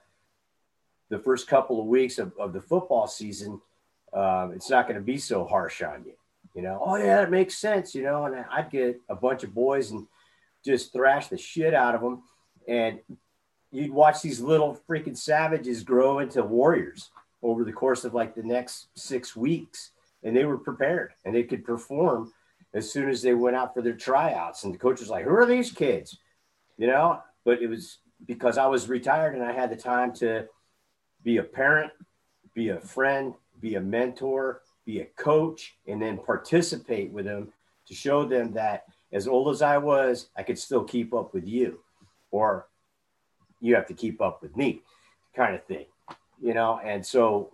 [1.09, 3.61] the first couple of weeks of, of the football season,
[4.13, 6.13] uh, it's not going to be so harsh on you.
[6.57, 7.93] You know, oh yeah, it makes sense.
[7.93, 10.07] You know, and I'd get a bunch of boys and
[10.65, 12.23] just thrash the shit out of them,
[12.67, 12.99] and
[13.71, 17.11] you'd watch these little freaking savages grow into warriors
[17.43, 19.91] over the course of like the next six weeks.
[20.23, 22.33] And they were prepared and they could perform
[22.73, 24.63] as soon as they went out for their tryouts.
[24.63, 26.17] And the coach was like, Who are these kids?
[26.79, 30.47] You know, but it was because I was retired and I had the time to
[31.23, 31.91] be a parent,
[32.55, 37.51] be a friend, be a mentor, be a coach, and then participate with them
[37.87, 41.45] to show them that as old as I was, I could still keep up with
[41.45, 41.79] you,
[42.31, 42.67] or
[43.59, 44.81] you have to keep up with me,
[45.35, 45.85] kind of thing,
[46.41, 46.79] you know.
[46.83, 47.51] And so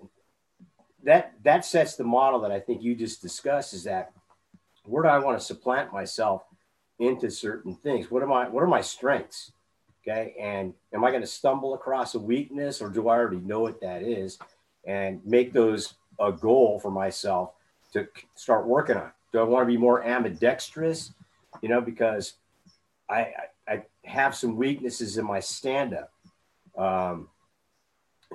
[1.03, 4.14] that that sets the model that I think you just discussed is that
[4.85, 6.43] where do I want to supplant myself
[6.99, 8.11] into certain things?
[8.11, 8.47] What am I?
[8.47, 9.51] What are my strengths?
[10.05, 13.61] Okay, and am I going to stumble across a weakness, or do I already know
[13.61, 14.38] what that is,
[14.85, 17.52] and make those a goal for myself
[17.94, 19.11] to start working on?
[19.31, 21.14] Do I want to be more ambidextrous?
[21.61, 22.34] You know, because
[23.10, 23.34] I
[23.68, 26.11] I, have some weaknesses in my stand up.
[26.77, 27.30] Um,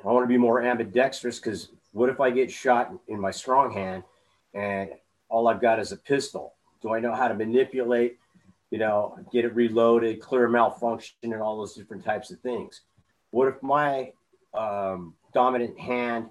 [0.02, 3.72] I want to be more ambidextrous because what if I get shot in my strong
[3.72, 4.02] hand
[4.54, 4.90] and
[5.28, 6.54] all I've got is a pistol?
[6.80, 8.18] Do I know how to manipulate,
[8.70, 12.82] you know, get it reloaded, clear malfunction, and all those different types of things?
[13.30, 14.12] What if my
[14.54, 16.30] um, dominant hand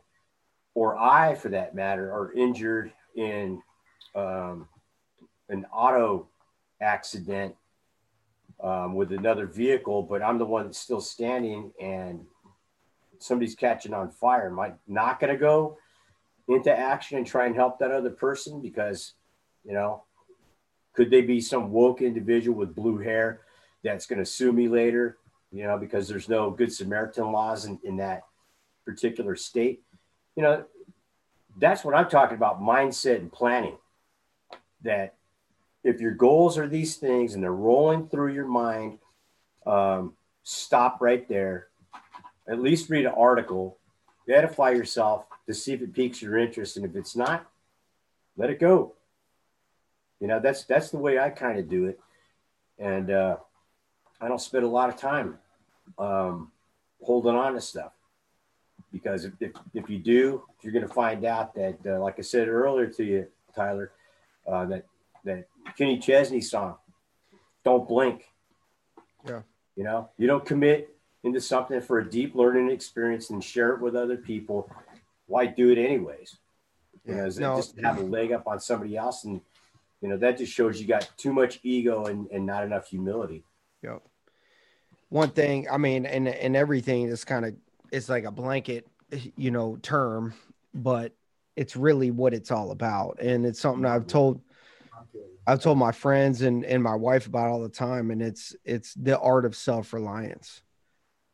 [0.77, 3.63] or I, for that matter, are injured in
[4.13, 4.67] um,
[5.49, 6.27] an auto
[6.79, 7.55] accident
[8.61, 12.23] um, with another vehicle, but I'm the one that's still standing and
[13.17, 14.51] somebody's catching on fire.
[14.51, 15.79] Am I not going to go
[16.47, 19.13] into action and try and help that other person because,
[19.65, 20.03] you know,
[20.93, 23.41] could they be some woke individual with blue hair
[23.83, 25.17] that's going to sue me later,
[25.51, 28.21] you know, because there's no good Samaritan laws in, in that
[28.85, 29.81] particular state?
[30.37, 30.63] You know,
[31.59, 33.75] that's what I'm talking about mindset and planning.
[34.83, 35.15] That
[35.83, 38.99] if your goals are these things and they're rolling through your mind,
[39.65, 41.67] um, stop right there
[42.47, 43.77] at least read an article,
[44.29, 46.77] edify yourself to see if it piques your interest.
[46.77, 47.45] And if it's not,
[48.37, 48.93] let it go.
[50.19, 51.99] You know, that's that's the way I kind of do it.
[52.79, 53.37] And uh,
[54.19, 55.37] I don't spend a lot of time
[55.99, 56.51] um,
[57.01, 57.91] holding on to stuff
[58.97, 62.23] because if, if, if you do, you're going to find out that, uh, like I
[62.23, 63.91] said earlier to you, Tyler,
[64.47, 64.85] uh, that
[65.23, 65.47] that
[65.77, 66.75] Kenny Chesney song,
[67.63, 68.25] "Don't Blink."
[69.27, 69.41] Yeah.
[69.75, 73.81] You know, you don't commit into something for a deep learning experience and share it
[73.81, 74.69] with other people,
[75.27, 76.37] why do it anyways?
[77.05, 77.57] You know, no.
[77.57, 79.39] just have a leg up on somebody else, and
[80.01, 83.43] you know that just shows you got too much ego and, and not enough humility.
[83.83, 84.01] Yep.
[85.09, 87.55] One thing, I mean, and and everything is kind of
[87.91, 88.87] it's like a blanket,
[89.35, 90.33] you know, term,
[90.73, 91.13] but
[91.55, 94.41] it's really what it's all about, and it's something I've told
[95.45, 98.93] I've told my friends and and my wife about all the time, and it's it's
[98.93, 100.61] the art of self reliance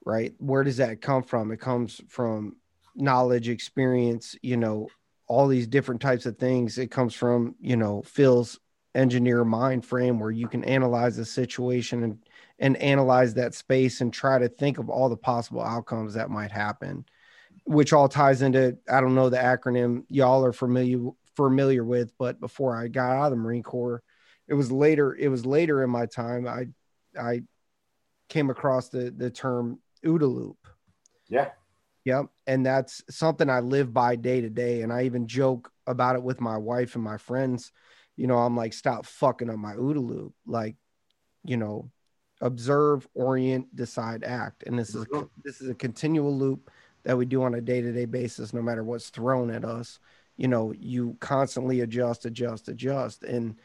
[0.06, 0.34] right?
[0.40, 1.52] Where does that come from?
[1.52, 2.58] It comes from
[2.96, 4.88] knowledge, experience, you know,
[5.28, 6.78] all these different types of things.
[6.78, 8.60] It comes from, you know, Phil's
[8.96, 12.20] engineer mind frame where you can analyze the situation and
[12.64, 16.52] and analyze that space and try to think of all the possible outcomes that might
[16.52, 17.06] happen
[17.66, 22.40] which all ties into i don't know the acronym y'all are familiar familiar with but
[22.40, 24.02] before i got out of the marine corps
[24.48, 26.66] it was later it was later in my time i
[27.20, 27.42] i
[28.30, 30.58] came across the the term OODA loop.
[31.30, 31.50] Yeah.
[32.06, 32.26] Yep.
[32.48, 34.82] And that's something I live by day to day.
[34.82, 37.72] And I even joke about it with my wife and my friends.
[38.18, 40.34] You know, I'm like, stop fucking on my OODA loop.
[40.46, 40.76] Like,
[41.46, 41.90] you know,
[42.44, 44.64] observe, orient, decide, act.
[44.68, 46.70] And this is a, this is a continual loop
[47.04, 50.00] that we do on a day to day basis, no matter what's thrown at us.
[50.38, 53.24] You know, you constantly adjust, adjust, adjust.
[53.24, 53.56] And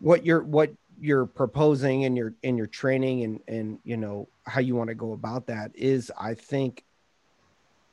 [0.00, 4.60] what you're what you're proposing in your in your training and and you know how
[4.60, 6.84] you want to go about that is i think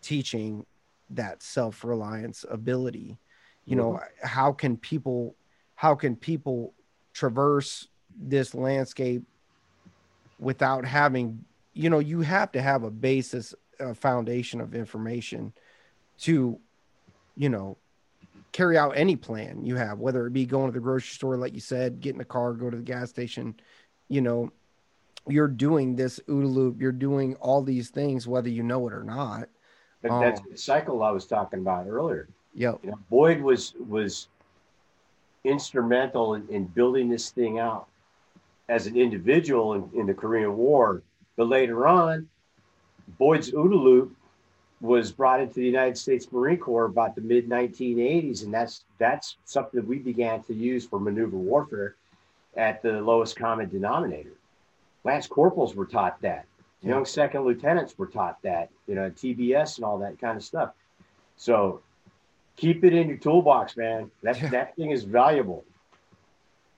[0.01, 0.65] teaching
[1.11, 3.17] that self-reliance ability
[3.65, 4.27] you know mm-hmm.
[4.27, 5.35] how can people
[5.75, 6.73] how can people
[7.13, 7.87] traverse
[8.17, 9.23] this landscape
[10.39, 11.43] without having
[11.73, 15.53] you know you have to have a basis a foundation of information
[16.17, 16.59] to
[17.35, 17.77] you know
[18.55, 21.53] carry out any plan you have, whether it be going to the grocery store, like
[21.53, 23.53] you said, get in a car, go to the gas station,
[24.07, 24.49] you know,
[25.27, 29.03] you're doing this OODA loop, you're doing all these things, whether you know it or
[29.03, 29.49] not.
[30.01, 32.29] But um, that's the cycle I was talking about earlier.
[32.53, 32.75] Yeah.
[32.81, 34.29] You know, Boyd was was
[35.43, 37.87] instrumental in, in, building this thing out
[38.67, 41.03] as an individual in, in the Korean War.
[41.35, 42.29] But later on,
[43.19, 44.15] Boyd's OODA loop
[44.81, 49.37] was brought into the United States Marine Corps about the mid 1980s, and that's that's
[49.45, 51.95] something that we began to use for maneuver warfare
[52.55, 54.33] at the lowest common denominator.
[55.03, 56.45] Lance corporals were taught that.
[56.81, 58.69] Young second lieutenants were taught that.
[58.87, 60.71] You know, TBS and all that kind of stuff.
[61.35, 61.81] So
[62.55, 64.11] keep it in your toolbox, man.
[64.23, 65.63] That that thing is valuable.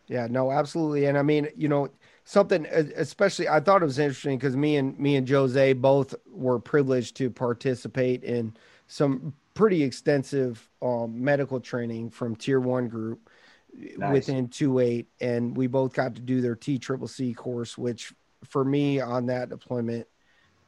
[0.07, 1.05] Yeah, no, absolutely.
[1.05, 1.89] And I mean, you know,
[2.23, 6.59] something especially I thought it was interesting because me and me and Jose both were
[6.59, 8.55] privileged to participate in
[8.87, 13.29] some pretty extensive um, medical training from tier one group
[13.97, 14.13] nice.
[14.13, 18.13] within two eight, and we both got to do their T triple C course, which
[18.45, 20.07] for me on that deployment,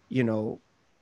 [0.10, 0.60] you know,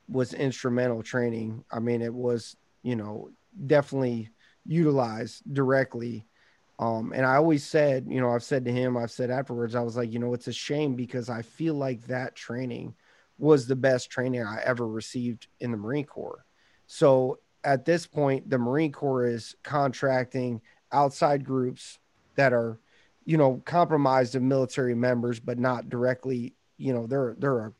[0.09, 1.63] was instrumental training.
[1.71, 3.31] I mean, it was, you know,
[3.65, 4.29] definitely
[4.65, 6.25] utilized directly
[6.79, 9.81] um, and I always said, you know, I've said to him, I've said afterwards, I
[9.81, 12.93] was like, you know, it's a shame because I feel like that training
[13.39, 16.45] was the best training I ever received in the Marine Corps.
[16.85, 21.97] So at this point, the Marine Corps is contracting outside groups
[22.35, 22.79] that are,
[23.25, 27.73] you know, compromised of military members, but not directly, you know, they're they're a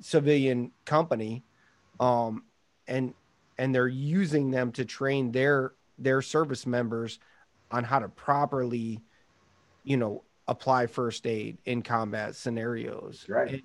[0.00, 1.42] civilian company.
[1.98, 2.44] Um,
[2.86, 3.12] and
[3.58, 7.18] and they're using them to train their their service members
[7.70, 9.00] on how to properly,
[9.84, 13.24] you know, apply first aid in combat scenarios.
[13.28, 13.54] Right.
[13.54, 13.62] And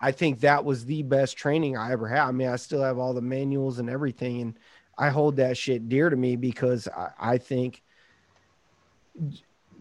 [0.00, 2.26] I think that was the best training I ever had.
[2.28, 4.58] I mean, I still have all the manuals and everything, and
[4.98, 7.82] I hold that shit dear to me because I, I think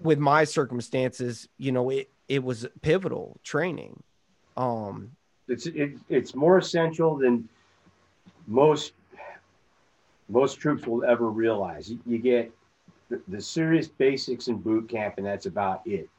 [0.01, 4.01] with my circumstances, you know, it it was pivotal training.
[4.55, 5.11] Um,
[5.47, 7.49] it's it, it's more essential than
[8.47, 8.93] most
[10.29, 11.89] most troops will ever realize.
[11.89, 12.51] You, you get
[13.09, 16.09] the, the serious basics in boot camp, and that's about it.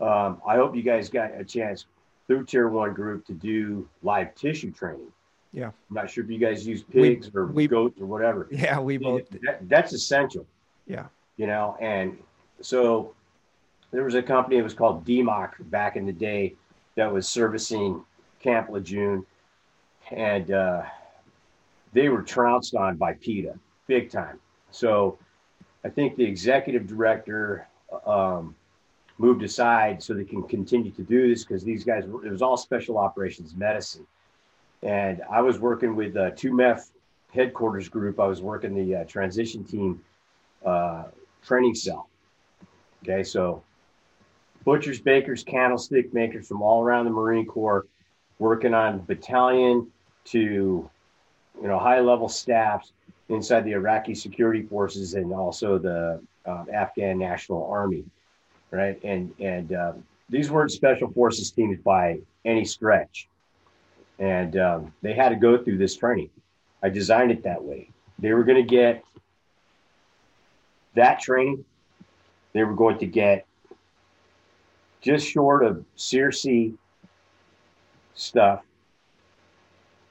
[0.00, 1.86] Um, I hope you guys got a chance
[2.26, 5.12] through Tier One group to do live tissue training.
[5.52, 8.48] Yeah, I'm not sure if you guys use pigs we, or we, goats or whatever.
[8.50, 9.28] Yeah, we both.
[9.42, 10.46] That, that's essential.
[10.86, 11.06] Yeah,
[11.36, 12.16] you know, and
[12.60, 13.14] so
[13.90, 16.54] there was a company that was called DMOC back in the day
[16.94, 18.04] that was servicing
[18.40, 19.26] Camp Lejeune,
[20.10, 20.82] and uh,
[21.92, 23.58] they were trounced on by PETA
[23.90, 24.38] big time.
[24.70, 25.18] So
[25.84, 27.66] I think the executive director
[28.06, 28.54] um,
[29.18, 32.56] moved aside so they can continue to do this because these guys, it was all
[32.56, 34.06] special operations medicine.
[34.82, 36.90] And I was working with uh, 2MEF
[37.32, 38.18] headquarters group.
[38.18, 40.00] I was working the uh, transition team
[40.64, 41.04] uh,
[41.44, 42.08] training cell.
[43.02, 43.62] Okay, so
[44.64, 47.86] butchers, bakers, candlestick makers from all around the Marine Corps
[48.38, 49.86] working on battalion
[50.24, 52.92] to you know high level staffs
[53.30, 58.04] inside the Iraqi security forces and also the uh, Afghan National Army,
[58.70, 59.02] right?
[59.04, 59.92] And and uh,
[60.28, 63.28] these weren't special forces teams by any stretch,
[64.18, 66.30] and um, they had to go through this training.
[66.82, 67.88] I designed it that way.
[68.18, 69.04] They were going to get
[70.94, 71.64] that training.
[72.52, 73.46] They were going to get
[75.00, 76.74] just short of CRC
[78.14, 78.62] stuff.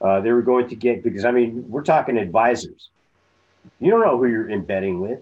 [0.00, 2.88] Uh, they were going to get because I mean we're talking advisors
[3.80, 5.20] you don't know who you're embedding with.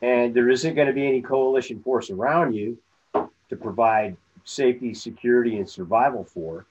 [0.00, 2.78] And there isn't going to be any coalition force around you
[3.14, 6.66] to provide safety, security, and survival for.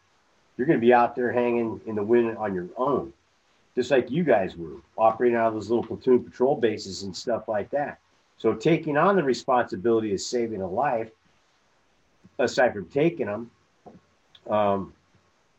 [0.57, 3.13] You're going to be out there hanging in the wind on your own,
[3.75, 7.47] just like you guys were operating out of those little platoon patrol bases and stuff
[7.47, 7.99] like that.
[8.37, 11.11] So taking on the responsibility of saving a life,
[12.39, 13.51] aside from taking them,
[14.49, 14.93] um,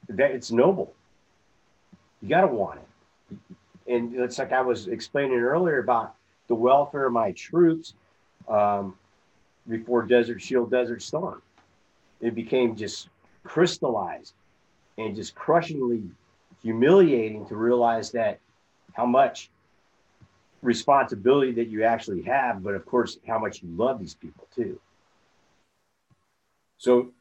[0.08, 0.92] that it's noble.
[2.22, 2.88] You got to want it
[3.88, 6.14] and it's like I was explaining earlier about
[6.46, 7.94] the welfare of my troops
[8.48, 8.94] um,
[9.68, 11.42] before Desert Shield, Desert Storm.
[12.20, 13.08] It became just
[13.44, 14.34] crystallized
[14.98, 16.02] and just crushingly
[16.62, 18.40] humiliating to realize that
[18.94, 19.50] how much
[20.60, 24.80] responsibility that you actually have, but of course, how much you love these people too.
[26.78, 27.12] So,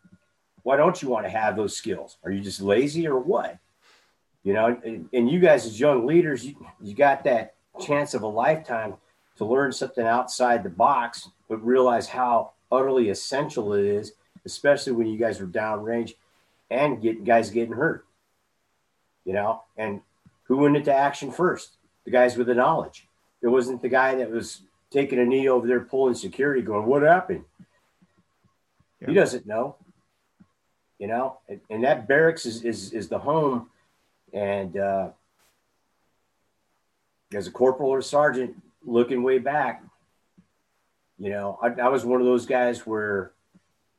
[0.63, 2.17] why don't you want to have those skills?
[2.23, 3.57] Are you just lazy or what?
[4.47, 8.21] You know and, and you guys as young leaders you, you got that chance of
[8.21, 8.93] a lifetime
[9.35, 14.13] to learn something outside the box but realize how utterly essential it is
[14.45, 16.13] especially when you guys are downrange
[16.69, 18.05] and get guys getting hurt.
[19.25, 20.01] You know and
[20.43, 21.75] who went into action first?
[22.05, 23.05] The guys with the knowledge.
[23.41, 27.01] It wasn't the guy that was taking a knee over there pulling security going what
[27.01, 27.43] happened?
[29.01, 29.09] Yeah.
[29.09, 29.75] he doesn't know.
[30.99, 33.69] You know and, and that barracks is, is is the home
[34.33, 35.09] and uh,
[37.33, 39.83] as a corporal or sergeant, looking way back,
[41.17, 43.31] you know, I, I, was one of those guys where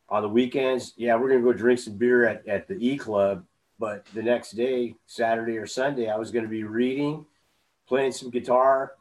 [0.08, 2.96] on the weekends, yeah, we're going to go drink some beer at, at the E
[2.96, 3.44] Club.
[3.78, 7.26] But the next day, Saturday or Sunday, I was going to be reading,
[7.86, 8.92] playing some guitar,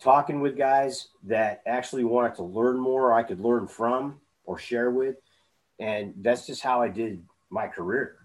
[0.00, 4.90] talking with guys that actually wanted to learn more, I could learn from or share
[4.90, 5.16] with.
[5.78, 8.16] And that's just how I did my career,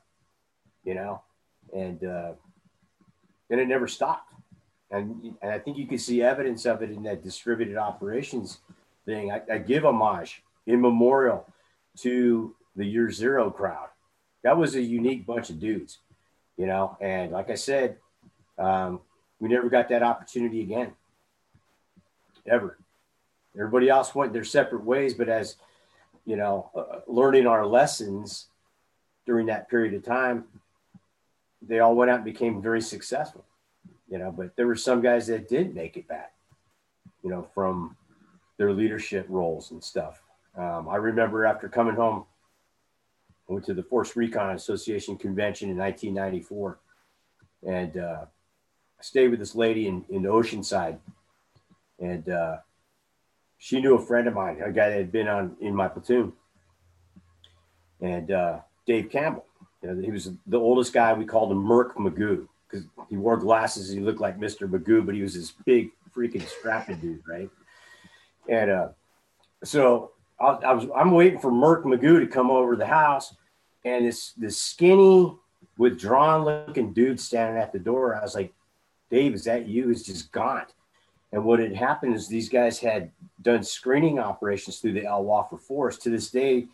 [0.83, 1.21] you know?
[1.75, 2.31] And uh,
[3.49, 4.33] and it never stopped.
[4.91, 8.59] And, and I think you can see evidence of it in that distributed operations
[9.05, 9.31] thing.
[9.31, 11.45] I, I give homage in memorial
[11.99, 13.87] to the year zero crowd.
[14.43, 15.99] That was a unique bunch of dudes,
[16.57, 16.97] you know.
[16.99, 17.97] And like I said,
[18.57, 18.99] um,
[19.39, 20.91] we never got that opportunity again,
[22.45, 22.77] ever.
[23.55, 25.55] Everybody else went their separate ways, but as
[26.25, 28.47] you know, uh, learning our lessons
[29.25, 30.45] during that period of time,
[31.61, 33.45] they all went out and became very successful,
[34.09, 34.31] you know.
[34.31, 36.33] But there were some guys that did make it back,
[37.23, 37.95] you know, from
[38.57, 40.21] their leadership roles and stuff.
[40.57, 42.25] Um, I remember after coming home,
[43.49, 46.79] I went to the Force Recon Association convention in 1994,
[47.67, 48.25] and uh,
[49.01, 50.99] stayed with this lady in, in Oceanside,
[51.99, 52.57] and uh,
[53.57, 56.33] she knew a friend of mine, a guy that had been on in my platoon,
[57.99, 59.45] and uh, Dave Campbell.
[59.81, 61.13] You know, he was the oldest guy.
[61.13, 63.89] We called him Merc Magoo because he wore glasses.
[63.89, 64.69] He looked like Mr.
[64.69, 67.49] Magoo, but he was this big freaking strapping dude, right?
[68.47, 68.89] And uh,
[69.63, 73.35] so I, I, was I'm waiting for Merc Magoo to come over to the house,
[73.85, 75.35] and this this skinny,
[75.77, 78.15] withdrawn looking dude standing at the door.
[78.15, 78.53] I was like,
[79.09, 79.89] Dave, is that you?
[79.89, 80.73] He's just gaunt.
[81.31, 85.59] And what had happened is these guys had done screening operations through the Al Wafra
[85.59, 86.01] Forest.
[86.03, 86.67] To this day,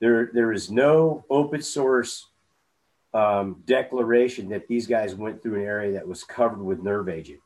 [0.00, 2.26] there there is no open source
[3.12, 7.40] um, declaration that these guys went through an area that was covered with nerve agent.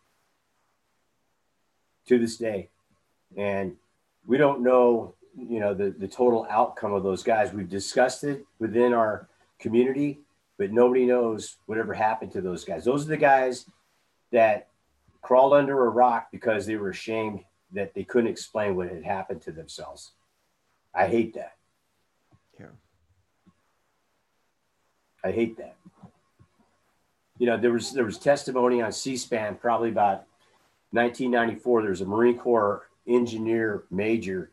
[2.08, 2.68] To this day,
[3.34, 3.76] and
[4.26, 7.50] we don't know, you know, the the total outcome of those guys.
[7.50, 9.26] We've discussed it within our
[9.58, 10.20] community,
[10.58, 12.84] but nobody knows whatever happened to those guys.
[12.84, 13.64] Those are the guys
[14.32, 14.68] that
[15.22, 17.42] crawled under a rock because they were ashamed
[17.72, 20.12] that they couldn't explain what had happened to themselves.
[20.94, 21.56] I hate that.
[22.60, 22.66] Yeah.
[25.24, 25.76] I hate that.
[27.38, 30.26] You know, there was there was testimony on C-SPAN probably about
[30.92, 31.82] 1994.
[31.82, 34.50] There was a Marine Corps engineer major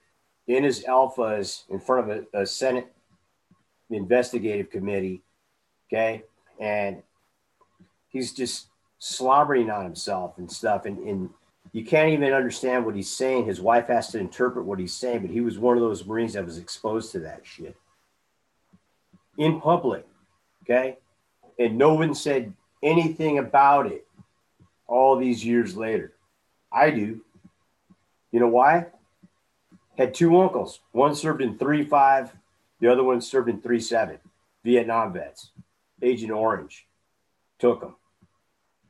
[0.47, 2.91] in his alphas in front of a, a Senate
[3.91, 5.21] investigative committee.
[5.87, 6.23] Okay,
[6.59, 7.03] and
[8.09, 8.67] he's just
[8.97, 10.85] slobbering on himself and stuff.
[10.85, 11.29] And, and
[11.71, 13.45] you can't even understand what he's saying.
[13.45, 16.33] His wife has to interpret what he's saying, but he was one of those Marines
[16.33, 17.75] that was exposed to that shit
[19.37, 20.05] in public.
[20.63, 20.97] Okay.
[21.59, 24.07] And no one said anything about it
[24.87, 26.13] all these years later.
[26.71, 27.21] I do.
[28.31, 28.87] You know why?
[29.97, 30.79] Had two uncles.
[30.91, 32.31] One served in 3 5,
[32.79, 34.17] the other one served in 3 7.
[34.63, 35.51] Vietnam vets.
[36.01, 36.87] Agent Orange
[37.59, 37.95] took them.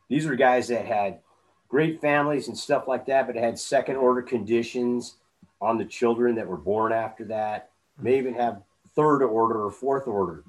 [0.09, 1.19] These were guys that had
[1.67, 5.15] great families and stuff like that, but had second order conditions
[5.61, 7.69] on the children that were born after that.
[7.97, 8.63] May even have
[8.95, 10.43] third order or fourth order,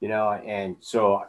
[0.00, 0.32] you know.
[0.32, 1.24] And so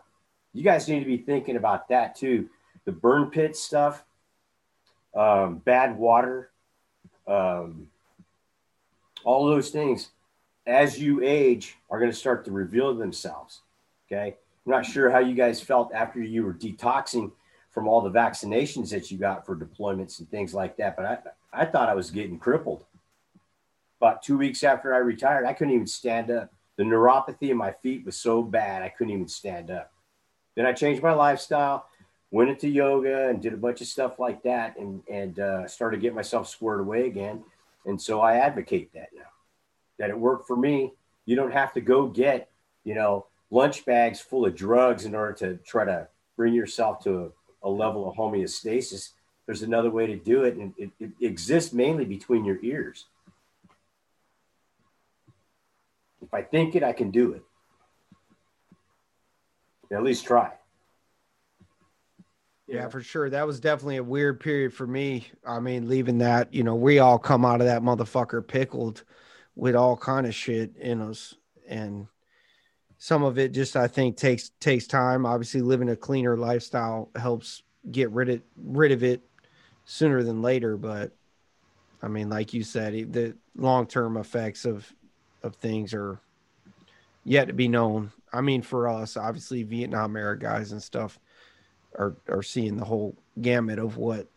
[0.54, 2.50] you guys need to be thinking about that too.
[2.86, 4.04] The burn pit stuff,
[5.16, 6.52] um, bad water,
[7.28, 7.88] um,
[9.24, 10.10] all those things
[10.66, 13.62] as you age are going to start to reveal themselves.
[14.08, 14.36] Okay.
[14.66, 17.32] I'm not sure how you guys felt after you were detoxing
[17.72, 20.96] from all the vaccinations that you got for deployments and things like that.
[20.96, 22.86] But I, I thought I was getting crippled.
[24.00, 26.54] About two weeks after I retired, I couldn't even stand up.
[26.80, 29.92] The neuropathy in my feet was so bad, I couldn't even stand up.
[30.56, 31.86] Then I changed my lifestyle,
[32.32, 36.00] went into yoga and did a bunch of stuff like that and, and uh, started
[36.00, 37.44] getting myself squared away again.
[37.86, 39.30] And so I advocate that now,
[39.98, 40.94] that it worked for me.
[41.26, 42.50] You don't have to go get,
[42.86, 46.08] you know, lunch bags full of drugs in order to try to
[46.38, 47.30] bring yourself to a
[47.64, 49.12] a level of homeostasis,
[49.46, 53.06] there's another way to do it, and it, it exists mainly between your ears.
[56.22, 57.44] If I think it, I can do it.
[59.92, 60.52] At least try.
[62.68, 63.32] Yeah, for sure.
[63.32, 65.26] That was definitely a weird period for me.
[65.46, 69.04] I mean, leaving that, you know, we all come out of that motherfucker pickled
[69.56, 71.34] with all kind of shit in us.
[71.68, 72.06] And
[73.00, 75.26] some of it just I think takes takes time.
[75.26, 79.22] Obviously, living a cleaner lifestyle helps get rid of rid of it
[79.86, 80.78] sooner than later.
[80.78, 81.12] But
[82.04, 84.94] I mean, like you said, the long term effects of
[85.44, 86.20] of things are
[87.24, 88.12] yet to be known.
[88.32, 91.20] I mean, for us, obviously, Vietnam era guys and stuff
[91.98, 94.28] are are seeing the whole gamut of what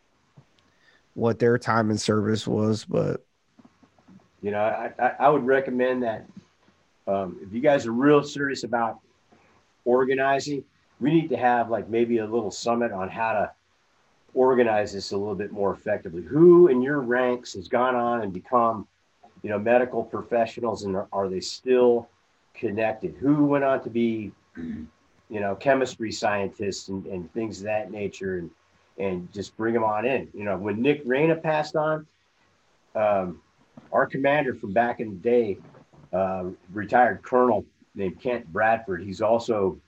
[1.15, 2.85] what their time in service was.
[2.85, 3.25] But
[4.41, 6.27] you know, I I, I would recommend that
[7.07, 9.01] um, if you guys are real serious about
[9.85, 10.65] organizing,
[11.01, 13.53] we need to have like maybe a little summit on how to
[14.35, 16.23] organize this a little bit more effectively.
[16.23, 18.87] Who in your ranks has gone on and become,
[19.43, 22.09] you know, medical professionals, and are, are they still
[22.55, 23.15] connected?
[23.19, 24.89] Who went on to be, you
[25.41, 28.51] know, chemistry scientists and, and things of that nature, and
[28.99, 30.29] and just bring them on in.
[30.35, 32.07] You know, when Nick Reyna passed on,
[32.95, 33.41] um,
[33.93, 35.59] our commander from back in the day
[36.13, 37.65] uh, retired colonel
[37.95, 39.03] named Kent Bradford.
[39.03, 39.79] He's also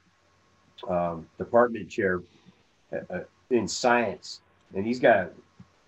[0.88, 2.22] um, department chair
[2.92, 3.20] uh, uh,
[3.50, 4.40] in science,
[4.74, 5.30] and he's got a,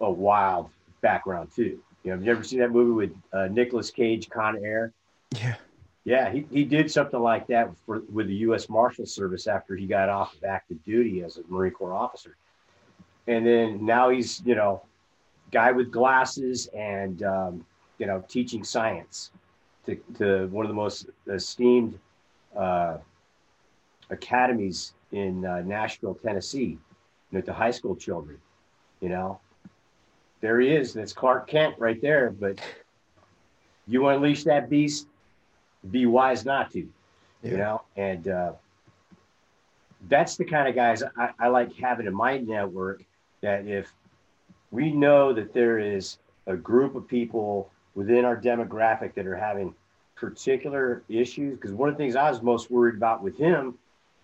[0.05, 0.71] a, wild
[1.01, 1.81] background too.
[2.07, 4.93] You know, have you ever seen that movie with uh, Nicolas Cage, Con Air?
[5.41, 5.57] Yeah.
[6.05, 8.69] Yeah, he, he did something like that for, with the U.S.
[8.69, 12.37] Marshal Service after he got off of active duty as a Marine Corps officer.
[13.27, 14.85] And then now he's, you know,
[15.51, 17.67] guy with glasses and, um,
[17.99, 19.33] you know, teaching science
[19.87, 21.99] to, to one of the most esteemed
[22.57, 22.99] uh,
[24.11, 26.79] academies in uh, Nashville, Tennessee,
[27.33, 28.39] you know, to high school children.
[29.01, 29.41] You know,
[30.47, 30.93] there he is.
[30.93, 32.31] That's Clark Kent right there.
[32.31, 32.61] But
[33.89, 35.09] you unleash that beast,
[35.91, 36.89] be wise not to.
[37.43, 37.51] Yeah.
[37.51, 38.53] You know, and uh,
[40.09, 43.03] that's the kind of guys I, I like having in my network.
[43.41, 43.93] That if
[44.71, 49.75] we know that there is a group of people within our demographic that are having
[50.15, 53.75] particular issues because one of the things I was most worried about with him,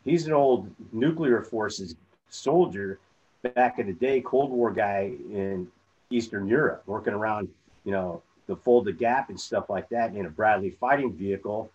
[0.05, 1.97] he's an old nuclear forces
[2.28, 3.01] soldier
[3.43, 5.66] back in the day, Cold War guy in
[6.12, 7.48] Eastern Europe, working around,
[7.84, 11.70] you know, the Fulda Gap and stuff like that in a Bradley fighting vehicle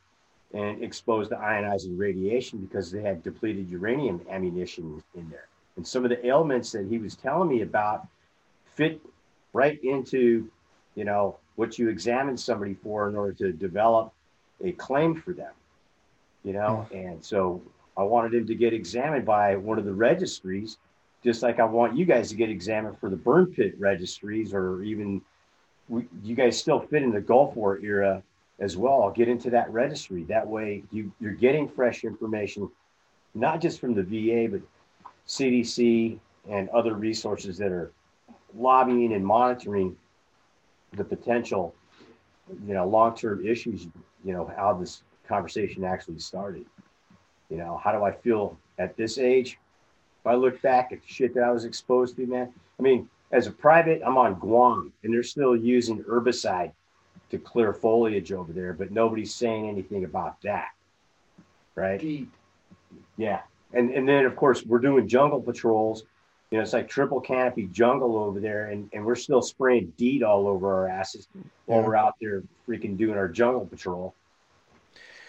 [0.54, 5.48] and exposed to ionizing radiation because they had depleted uranium ammunition in there.
[5.76, 8.08] And some of the ailments that he was telling me about
[8.66, 9.02] fit
[9.54, 10.50] right into,
[10.96, 14.14] you know, what you examine somebody for in order to develop
[14.64, 15.54] a claim for them,
[16.44, 16.88] you know.
[16.92, 17.10] Mm.
[17.10, 17.62] And so
[17.98, 20.78] I wanted him to get examined by one of the registries,
[21.28, 24.82] just like I want you guys to get examined for the burn pit registries, or
[24.82, 25.22] even
[25.90, 28.24] we, you guys still fit in the Gulf War era
[28.60, 29.04] as well.
[29.04, 30.24] I'll get into that registry.
[30.24, 32.72] That way, you, you're getting fresh information,
[33.36, 34.62] not just from the VA, but
[35.28, 36.18] CDC
[36.50, 37.92] and other resources that are
[38.56, 39.98] lobbying and monitoring
[40.94, 41.76] the potential,
[42.66, 43.86] you know, long-term issues,
[44.24, 46.66] you know, how this conversation actually started.
[47.50, 49.60] You know, how do I feel at this age?
[50.28, 53.48] I look back at the shit that I was exposed to, man, I mean, as
[53.48, 56.72] a private, I'm on Guam and they're still using herbicide
[57.30, 60.70] to clear foliage over there, but nobody's saying anything about that.
[61.76, 62.26] Right?
[63.18, 63.42] Yeah.
[63.74, 66.04] And and then of course we're doing jungle patrols
[66.52, 70.24] you know, it's like triple canopy jungle over there, and, and we're still spraying DEET
[70.24, 71.28] all over our asses
[71.66, 74.14] while we're out there freaking doing our jungle patrol.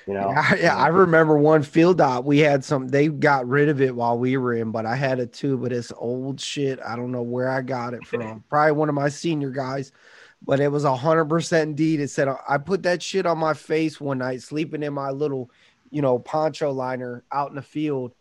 [0.08, 2.24] You know, yeah, yeah, I remember one field op.
[2.24, 5.20] We had some, they got rid of it while we were in, but I had
[5.20, 5.58] it too.
[5.58, 6.80] But it's old shit.
[6.80, 8.42] I don't know where I got it from.
[8.48, 9.92] Probably one of my senior guys,
[10.40, 12.00] but it was a hundred percent DEET.
[12.00, 15.50] It said I put that shit on my face one night, sleeping in my little,
[15.90, 18.14] you know, poncho liner out in the field,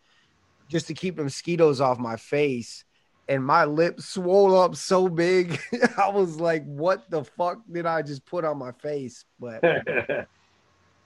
[0.68, 2.84] just to keep the mosquitoes off my face
[3.30, 5.58] and my lips swole up so big.
[5.96, 9.24] I was like, what the fuck did I just put on my face?
[9.38, 9.62] But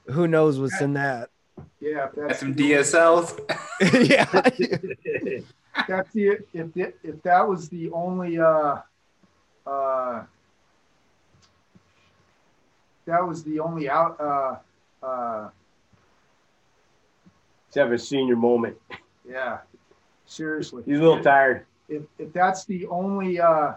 [0.07, 1.31] who knows what's in that?
[1.81, 3.39] Yeah, that's some DSLs.
[4.09, 4.25] yeah.
[5.89, 8.77] that's the if the, if that was the only uh
[9.67, 10.23] uh
[13.07, 14.57] that was the only out uh
[15.05, 15.49] uh
[17.73, 18.77] to have a senior moment.
[19.29, 19.59] Yeah.
[20.27, 20.83] Seriously.
[20.87, 23.75] He's a little tired if, if that's the only uh,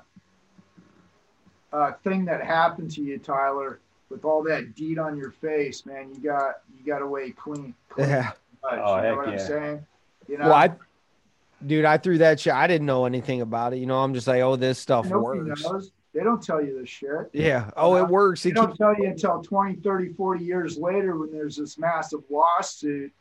[1.73, 3.79] uh, thing that happened to you, Tyler,
[4.09, 7.73] with all that DEET on your face, man, you got you got away clean.
[7.89, 8.31] clean yeah.
[8.61, 9.33] Touch, oh, you know what yeah.
[9.33, 9.85] I'm saying?
[10.27, 10.71] You know, well, I,
[11.65, 12.53] dude, I threw that shit.
[12.53, 13.77] I didn't know anything about it.
[13.77, 15.63] You know, I'm just like, oh, this stuff Nobody works.
[15.63, 15.91] Knows.
[16.13, 17.29] They don't tell you this shit.
[17.33, 17.69] Yeah.
[17.75, 18.41] Oh, it works.
[18.41, 23.11] They don't tell you until 20, 30, 40 years later when there's this massive lawsuit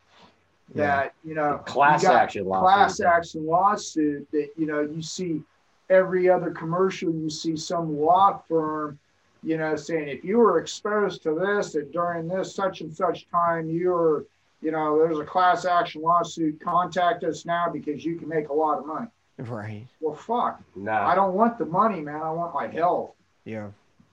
[0.74, 1.28] that yeah.
[1.28, 2.62] you know class action lawsuit.
[2.62, 5.42] class action lawsuit that you know you see
[5.90, 8.98] every other commercial you see some law firm
[9.44, 13.28] you know saying if you were exposed to this and during this such and such
[13.28, 14.26] time you were
[14.62, 18.52] you know there's a class action lawsuit contact us now because you can make a
[18.52, 19.06] lot of money.
[19.38, 19.86] Right.
[20.00, 20.62] Well fuck.
[20.74, 22.22] No i don't want the money man.
[22.22, 23.12] I want my health.
[23.44, 23.68] Yeah.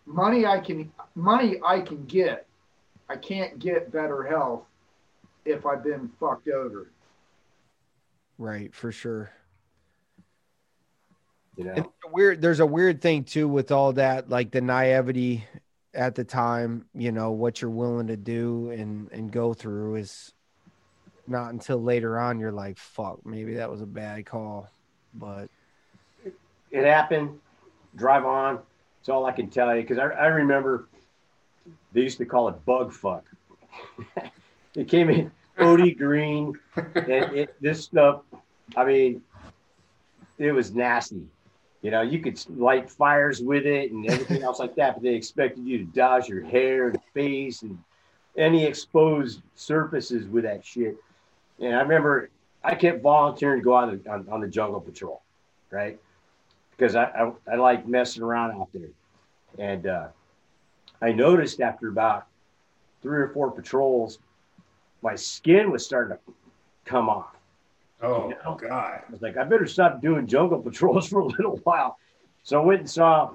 [0.06, 2.46] Money i can money i can get.
[3.10, 4.64] I can't get better health
[5.44, 6.88] if I've been fucked over.
[8.38, 9.32] Right, for sure.
[11.58, 12.42] You know, weird.
[12.42, 15.46] There's a weird thing too with all that, like the naivety
[15.94, 16.86] at the time.
[16.94, 20.34] You know what you're willing to do and and go through is
[21.28, 24.70] not until later on you're like, fuck, maybe that was a bad call.
[25.14, 25.50] But
[26.24, 26.34] it,
[26.72, 27.40] it happened.
[27.96, 28.60] Drive on.
[29.00, 30.88] That's all I can tell you because I, I remember
[31.94, 33.26] they used to call it bug fuck.
[34.76, 38.22] it came in OD green, and it, this stuff.
[38.76, 39.22] I mean,
[40.38, 41.28] it was nasty.
[41.82, 45.16] You know, you could light fires with it and everything else like that, but they
[45.16, 47.78] expected you to dodge your hair and face and
[48.38, 50.96] any exposed surfaces with that shit.
[51.60, 52.30] And I remember
[52.64, 55.22] I kept volunteering to go out on, on the jungle patrol,
[55.72, 56.00] right?
[56.72, 58.90] Because I, I, I like messing around out there.
[59.58, 60.08] And uh,
[61.02, 62.28] I noticed after about
[63.02, 64.20] three or four patrols,
[65.02, 66.34] my skin was starting to
[66.86, 67.36] come off.
[68.04, 68.56] Oh, You know?
[68.56, 69.02] God.
[69.08, 71.98] I was like, I better stop doing jungle patrols for a little while.
[72.44, 73.32] So I went and saw,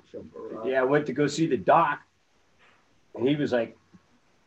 [0.64, 2.01] yeah, I went to go see the doc.
[3.14, 3.76] And he was like,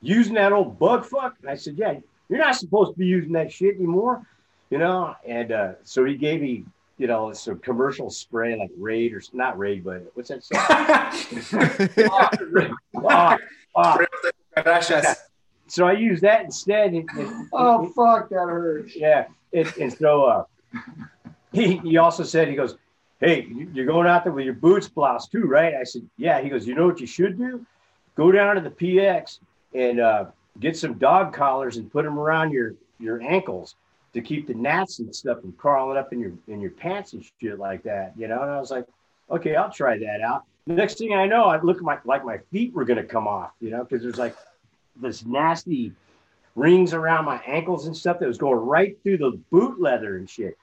[0.02, 1.36] using that old bug fuck?
[1.42, 1.96] And I said, yeah,
[2.28, 4.22] you're not supposed to be using that shit anymore,
[4.70, 5.16] you know?
[5.26, 6.66] And uh, so he gave me,
[6.98, 10.44] you know, some commercial spray like Raid or not Raid, but what's that?
[12.12, 13.38] Ah,
[13.76, 13.98] ah.
[14.62, 15.16] Gracias.
[15.68, 16.94] So I used that instead.
[16.94, 18.96] And, and- Oh fuck, that hurts.
[18.96, 19.28] yeah.
[19.54, 20.44] And, and so uh,
[21.52, 22.76] he, he also said, he goes,
[23.20, 25.74] Hey, you- you're going out there with your boots blouse too, right?
[25.76, 26.42] I said, Yeah.
[26.42, 27.66] He goes, You know what you should do?
[28.16, 29.40] Go down to the PX
[29.74, 30.26] and uh,
[30.60, 33.76] get some dog collars and put them around your, your ankles
[34.14, 37.24] to keep the gnats and stuff from crawling up in your in your pants and
[37.40, 38.14] shit like that.
[38.18, 38.86] You know, and I was like,
[39.32, 40.44] Okay, I'll try that out.
[40.66, 43.52] Next thing I know, I look at my like my feet were gonna come off,
[43.60, 44.36] you know, because there's like
[45.02, 45.94] this nasty
[46.56, 50.30] rings around my ankles and stuff that was going right through the boot leather and
[50.30, 50.58] shit.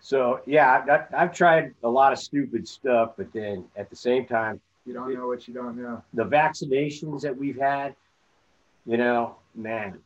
[0.00, 3.96] So yeah, I've, I've- I've tried a lot of stupid stuff, but then at the
[3.96, 6.02] same time, You don't know what you don't know.
[6.14, 7.94] the vaccinations that we've had,
[8.86, 9.98] you know, man.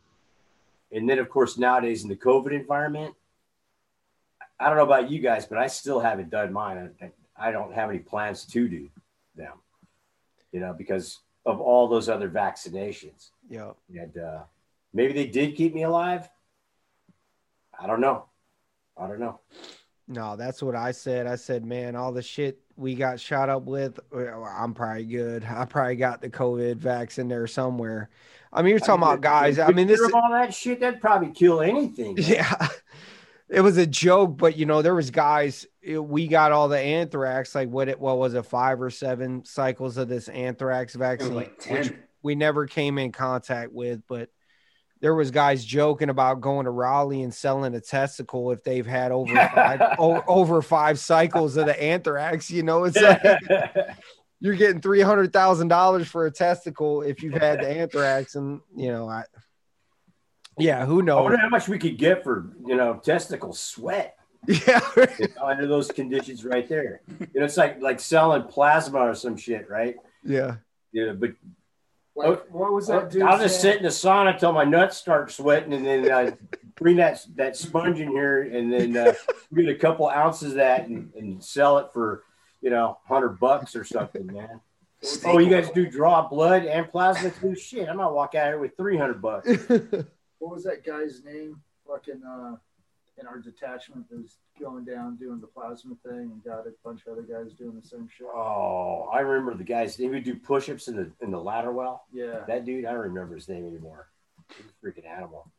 [0.92, 3.14] And then of course nowadays in the COVID environment,
[4.60, 6.90] I don't know about you guys, but I still haven't done mine.
[7.02, 8.88] I, I don't have any plans to do
[9.36, 9.52] them,
[10.52, 13.30] you know, because of all those other vaccinations.
[13.50, 13.72] Yeah.
[13.90, 14.42] And uh,
[14.94, 16.28] maybe they did keep me alive.
[17.78, 18.26] I don't know.
[18.96, 19.40] I don't know.
[20.06, 21.26] No, that's what I said.
[21.26, 25.44] I said, man, all the shit we got shot up with, I'm probably good.
[25.44, 28.10] I probably got the COVID vaccine there somewhere.
[28.52, 29.58] I mean, you're talking about guys.
[29.58, 32.16] I mean, this all that shit that'd probably kill anything.
[32.18, 32.68] yeah
[33.48, 36.78] it was a joke but you know there was guys it- we got all the
[36.78, 41.34] anthrax like what it what was it five or seven cycles of this anthrax vaccine
[41.34, 42.02] like which 10.
[42.22, 44.30] we never came in contact with but
[45.04, 49.12] there was guys joking about going to raleigh and selling a testicle if they've had
[49.12, 53.20] over five o- over five cycles of the anthrax you know it's like
[54.40, 58.62] you're getting three hundred thousand dollars for a testicle if you've had the anthrax and
[58.74, 59.24] you know i
[60.58, 61.18] yeah who knows?
[61.18, 64.16] I wonder how much we could get for you know testicle sweat
[64.48, 67.02] yeah you know, under those conditions right there.
[67.18, 69.96] You know, it's like like selling plasma or some shit, right?
[70.22, 70.56] yeah
[70.92, 71.32] Yeah, but
[72.16, 73.22] Like, what was that dude?
[73.22, 73.74] I'll just saying?
[73.74, 76.32] sit in the sauna until my nuts start sweating, and then I
[76.76, 79.14] bring that that sponge in here, and then uh,
[79.54, 82.22] get a couple ounces of that and, and sell it for
[82.60, 84.60] you know hundred bucks or something, man.
[85.26, 87.54] Oh, you guys do draw blood and plasma too?
[87.56, 89.48] Shit, I might walk out here with three hundred bucks.
[90.44, 91.58] What was that guy's name?
[91.86, 92.56] Fucking uh,
[93.18, 97.02] in our detachment that was going down doing the plasma thing and got a bunch
[97.06, 98.26] of other guys doing the same shit.
[98.26, 99.96] Oh, I remember the guys.
[99.96, 102.04] They would do push-ups in the in the ladder well.
[102.12, 102.40] Yeah.
[102.46, 104.08] That dude, I don't remember his name anymore.
[104.84, 105.50] Freaking animal.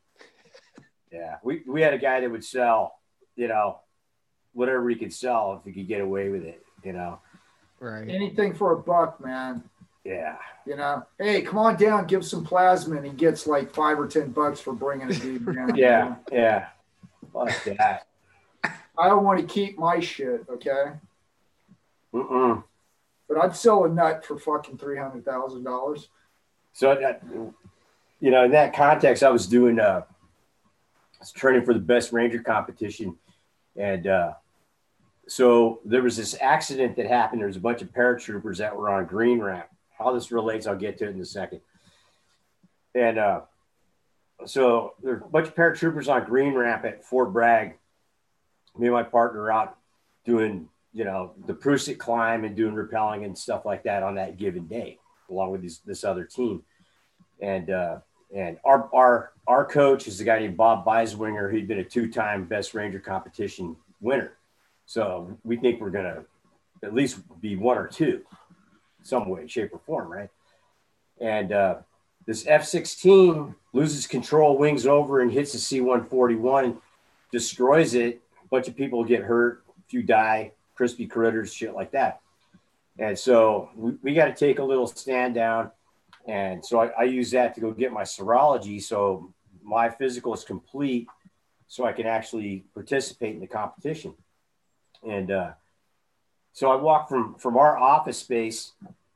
[1.11, 2.99] Yeah, we we had a guy that would sell,
[3.35, 3.79] you know,
[4.53, 6.63] whatever he could sell if he could get away with it.
[6.83, 7.19] You know.
[7.79, 9.63] right Anything for a buck, man.
[10.03, 10.37] Yeah.
[10.67, 14.07] You know, hey, come on down, give some plasma, and he gets like five or
[14.07, 15.75] ten bucks for bringing a dude down.
[15.75, 16.15] Yeah.
[16.31, 16.67] Yeah.
[17.35, 18.07] Fuck that.
[18.97, 20.93] I don't want to keep my shit, okay?
[22.13, 22.63] Mm-mm.
[23.27, 26.07] But I'd sell a nut for fucking three hundred thousand dollars.
[26.71, 27.21] So that,
[28.21, 32.13] you know, in that context, I was doing uh, I was training for the best
[32.13, 33.17] ranger competition,
[33.75, 34.33] and uh,
[35.27, 37.41] so there was this accident that happened.
[37.41, 39.67] There was a bunch of paratroopers that were on green ramp.
[39.97, 41.61] How this relates, I'll get to it in a second.
[42.93, 43.41] And uh,
[44.45, 47.77] so there's a bunch of paratroopers on green ramp at Fort Bragg.
[48.77, 49.77] Me and my partner are out
[50.25, 54.37] doing, you know, the Prusik climb and doing rappelling and stuff like that on that
[54.37, 54.99] given day
[55.29, 56.63] along with these, this other team.
[57.41, 57.99] And uh,
[58.33, 62.45] and our our our coach is a guy named Bob Beiswinger, He'd been a two-time
[62.45, 64.33] Best Ranger competition winner.
[64.85, 66.23] So we think we're gonna
[66.83, 68.21] at least be one or two,
[69.03, 70.29] some way, shape, or form, right?
[71.19, 71.75] And uh,
[72.25, 76.77] this F-16 loses control, wings over, and hits the C-141,
[77.31, 78.21] destroys it.
[78.43, 82.21] A bunch of people get hurt, a few die, crispy critters, shit like that.
[82.97, 85.71] And so we, we got to take a little stand down.
[86.27, 88.81] And so I, I use that to go get my serology.
[88.81, 89.31] So
[89.63, 91.07] my physical is complete
[91.67, 94.13] so I can actually participate in the competition.
[95.07, 95.51] And uh,
[96.53, 98.71] so I walk from, from our office space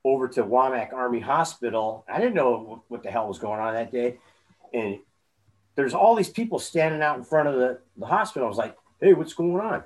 [0.05, 2.05] over to Womack Army Hospital.
[2.07, 4.17] I didn't know what, the hell was going on that day.
[4.73, 4.99] and
[5.75, 8.45] there's all these people standing out in front of the, the hospital.
[8.45, 9.83] I was like, hey, what's going on?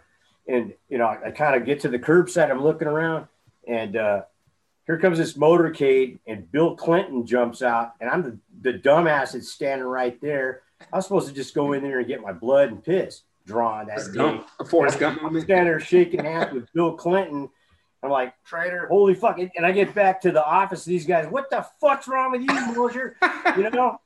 [0.48, 2.50] And, you know, I, I kind of get to the curbside.
[2.50, 3.28] I'm looking around
[3.68, 4.22] and uh,
[4.88, 9.52] here comes this motorcade and Bill Clinton jumps out and I'm the, the dumbass that's
[9.52, 10.64] standing right there.
[10.92, 13.86] I was supposed to just go in there and get my blood and piss drawn
[13.88, 14.42] that day.
[14.60, 15.46] A Forrest Gump I'm moment.
[15.46, 17.50] standing there shaking hands with Bill Clinton.
[18.04, 18.88] I'm like, Traitor.
[18.88, 19.40] holy fuck.
[19.40, 20.84] And I get back to the office.
[20.84, 23.16] These guys, what the fuck's wrong with you, Mosher?
[23.58, 23.98] you know,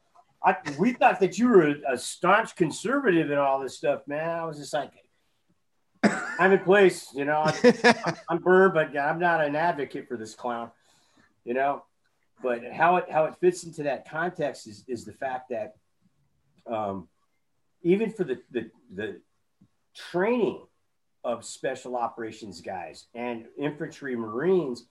[0.43, 4.29] I, we thought that you were a, a staunch conservative and all this stuff, man.
[4.29, 4.91] I was just like,
[6.03, 7.41] I'm in place, you know.
[7.45, 10.71] I, I'm burned, but I'm not an advocate for this clown,
[11.43, 11.83] you know.
[12.43, 15.73] But how it how it fits into that context is is the fact that
[16.71, 17.07] um,
[17.81, 19.21] even for the the the
[19.95, 20.61] training
[21.27, 24.85] of special operations guys and infantry marines,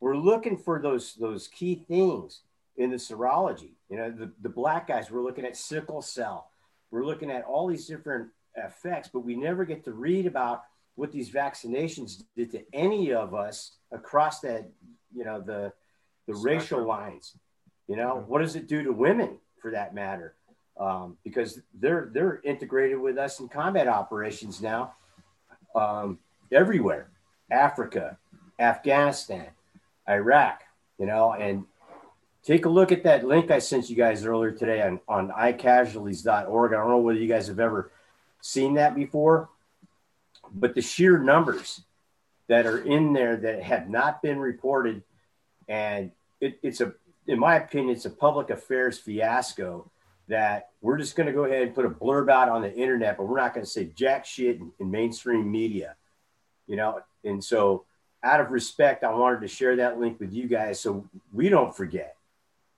[0.00, 2.40] we're looking for those those key things
[2.76, 3.70] in the serology.
[3.88, 6.50] You know, the, the black guys, we're looking at sickle cell.
[6.90, 10.64] We're looking at all these different effects, but we never get to read about
[10.96, 14.68] what these vaccinations did to any of us across that,
[15.14, 15.72] you know, the
[16.26, 17.36] the racial lines.
[17.86, 20.34] You know, what does it do to women for that matter?
[20.78, 24.94] Um, because they're they're integrated with us in combat operations now,
[25.74, 26.18] um,
[26.52, 27.08] everywhere,
[27.50, 28.18] Africa,
[28.58, 29.48] Afghanistan,
[30.08, 30.62] Iraq.
[30.98, 31.64] You know, and
[32.42, 36.72] take a look at that link I sent you guys earlier today on, on iCasualties.org.
[36.72, 37.92] I don't know whether you guys have ever
[38.40, 39.48] seen that before,
[40.52, 41.82] but the sheer numbers
[42.48, 45.02] that are in there that have not been reported,
[45.68, 46.94] and it, it's a,
[47.26, 49.90] in my opinion, it's a public affairs fiasco
[50.28, 53.16] that we're just going to go ahead and put a blurb out on the internet,
[53.16, 55.96] but we're not going to say jack shit in, in mainstream media,
[56.66, 57.00] you know?
[57.24, 57.84] And so
[58.22, 61.76] out of respect, I wanted to share that link with you guys so we don't
[61.76, 62.16] forget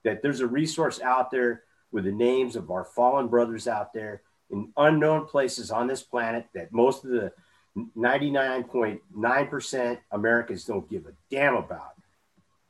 [0.03, 4.21] that there's a resource out there with the names of our fallen brothers out there
[4.49, 7.31] in unknown places on this planet that most of the
[7.97, 11.93] 99.9% Americans don't give a damn about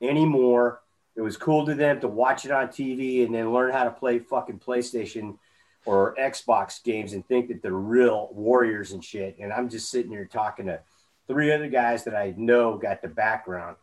[0.02, 0.81] anymore.
[1.16, 3.92] It was cool to them to watch it on TV and then learn how to
[3.92, 5.38] play fucking PlayStation
[5.86, 9.38] or Xbox games and think that they're real warriors and shit.
[9.40, 10.80] And I'm just sitting here talking to
[11.28, 13.76] three other guys that I know got the background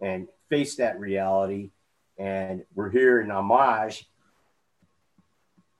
[0.00, 1.70] and face that reality.
[2.18, 4.08] And we're here in homage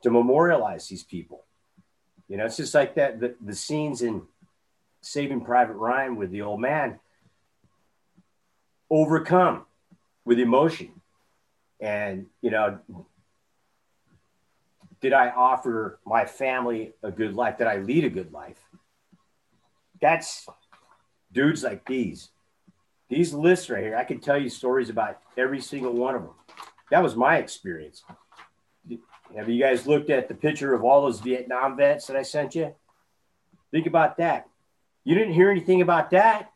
[0.03, 1.45] to memorialize these people.
[2.29, 4.23] You know, it's just like that the, the scenes in
[5.01, 6.99] Saving Private Ryan with the old man
[8.91, 9.65] overcome
[10.25, 10.96] with emotion.
[11.87, 12.81] And, you know,
[15.01, 17.59] did I offer my family a good life?
[17.59, 18.59] Did I lead a good life?
[20.01, 20.49] That's
[21.31, 22.31] dudes like these.
[23.09, 26.35] These lists right here, I could tell you stories about every single one of them.
[26.91, 28.03] That was my experience.
[29.37, 32.57] Have you guys looked at the picture of all those Vietnam vets that I sent
[32.57, 32.75] you?
[33.71, 34.49] Think about that.
[35.05, 36.51] You didn't hear anything about that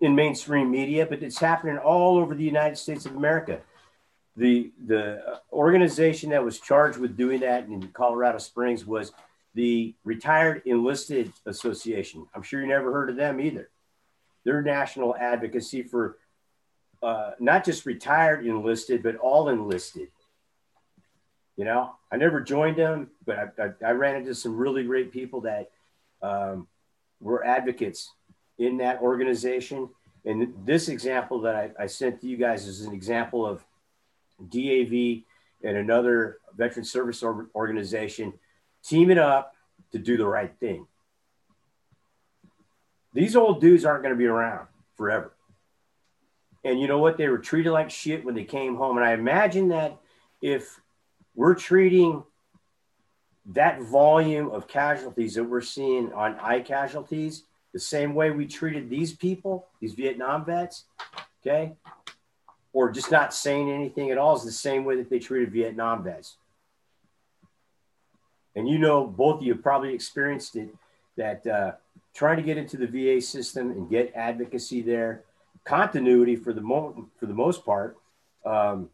[0.00, 3.60] in mainstream media, but it's happening all over the United States of America.
[4.36, 9.12] The the organization that was charged with doing that in Colorado Springs was
[9.54, 12.26] the Retired Enlisted Association.
[12.34, 13.68] I'm sure you never heard of them either.
[14.44, 16.16] Their national advocacy for
[17.02, 20.08] uh, not just retired enlisted, but all enlisted.
[21.56, 25.12] You know, I never joined them, but I, I, I ran into some really great
[25.12, 25.70] people that
[26.22, 26.66] um,
[27.20, 28.10] were advocates
[28.58, 29.88] in that organization.
[30.24, 33.64] And this example that I, I sent to you guys is an example of
[34.50, 35.24] DAV
[35.62, 38.32] and another veteran service organization
[38.84, 39.54] teaming up
[39.92, 40.86] to do the right thing.
[43.14, 44.66] These old dudes aren't going to be around
[44.96, 45.32] forever.
[46.64, 47.16] And you know what?
[47.16, 48.96] They were treated like shit when they came home.
[48.96, 49.98] And I imagine that
[50.40, 50.80] if
[51.34, 52.22] we're treating
[53.46, 57.42] that volume of casualties that we're seeing on iCasualties
[57.72, 60.84] the same way we treated these people, these Vietnam vets,
[61.40, 61.72] okay,
[62.72, 66.02] or just not saying anything at all is the same way that they treated Vietnam
[66.02, 66.36] vets.
[68.54, 70.74] And you know, both of you probably experienced it
[71.16, 71.72] that uh,
[72.14, 75.24] trying to get into the VA system and get advocacy there,
[75.64, 77.96] continuity for the mo- for the most part,
[78.44, 78.90] um,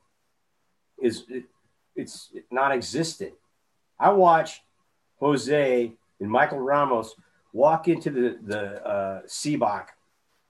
[1.00, 1.44] is it,
[1.96, 3.32] it's non-existent.
[3.98, 4.62] I watched
[5.20, 7.14] Jose and Michael Ramos
[7.52, 9.86] walk into the the uh, CBOC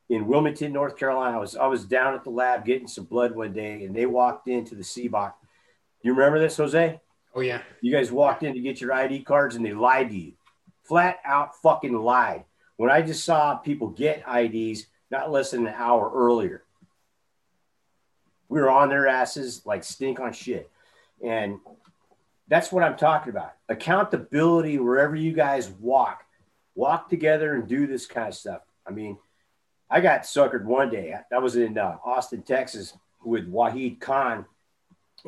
[0.09, 1.37] in Wilmington, North Carolina.
[1.37, 4.07] I was I was down at the lab getting some blood one day, and they
[4.07, 5.33] walked into the CBOC.
[6.03, 7.01] You remember this, Jose?
[7.35, 7.63] Oh yeah.
[7.81, 10.33] You guys walked in to get your ID cards, and they lied to you,
[10.85, 12.45] flat out fucking lied.
[12.77, 16.63] When I just saw people get IDs not less than an hour earlier,
[18.49, 20.71] we were on their asses like stink on shit,
[21.23, 21.59] and
[22.49, 23.53] that's what I'm talking about.
[23.69, 26.25] Accountability wherever you guys walk,
[26.75, 28.63] walk together and do this kind of stuff.
[28.87, 29.19] I mean,
[29.91, 31.15] I got suckered one day.
[31.33, 32.95] I was in uh, Austin, Texas,
[33.25, 34.45] with Wahid Khan,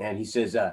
[0.00, 0.72] and he says, uh,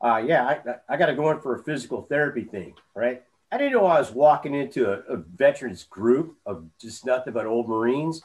[0.00, 3.58] uh, "Yeah, I, I got to go in for a physical therapy thing, right?" I
[3.58, 7.68] didn't know I was walking into a, a veterans group of just nothing but old
[7.68, 8.22] Marines,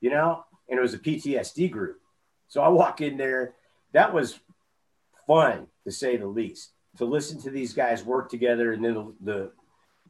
[0.00, 2.00] you know, and it was a PTSD group.
[2.48, 3.54] So I walk in there.
[3.92, 4.40] That was
[5.26, 6.70] fun to say the least.
[6.98, 9.52] To listen to these guys work together, and then the the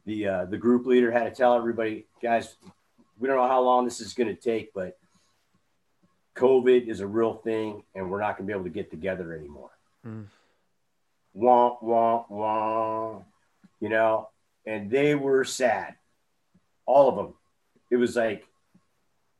[0.05, 2.55] the, uh, the group leader had to tell everybody, guys,
[3.21, 4.97] we don't know how long this is going to take, but
[6.35, 9.35] COVID is a real thing, and we're not going to be able to get together
[9.35, 9.69] anymore.
[10.05, 10.25] Mm.
[11.33, 13.21] Wah wah wah,
[13.79, 14.27] you know,
[14.65, 15.95] and they were sad,
[16.87, 17.35] all of them.
[17.91, 18.47] It was like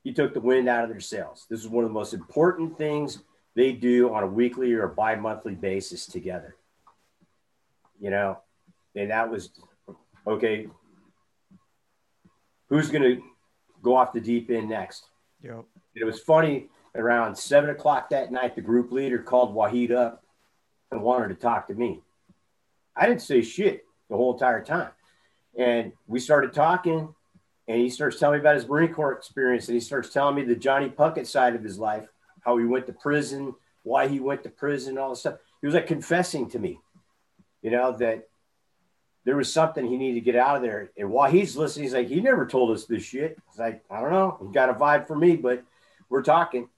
[0.03, 1.47] he took the wind out of their sails.
[1.49, 3.23] This is one of the most important things
[3.55, 6.55] they do on a weekly or bi-monthly basis together.
[7.99, 8.37] You know,
[8.95, 9.49] and that was
[10.27, 10.67] okay.
[12.69, 13.21] Who's going to
[13.81, 15.09] go off the deep end next?
[15.43, 15.65] Yep.
[15.95, 16.69] It was funny.
[16.93, 20.25] Around seven o'clock that night, the group leader called Wahid up
[20.91, 22.01] and wanted to talk to me.
[22.95, 24.91] I didn't say shit the whole entire time.
[25.57, 27.13] And we started talking,
[27.67, 30.43] and he starts telling me about his Marine Corps experience, and he starts telling me
[30.43, 32.07] the Johnny Puckett side of his life,
[32.41, 33.53] how he went to prison,
[33.83, 35.37] why he went to prison, all this stuff.
[35.61, 36.79] He was like confessing to me,
[37.61, 38.27] you know, that
[39.23, 40.91] there was something he needed to get out of there.
[40.97, 43.37] And while he's listening, he's like, he never told us this shit.
[43.49, 44.37] He's like, I don't know.
[44.41, 45.63] He got a vibe for me, but
[46.09, 46.69] we're talking.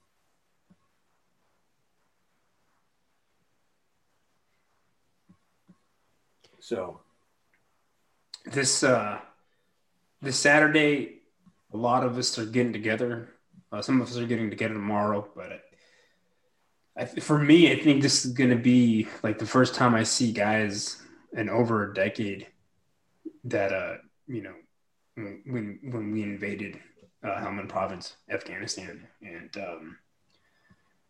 [6.60, 7.00] So
[8.46, 9.18] this uh
[10.22, 11.20] this Saturday,
[11.72, 13.28] a lot of us are getting together.
[13.70, 15.62] Uh, some of us are getting together tomorrow, but
[16.96, 20.04] I, for me, I think this is going to be like the first time I
[20.04, 21.03] see guys
[21.34, 22.46] in over a decade
[23.44, 23.94] that uh
[24.26, 24.54] you know
[25.16, 26.80] when when we invaded
[27.24, 29.96] uh, Helmand Province, Afghanistan, and um,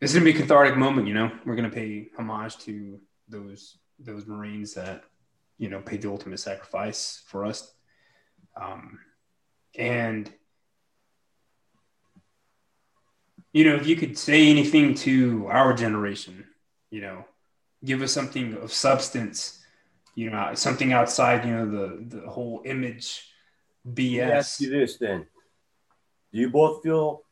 [0.01, 1.09] is gonna be a cathartic moment.
[1.09, 5.05] You know, we're gonna pay homage to those those Marines that
[5.59, 7.72] you know paid the ultimate sacrifice for us,
[8.60, 9.01] um,
[9.76, 10.30] and
[13.52, 16.44] you know if you could say anything to our generation,
[16.90, 17.24] you know,
[17.84, 19.64] give us something of substance
[20.15, 23.28] you know, something outside, you know, the the whole image
[23.86, 24.19] BS.
[24.19, 25.27] Let me ask you this then.
[26.32, 27.23] Do you both feel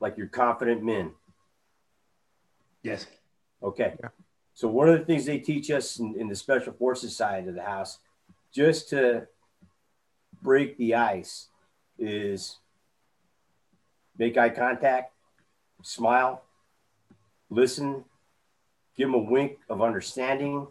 [0.00, 1.12] like you're confident men?
[2.82, 3.06] Yes.
[3.62, 3.94] Okay.
[4.00, 4.08] Yeah.
[4.54, 7.54] So one of the things they teach us in, in the special forces side of
[7.54, 7.98] the house,
[8.52, 9.26] just to
[10.42, 11.48] break the ice,
[11.98, 12.58] is
[14.18, 15.14] make eye contact,
[15.82, 16.42] smile,
[17.48, 18.04] listen,
[18.96, 20.66] give them a wink of understanding,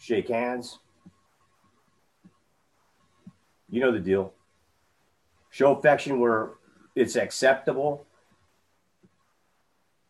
[0.00, 0.78] shake hands.
[3.68, 4.32] You know the deal.
[5.50, 6.50] Show affection where
[6.96, 8.06] it's acceptable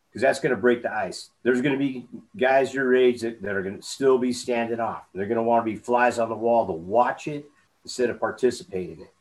[0.09, 1.31] because that's going to break the ice.
[1.43, 4.81] There's going to be guys your age that, that are going to still be standing
[4.81, 5.05] off.
[5.15, 7.45] They're going to want to be flies on the wall to watch it
[7.85, 9.15] instead of participating in it.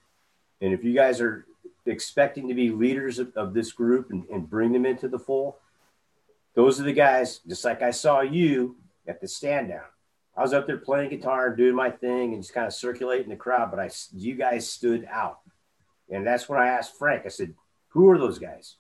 [0.61, 1.45] And if you guys are
[1.85, 5.55] expecting to be leaders of, of this group and, and bring them into the fold,
[6.53, 8.75] those are the guys, just like I saw you
[9.07, 9.81] at the stand down.
[10.39, 13.27] I was up there playing guitar and doing my thing and just kind of circulating
[13.27, 15.39] the crowd, but I, you guys stood out.
[16.09, 17.55] And that's when I asked Frank, I said,
[17.89, 18.75] who are those guys?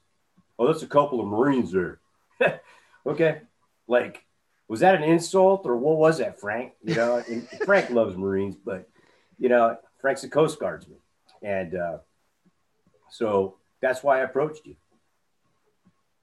[0.57, 1.99] Oh, that's a couple of Marines there.
[3.05, 3.41] okay.
[3.89, 4.23] Like,
[4.69, 6.71] was that an insult or what was that, Frank?
[6.81, 7.21] You know,
[7.65, 8.87] Frank loves Marines, but,
[9.37, 10.99] you know, Frank's a Coast Guardsman.
[11.41, 11.97] And uh,
[13.09, 14.77] so that's why I approached you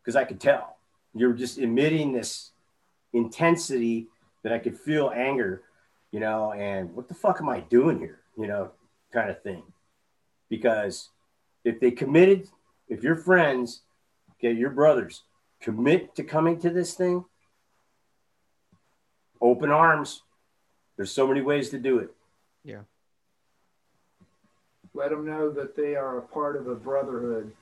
[0.03, 0.79] because I could tell
[1.15, 2.53] you're just emitting this
[3.13, 4.09] intensity
[4.43, 5.63] that I could feel anger,
[6.11, 8.71] you know, and what the fuck am I doing here, you know,
[9.13, 9.63] kind of thing.
[10.49, 11.11] Because
[11.65, 12.49] if they committed,
[12.89, 13.83] if your friends,
[14.33, 15.23] okay, your brothers
[15.61, 17.25] commit to coming to this thing,
[19.41, 20.23] open arms.
[20.97, 22.11] There's so many ways to do it.
[22.65, 22.83] Yeah.
[24.95, 27.53] Let them know that they are a part of a brotherhood.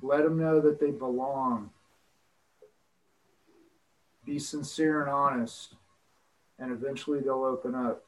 [0.00, 1.70] Let them know that they belong
[4.30, 5.74] be sincere and honest,
[6.60, 8.04] and eventually they'll open up.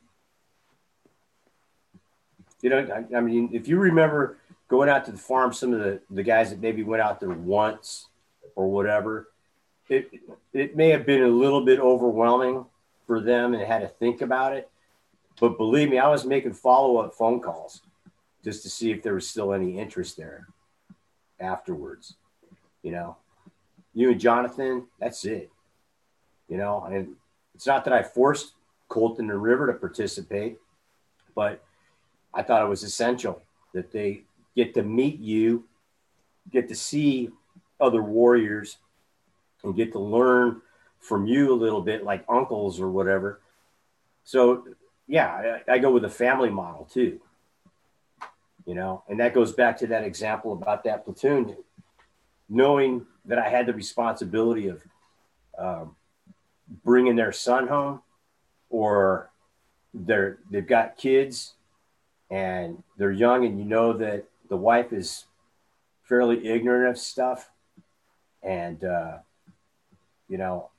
[2.61, 4.39] You know, I, I, mean, if you remember
[4.69, 7.31] going out to the farm, some of the, the guys that maybe went out there
[7.31, 8.07] once
[8.55, 9.31] or whatever,
[9.89, 10.11] it
[10.53, 12.65] it may have been a little bit overwhelming
[13.07, 14.71] for them and had to think about it.
[15.41, 17.83] But believe me, I was making follow up phone calls
[18.45, 20.47] just to see if there was still any interest there
[21.41, 22.15] afterwards.
[22.83, 23.17] You know,
[23.93, 25.51] you and Jonathan, that's it
[26.53, 27.17] you know, and
[27.55, 28.53] it's not that I forced
[28.89, 30.59] Colton and River to participate,
[31.35, 31.65] but
[32.35, 33.41] I thought it was essential
[33.73, 34.25] that they
[34.55, 35.65] get to meet you,
[36.51, 37.31] get to see
[37.81, 38.77] other warriors,
[39.65, 40.61] and get to learn
[41.01, 43.41] from you a little bit, like uncles or whatever.
[44.25, 44.67] So,
[45.09, 47.19] yeah, I, I go with a family model too.
[48.67, 51.57] You know, and that goes back to that example about that platoon,
[52.51, 54.83] knowing that I had the responsibility of
[55.57, 55.97] um,
[56.85, 58.03] bringing their son home,
[58.71, 59.31] or
[59.95, 61.55] they're they've got kids
[62.31, 65.27] and they're young, and you know that the wife is
[66.03, 67.51] fairly ignorant of stuff,
[68.43, 69.19] and uh,
[70.29, 70.71] you know,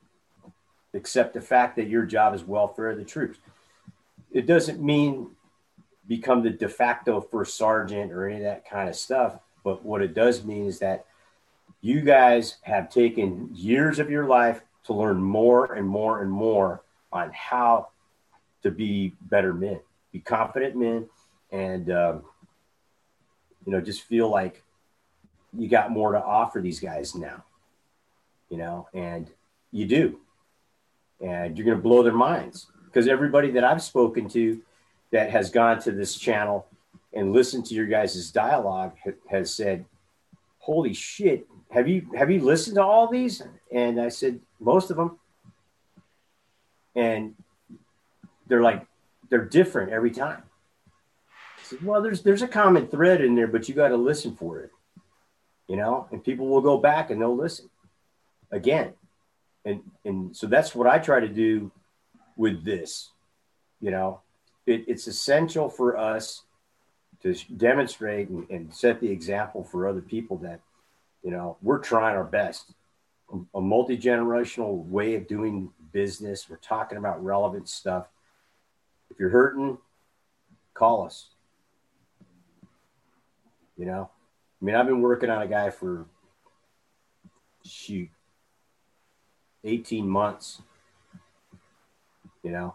[0.96, 3.38] accept the fact that your job is welfare of the troops.
[4.32, 5.28] It doesn't mean
[6.08, 9.38] become the de facto first sergeant or any of that kind of stuff.
[9.64, 11.06] But what it does mean is that
[11.82, 16.84] you guys have taken years of your life to learn more and more and more
[17.12, 17.90] on how
[18.64, 19.80] to be better men,
[20.12, 21.08] be confident men,
[21.52, 22.24] and um,
[23.66, 24.64] you know just feel like
[25.58, 27.44] you got more to offer these guys now.
[28.50, 29.30] You know, and
[29.72, 30.20] you do,
[31.22, 34.62] and you're going to blow their minds because everybody that I've spoken to
[35.12, 36.68] that has gone to this channel
[37.14, 38.94] and listened to your guys' dialogue
[39.30, 39.86] has said,
[40.60, 41.48] "Holy shit!
[41.72, 43.42] Have you have you listened to all these?"
[43.72, 45.20] And I said, "Most of them."
[46.96, 47.36] And
[48.48, 48.86] they're like,
[49.30, 50.44] they're different every time.
[51.82, 54.72] "Well, there's there's a common thread in there, but you got to listen for it,
[55.68, 57.70] you know." And people will go back and they'll listen
[58.52, 58.94] again,
[59.66, 61.72] and and so that's what I try to do
[62.36, 63.12] with this,
[63.80, 64.22] you know
[64.66, 66.44] it, it's essential for us
[67.22, 70.60] to demonstrate and, and set the example for other people that
[71.24, 72.74] you know we're trying our best
[73.56, 76.50] a multi-generational way of doing business.
[76.50, 78.08] We're talking about relevant stuff.
[79.10, 79.78] If you're hurting
[80.74, 81.28] call us.
[83.78, 84.10] You know?
[84.62, 86.06] I mean i've been working on a guy for
[87.66, 88.10] shoot
[89.64, 90.62] 18 months
[92.44, 92.74] you know?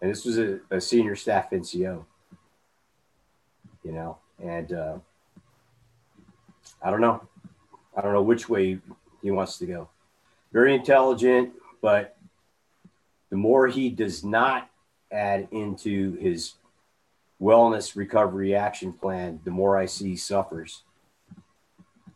[0.00, 2.04] And this was a, a senior staff NCO.
[3.82, 4.98] You know, and uh,
[6.82, 7.22] I don't know,
[7.96, 8.80] I don't know which way
[9.22, 9.88] he wants to go.
[10.56, 11.52] Very intelligent,
[11.82, 12.16] but
[13.28, 14.70] the more he does not
[15.12, 16.54] add into his
[17.38, 20.82] wellness recovery action plan, the more I see suffers.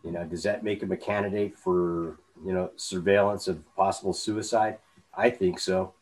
[0.02, 4.78] You know, does that make him a candidate for you know surveillance of possible suicide?
[5.14, 5.92] I think so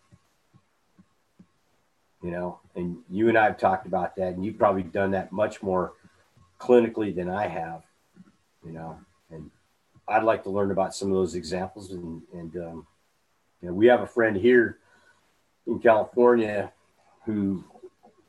[2.23, 5.33] you know, and you and I have talked about that, and you've probably done that
[5.33, 5.95] much more
[6.61, 7.83] clinically than I have,
[8.65, 8.99] you know,
[10.09, 11.93] I'd like to learn about some of those examples.
[11.93, 12.87] And, and um,
[13.61, 14.79] you know, we have a friend here
[15.67, 16.73] in California
[17.25, 17.65] who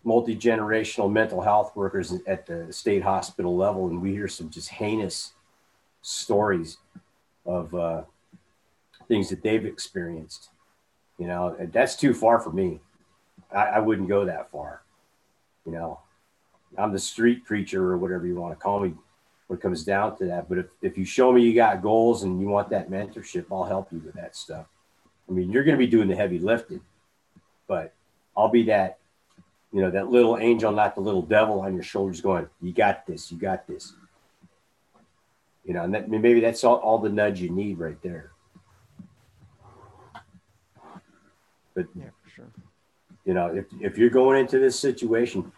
[0.03, 4.69] multi generational mental health workers at the state hospital level, and we hear some just
[4.69, 5.33] heinous
[6.01, 6.77] stories
[7.45, 8.01] of uh,
[9.07, 10.49] things that they've experienced.
[11.17, 12.79] You know, that's too far for me.
[13.53, 14.81] I, I wouldn't go that far.
[15.65, 15.99] You know,
[16.77, 18.93] I'm the street preacher or whatever you want to call me
[19.49, 20.47] when it comes down to that.
[20.47, 23.63] But if, if you show me you got goals and you want that mentorship, I'll
[23.63, 24.67] help you with that stuff.
[25.27, 26.81] I mean, you're going to be doing the heavy lifting,
[27.67, 27.91] but
[28.37, 28.99] I'll be that,
[29.73, 33.07] you know, that little angel, not the little devil on your shoulders going, you got
[33.07, 33.93] this, you got this.
[35.65, 38.31] You know, and that, maybe that's all, all the nudge you need right there.
[41.73, 42.51] But yeah, for sure.
[43.25, 45.51] You know, if, if you're going into this situation,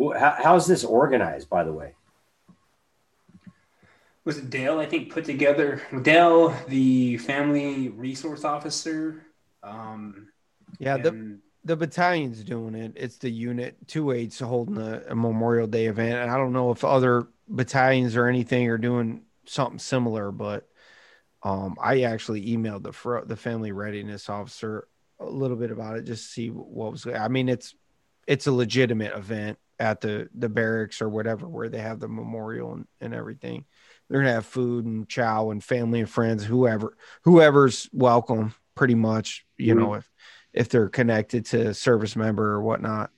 [0.00, 1.94] how, how's this organized, by the way?
[4.28, 5.80] Was it Dale, I think, put together?
[6.02, 9.24] Dale, the family resource officer.
[9.62, 10.28] Um,
[10.78, 11.40] yeah, and...
[11.64, 12.92] the, the battalion's doing it.
[12.94, 16.18] It's the unit 2 8's holding a, a Memorial Day event.
[16.18, 20.68] And I don't know if other battalions or anything are doing something similar, but
[21.42, 24.88] um, I actually emailed the the family readiness officer
[25.18, 27.06] a little bit about it, just to see what was.
[27.06, 27.74] I mean, it's
[28.26, 32.74] it's a legitimate event at the the barracks or whatever where they have the memorial
[32.74, 33.64] and, and everything.
[34.08, 39.44] They're gonna have food and chow and family and friends, whoever whoever's welcome, pretty much.
[39.56, 39.82] You mm-hmm.
[39.82, 40.10] know, if
[40.52, 43.10] if they're connected to service member or whatnot,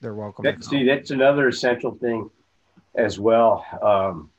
[0.00, 0.44] they're welcome.
[0.44, 2.30] That, see, that's another essential thing
[2.94, 3.64] as well.
[3.82, 4.30] Um,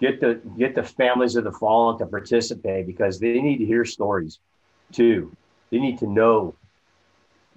[0.00, 3.84] get the get the families of the fallen to participate because they need to hear
[3.84, 4.40] stories
[4.92, 5.34] too
[5.70, 6.54] they need to know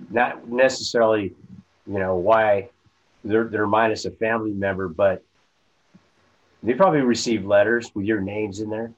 [0.10, 1.36] not necessarily,
[1.86, 2.70] you know, why
[3.24, 5.24] they're they're minus a family member, but
[6.64, 8.92] they probably receive letters with your names in there.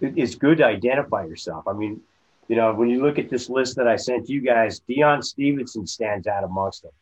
[0.00, 1.66] It's good to identify yourself.
[1.66, 2.00] I mean,
[2.48, 5.86] you know, when you look at this list that I sent you guys, Deon Stevenson
[5.86, 6.92] stands out amongst them.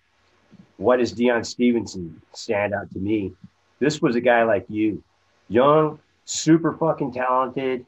[0.76, 3.32] What does Deon Stevenson stand out to me?
[3.78, 5.02] This was a guy like you,
[5.48, 7.84] young, super fucking talented,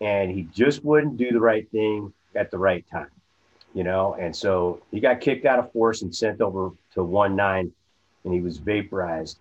[0.00, 3.10] and he just wouldn't do the right thing at the right time,
[3.74, 4.14] you know.
[4.18, 7.72] And so he got kicked out of force and sent over to one nine,
[8.24, 9.38] and he was vaporized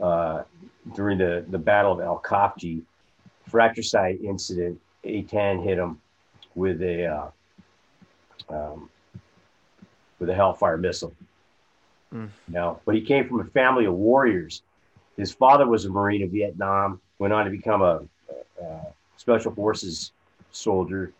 [0.00, 0.42] uh,
[0.94, 2.82] during the the Battle of El Khafji
[3.48, 4.80] fratricide incident.
[5.04, 6.00] A10 hit him
[6.54, 7.30] with a uh,
[8.50, 8.90] um,
[10.18, 11.14] with a Hellfire missile.
[12.12, 12.28] Mm.
[12.52, 14.62] You but he came from a family of warriors.
[15.16, 17.00] His father was a Marine in Vietnam.
[17.18, 18.00] Went on to become a,
[18.60, 20.12] a, a special forces
[20.50, 21.12] soldier.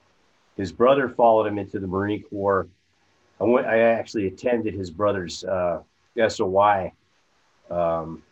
[0.57, 2.69] His brother followed him into the Marine Corps.
[3.41, 3.67] I went.
[3.67, 5.83] I actually attended his brother's uh,
[6.29, 6.93] SOI
[7.71, 8.23] um,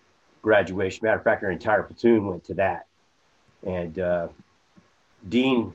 [0.47, 1.01] graduation.
[1.03, 2.87] Matter of fact, our entire platoon went to that.
[3.67, 4.29] And uh,
[5.29, 5.73] Dean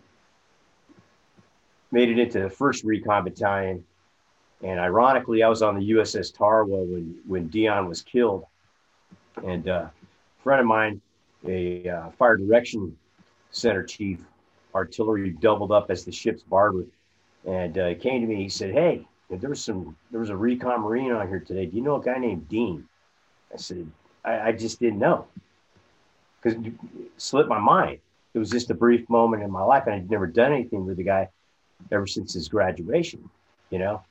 [1.91, 3.83] made it into the first recon battalion.
[4.63, 8.45] And ironically, I was on the USS Tarawa when, when Deon was killed.
[9.45, 11.01] And uh, a friend of mine,
[11.45, 12.97] a uh, fire direction
[13.51, 14.23] center chief,
[14.73, 16.85] artillery doubled up as the ship's barber,
[17.45, 18.35] and uh, came to me.
[18.43, 21.65] He said, "Hey, there was some there was a recon marine on here today.
[21.65, 22.87] Do you know a guy named Dean?"
[23.53, 23.91] I said,
[24.23, 25.27] "I, I just didn't know
[26.41, 26.73] because it
[27.17, 27.99] slipped my mind.
[28.33, 30.97] It was just a brief moment in my life, and I'd never done anything with
[30.97, 31.29] the guy
[31.91, 33.29] ever since his graduation,
[33.69, 34.01] you know.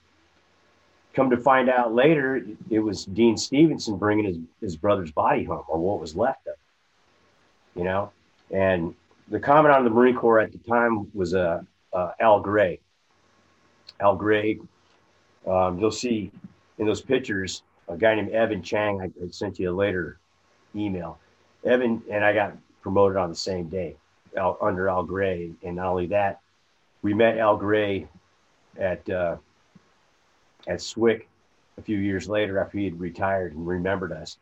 [1.14, 5.64] Come to find out later, it was Dean Stevenson bringing his, his brother's body home,
[5.68, 8.12] or what was left of it, you know.
[8.52, 8.94] And
[9.28, 11.62] the commandant of the Marine Corps at the time was uh,
[11.92, 12.80] uh, Al Gray.
[14.00, 14.60] Al Gray,
[15.46, 16.30] um, you'll see
[16.78, 19.00] in those pictures a guy named Evan Chang.
[19.00, 20.18] I, sent you a later
[20.74, 21.18] email.
[21.64, 23.96] Evan and I got promoted on the same day
[24.36, 25.50] Al, under Al Gray.
[25.62, 26.40] And not only that,
[27.02, 28.06] we met Al Gray
[28.78, 29.36] at uh,
[30.66, 31.22] at SWCS
[31.78, 34.36] a few years later after he had retired and remembered us.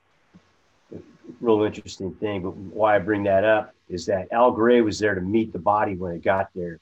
[1.40, 5.14] Real interesting thing, but why I bring that up is that Al Gray was there
[5.14, 6.80] to meet the body when it got there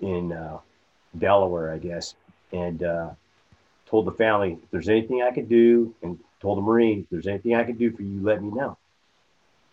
[0.00, 0.58] in uh,
[1.18, 2.14] Delaware, I guess,
[2.52, 3.10] and uh,
[3.90, 7.26] told the family if there's anything I could do, and told the Marine if there's
[7.26, 8.78] anything I could do for you, let me know.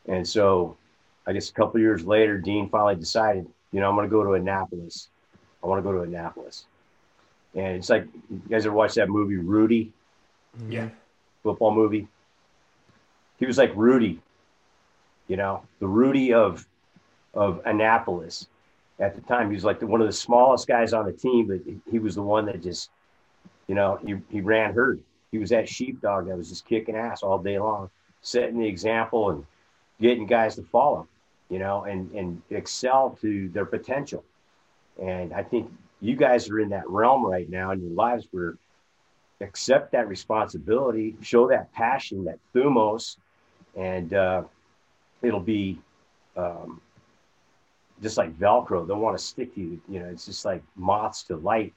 [0.08, 0.78] And so,
[1.26, 4.24] I guess a couple years later, Dean finally decided, you know, I'm going to go
[4.24, 5.10] to Annapolis
[5.64, 6.66] I want to go to Annapolis.
[7.56, 9.92] And it's like you guys ever watched that movie Rudy?
[10.58, 10.72] Mm-hmm.
[10.72, 10.90] Yeah.
[11.44, 12.08] Football movie.
[13.38, 14.20] He was like Rudy,
[15.28, 16.66] you know, the Rudy of
[17.34, 18.48] of Annapolis
[19.00, 19.50] at the time.
[19.50, 21.60] He was like the, one of the smallest guys on the team, but
[21.92, 22.90] he was the one that just,
[23.68, 25.02] you know, he, he ran herd.
[25.32, 27.90] He was that sheepdog that was just kicking ass all day long,
[28.22, 29.46] setting the example and
[30.00, 31.08] getting guys to follow,
[31.50, 34.24] you know, and, and excel to their potential.
[35.02, 35.72] And I think
[36.02, 38.58] you guys are in that realm right now in your lives where
[39.42, 43.18] accept that responsibility, show that passion, that thumos,
[43.76, 44.44] and uh,
[45.22, 45.80] it'll be
[46.36, 46.82] um,
[48.02, 48.88] just like Velcro.
[48.88, 49.82] They'll want to stick to you.
[49.88, 51.74] You know, it's just like moths to light,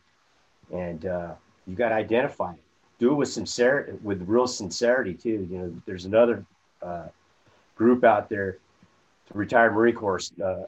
[0.73, 1.35] and uh,
[1.71, 2.61] you got to identify it.
[2.99, 5.47] Do it with sincerity, with real sincerity too.
[5.51, 6.45] You know, there's another
[6.83, 7.07] uh,
[7.77, 8.59] group out there,
[9.29, 10.65] the retired Marine Corps uh,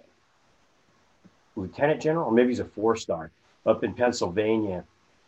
[1.57, 3.31] lieutenant general, or maybe he's a four star
[3.67, 4.85] up in Pennsylvania.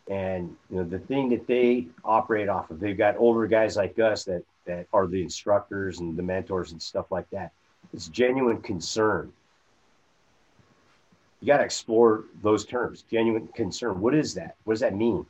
[0.08, 3.98] And you know the thing that they operate off of, they've got older guys like
[3.98, 7.52] us that that are the instructors and the mentors and stuff like that.
[7.92, 9.32] It's genuine concern.
[11.40, 13.04] You got to explore those terms.
[13.10, 14.00] Genuine concern.
[14.00, 14.56] What is that?
[14.64, 15.26] What does that mean?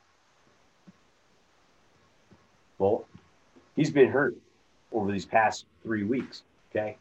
[2.79, 3.07] Well,
[3.77, 4.37] he's been hurt
[4.93, 6.43] over these past three weeks.
[6.71, 6.97] Okay.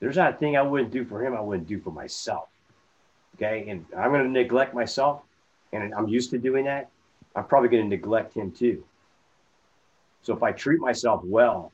[0.00, 2.48] There's not a thing I wouldn't do for him, I wouldn't do for myself.
[3.36, 3.68] Okay.
[3.68, 5.22] And I'm going to neglect myself.
[5.72, 6.88] And I'm used to doing that.
[7.36, 8.82] I'm probably going to neglect him too.
[10.22, 11.72] So if I treat myself well,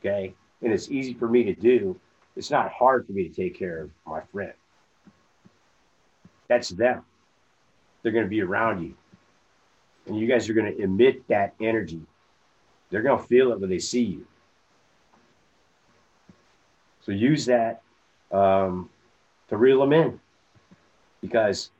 [0.00, 1.98] okay, and it's easy for me to do,
[2.36, 4.52] it's not hard for me to take care of my friend.
[6.48, 7.04] That's them.
[8.02, 8.94] They're going to be around you.
[10.06, 12.02] And you guys are going to emit that energy.
[12.94, 14.26] They're going to feel it when they see you.
[17.00, 17.82] So use that
[18.30, 18.88] um,
[19.48, 20.20] to reel them in
[21.20, 21.72] because,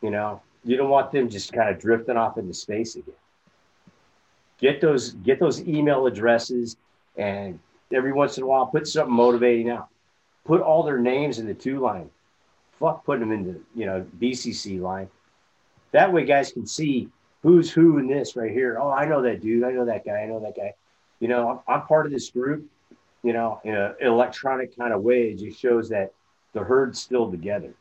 [0.00, 3.12] you know, you don't want them just kind of drifting off into space again.
[4.56, 6.78] Get those get those email addresses
[7.18, 7.58] and
[7.92, 9.88] every once in a while put something motivating out.
[10.46, 12.08] Put all their names in the to line.
[12.78, 15.10] Fuck putting them in the you know BCC line.
[15.92, 17.10] That way guys can see
[17.42, 18.78] who's who in this right here.
[18.80, 19.64] Oh, I know that dude.
[19.64, 20.18] I know that guy.
[20.22, 20.74] I know that guy.
[21.20, 22.68] You know, I'm, I'm part of this group.
[23.22, 26.12] You know, in an electronic kind of way, it just shows that
[26.54, 27.74] the herd's still together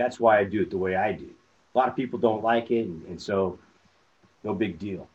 [0.00, 1.28] that's why I do it the way I do.
[1.74, 3.58] A lot of people don't like it, and, and so
[4.42, 5.06] no big deal.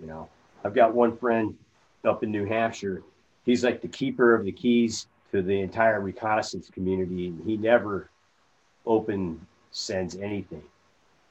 [0.00, 0.28] You know,
[0.64, 1.54] I've got one friend
[2.02, 3.02] up in New Hampshire.
[3.44, 7.28] He's like the keeper of the keys to the entire reconnaissance community.
[7.28, 8.08] And he never
[8.86, 10.62] open sends anything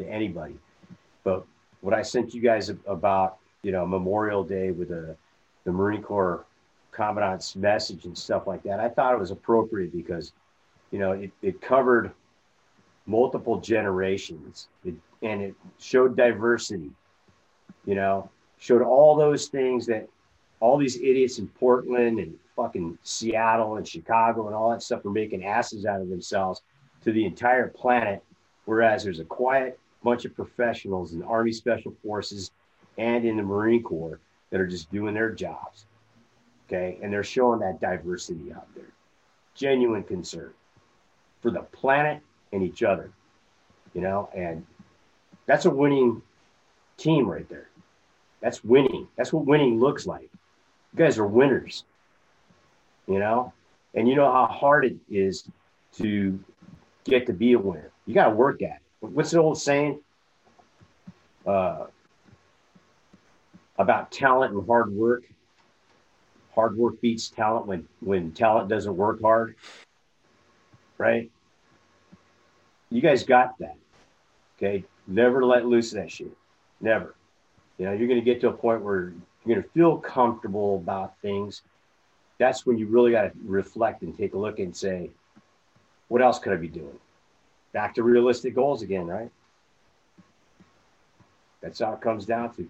[0.03, 0.55] to anybody.
[1.23, 1.45] But
[1.81, 5.15] what I sent you guys about, you know, Memorial Day with a,
[5.63, 6.45] the Marine Corps
[6.91, 10.33] commandant's message and stuff like that, I thought it was appropriate because,
[10.91, 12.11] you know, it, it covered
[13.05, 16.91] multiple generations it, and it showed diversity,
[17.85, 20.07] you know, showed all those things that
[20.59, 25.11] all these idiots in Portland and fucking Seattle and Chicago and all that stuff are
[25.11, 26.61] making asses out of themselves
[27.03, 28.23] to the entire planet.
[28.65, 32.51] Whereas there's a quiet bunch of professionals in the Army Special Forces
[32.97, 34.19] and in the Marine Corps
[34.49, 35.85] that are just doing their jobs.
[36.67, 36.97] Okay.
[37.01, 38.91] And they're showing that diversity out there.
[39.55, 40.53] Genuine concern
[41.41, 42.21] for the planet
[42.53, 43.11] and each other,
[43.93, 44.65] you know, and
[45.45, 46.21] that's a winning
[46.97, 47.69] team right there.
[48.41, 49.07] That's winning.
[49.15, 50.29] That's what winning looks like.
[50.93, 51.83] You guys are winners,
[53.07, 53.53] you know,
[53.93, 55.43] and you know how hard it is
[55.97, 56.39] to
[57.03, 57.91] get to be a winner.
[58.05, 58.82] You got to work at it.
[59.11, 59.99] What's the old saying
[61.45, 61.87] uh,
[63.77, 65.23] about talent and hard work?
[66.55, 69.55] Hard work beats talent when when talent doesn't work hard,
[70.97, 71.29] right?
[72.89, 73.75] You guys got that.
[74.57, 76.31] Okay, never let loose of that shit.
[76.79, 77.15] Never.
[77.77, 79.13] You know, you're going to get to a point where
[79.45, 81.63] you're going to feel comfortable about things,
[82.37, 85.09] that's when you really got to reflect and take a look and say,
[86.07, 86.99] what else could I be doing?
[87.73, 89.31] Back to realistic goals again, right?
[91.61, 92.67] That's how it comes down to.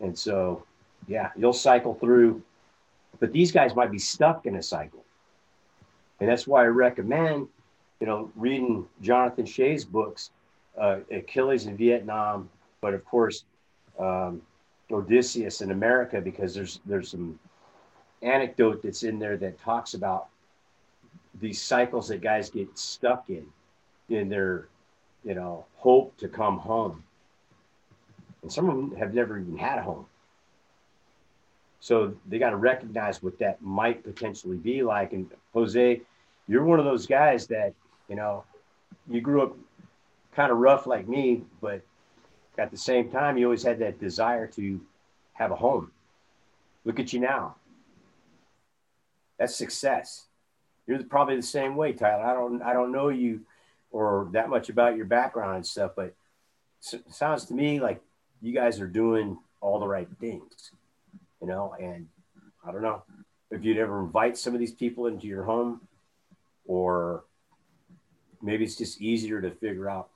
[0.00, 0.64] And so,
[1.08, 2.42] yeah, you'll cycle through,
[3.18, 5.04] but these guys might be stuck in a cycle.
[6.20, 7.48] And that's why I recommend,
[8.00, 10.30] you know, reading Jonathan Shay's books,
[10.78, 12.48] uh, Achilles in Vietnam,
[12.80, 13.44] but of course,
[13.98, 14.42] um,
[14.90, 17.38] Odysseus in America because there's there's some
[18.22, 20.28] anecdote that's in there that talks about
[21.40, 23.46] these cycles that guys get stuck in
[24.08, 24.68] in their
[25.24, 27.02] you know hope to come home
[28.42, 30.06] and some of them have never even had a home
[31.80, 36.00] so they got to recognize what that might potentially be like and jose
[36.48, 37.72] you're one of those guys that
[38.08, 38.44] you know
[39.08, 39.56] you grew up
[40.34, 41.82] kind of rough like me but
[42.58, 44.80] at the same time, you always had that desire to
[45.34, 45.92] have a home.
[46.84, 47.56] Look at you now.
[49.38, 50.26] That's success.
[50.86, 52.24] You're probably the same way, Tyler.
[52.24, 53.40] I don't, I don't know you
[53.96, 56.14] or that much about your background and stuff, but
[57.08, 58.02] sounds to me like
[58.42, 60.70] you guys are doing all the right things,
[61.40, 61.74] you know.
[61.80, 62.06] And
[62.62, 63.02] I don't know
[63.50, 65.80] if you'd ever invite some of these people into your home,
[66.66, 67.24] or
[68.42, 70.10] maybe it's just easier to figure out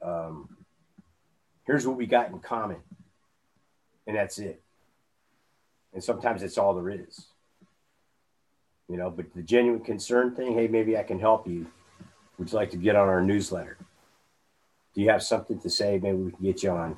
[0.00, 0.56] um,
[1.66, 2.78] here's what we got in common.
[4.06, 4.62] And that's it.
[5.92, 7.26] And sometimes that's all there is.
[8.88, 11.66] You know, but the genuine concern thing, hey, maybe I can help you.
[12.40, 13.76] Would you like to get on our newsletter?
[14.94, 16.00] Do you have something to say?
[16.02, 16.96] Maybe we can get you on,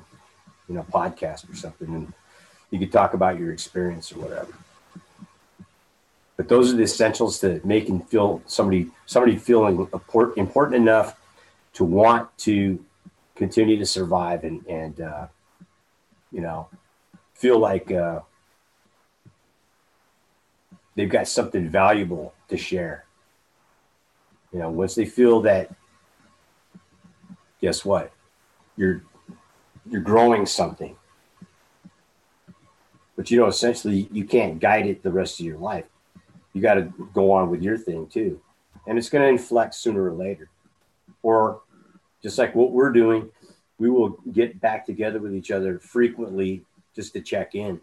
[0.69, 2.13] you know, podcast or something and
[2.71, 4.53] you could talk about your experience or whatever.
[6.37, 9.85] But those are the essentials to making feel somebody somebody feeling
[10.37, 11.19] important enough
[11.73, 12.83] to want to
[13.35, 15.27] continue to survive and and uh,
[16.31, 16.69] you know
[17.33, 18.21] feel like uh,
[20.95, 23.03] they've got something valuable to share.
[24.53, 25.73] You know, once they feel that,
[27.59, 28.13] guess what?
[28.77, 29.03] You're
[29.89, 30.95] you're growing something.
[33.15, 35.85] But you know, essentially, you can't guide it the rest of your life.
[36.53, 38.39] You got to go on with your thing too,
[38.87, 40.49] and it's going to inflect sooner or later.
[41.23, 41.61] Or
[42.21, 43.29] just like what we're doing,
[43.79, 46.63] we will get back together with each other frequently
[46.95, 47.81] just to check in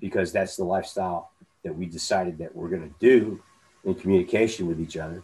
[0.00, 1.30] because that's the lifestyle
[1.64, 3.42] that we decided that we're going to do
[3.84, 5.22] in communication with each other.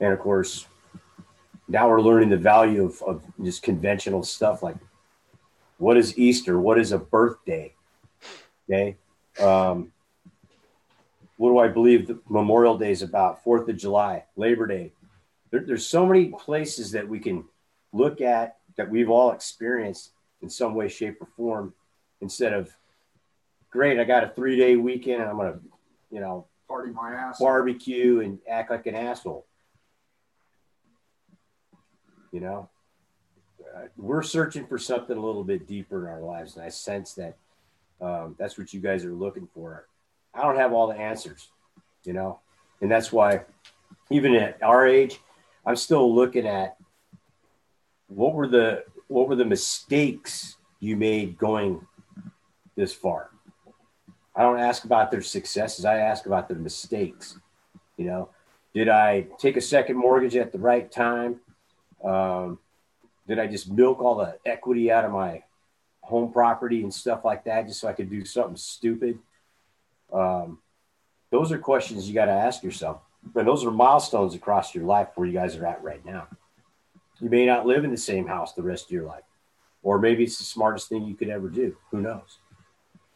[0.00, 0.66] And of course,
[1.68, 4.76] now we're learning the value of, of just conventional stuff like
[5.78, 6.58] what is Easter?
[6.58, 7.74] What is a birthday?
[8.68, 8.96] Okay.
[9.40, 9.92] Um,
[11.36, 13.44] what do I believe the Memorial Day is about?
[13.44, 14.92] Fourth of July, Labor Day,
[15.50, 17.44] there, there's so many places that we can
[17.92, 20.12] look at that we've all experienced
[20.42, 21.74] in some way, shape, or form
[22.20, 22.74] instead of
[23.70, 25.58] great, I got a three day weekend and I'm gonna,
[26.10, 29.46] you know, party my ass barbecue and act like an asshole.
[32.32, 32.68] You know,
[33.74, 37.14] uh, we're searching for something a little bit deeper in our lives, and I sense
[37.14, 37.36] that
[38.00, 39.86] um, that's what you guys are looking for.
[40.34, 41.48] I don't have all the answers,
[42.04, 42.40] you know,
[42.80, 43.42] and that's why
[44.10, 45.20] even at our age,
[45.64, 46.76] I'm still looking at
[48.08, 51.86] what were the what were the mistakes you made going
[52.76, 53.30] this far.
[54.34, 55.84] I don't ask about their successes.
[55.84, 57.38] I ask about their mistakes.
[57.96, 58.28] You know,
[58.74, 61.40] did I take a second mortgage at the right time?
[62.02, 62.58] Um,
[63.26, 65.42] did I just milk all the equity out of my
[66.00, 69.18] home property and stuff like that just so I could do something stupid?
[70.12, 70.58] Um,
[71.30, 73.00] those are questions you got to ask yourself.
[73.34, 76.28] And those are milestones across your life where you guys are at right now.
[77.20, 79.24] You may not live in the same house the rest of your life,
[79.82, 81.76] or maybe it's the smartest thing you could ever do.
[81.90, 82.38] Who knows?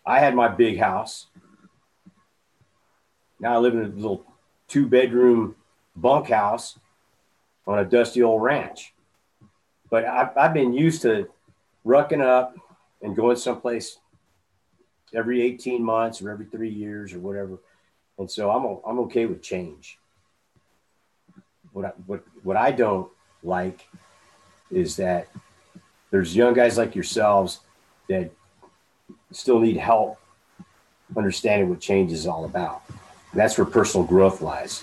[0.04, 1.26] I had my big house.
[3.38, 4.24] Now I live in a little
[4.66, 5.54] two bedroom
[5.94, 6.78] bunkhouse
[7.66, 8.94] on a dusty old ranch.
[9.90, 11.28] But I've, I've been used to
[11.84, 12.54] rucking up
[13.02, 13.98] and going someplace
[15.14, 17.58] every 18 months or every three years or whatever.
[18.18, 19.98] And so I'm, I'm okay with change.
[21.72, 23.10] What I, what, what I don't
[23.42, 23.88] like
[24.70, 25.28] is that
[26.10, 27.60] there's young guys like yourselves
[28.08, 28.30] that
[29.32, 30.18] still need help
[31.16, 32.82] understanding what change is all about.
[32.88, 34.82] And that's where personal growth lies.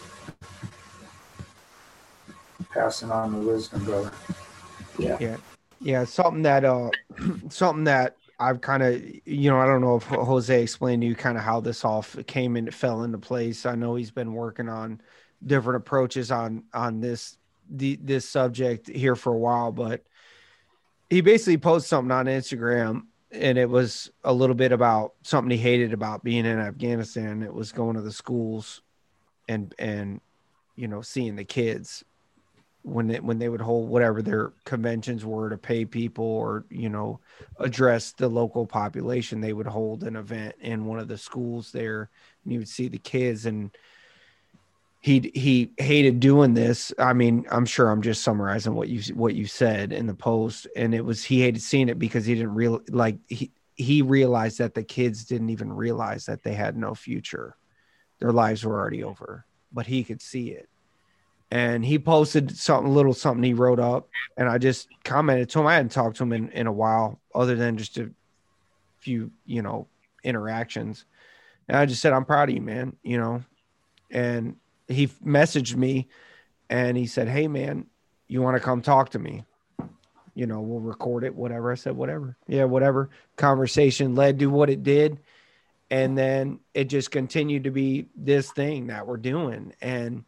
[2.78, 4.12] Passing on the wisdom, brother.
[5.00, 5.18] Yeah.
[5.20, 5.38] Yeah.
[5.82, 6.04] Yeah.
[6.04, 6.92] Something that, uh,
[7.50, 11.16] something that I've kind of, you know, I don't know if Jose explained to you
[11.16, 13.66] kind of how this all came and fell into place.
[13.66, 15.02] I know he's been working on
[15.44, 20.04] different approaches on, on this, the, this subject here for a while, but
[21.10, 25.58] he basically posted something on Instagram and it was a little bit about something he
[25.58, 27.42] hated about being in Afghanistan.
[27.42, 28.84] It was going to the schools
[29.48, 30.22] and, and,
[30.76, 32.04] you know, seeing the kids
[32.84, 36.90] when they, when they would hold whatever their conventions were to pay people or you
[36.90, 37.20] know
[37.60, 42.10] address the local population they would hold an event in one of the schools there
[42.44, 43.46] and you would see the kids.
[43.46, 43.72] And
[45.02, 46.94] he he hated doing this.
[46.98, 50.68] I mean i'm sure i'm just summarizing what you what you said in the post.
[50.76, 54.58] And it was he hated seeing it because he didn't real like he he realized
[54.58, 57.56] that the kids didn't even realize that they had no future.
[58.20, 60.70] Their lives were already over but he could see it
[61.52, 65.68] and he posted something little something he wrote up and i just commented to him.
[65.68, 68.10] I hadn't talked to him in, in a while other than just a
[69.00, 69.88] few you know
[70.24, 71.06] interactions.
[71.68, 73.44] And i just said i'm proud of you man you know?
[74.10, 74.56] And
[74.88, 76.08] he messaged me
[76.70, 77.86] and he said hey man
[78.28, 79.46] you want to come talk to me?
[80.36, 81.72] You know we'll record it whatever.
[81.72, 82.36] I said whatever.
[82.48, 83.10] Yeah whatever.
[83.38, 85.20] Conversation led to what it did
[85.90, 90.26] and then it just continued to be this thing that we're doing and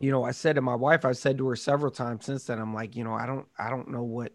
[0.00, 2.58] you know, I said to my wife, I said to her several times since then,
[2.58, 4.32] I'm like, you know, I don't, I don't know what,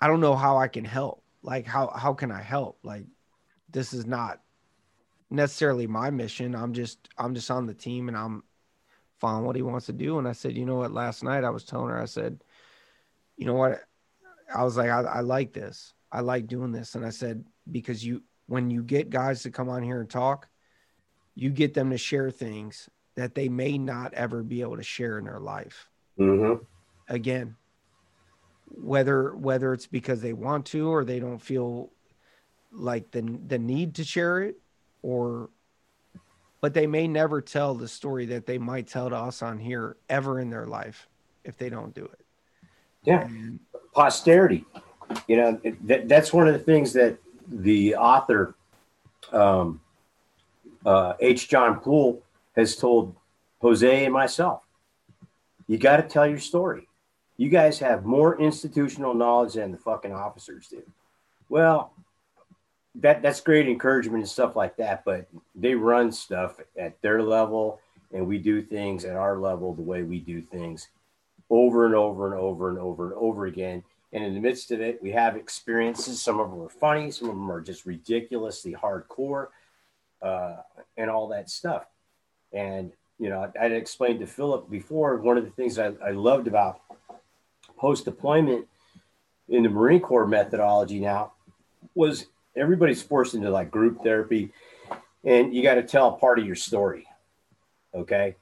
[0.00, 1.22] I don't know how I can help.
[1.42, 2.78] Like, how, how can I help?
[2.82, 3.04] Like,
[3.70, 4.40] this is not
[5.30, 6.54] necessarily my mission.
[6.54, 8.42] I'm just, I'm just on the team and I'm
[9.20, 10.18] following what he wants to do.
[10.18, 12.42] And I said, you know what, last night I was telling her, I said,
[13.36, 13.82] you know what?
[14.54, 15.92] I was like, I, I like this.
[16.10, 16.94] I like doing this.
[16.94, 20.48] And I said, because you, when you get guys to come on here and talk,
[21.34, 25.18] you get them to share things that they may not ever be able to share
[25.18, 25.88] in their life.
[26.18, 26.62] Mm-hmm.
[27.08, 27.56] Again,
[28.66, 31.90] whether whether it's because they want to or they don't feel
[32.72, 34.56] like the the need to share it,
[35.02, 35.50] or
[36.60, 39.96] but they may never tell the story that they might tell to us on here
[40.08, 41.08] ever in their life
[41.44, 42.20] if they don't do it.
[43.04, 43.60] Yeah, and,
[43.92, 44.64] posterity.
[45.28, 48.54] You know, that, that's one of the things that the author
[49.30, 49.80] um,
[50.86, 51.48] uh, H.
[51.48, 52.23] John Poole
[52.56, 53.16] has told
[53.60, 54.62] Jose and myself,
[55.66, 56.88] you got to tell your story.
[57.36, 60.82] You guys have more institutional knowledge than the fucking officers do.
[61.48, 61.92] Well,
[62.96, 67.80] that that's great encouragement and stuff like that, but they run stuff at their level
[68.12, 70.88] and we do things at our level the way we do things
[71.50, 73.82] over and over and over and over and over again.
[74.12, 76.22] And in the midst of it, we have experiences.
[76.22, 79.48] Some of them are funny, some of them are just ridiculously hardcore,
[80.22, 80.58] uh,
[80.96, 81.84] and all that stuff.
[82.54, 86.12] And, you know, I, would explained to Philip before, one of the things I, I
[86.12, 86.80] loved about
[87.76, 88.66] post deployment
[89.48, 91.32] in the Marine Corps methodology now
[91.94, 92.26] was
[92.56, 94.52] everybody's forced into like group therapy
[95.24, 97.06] and you got to tell part of your story.
[97.94, 98.36] Okay.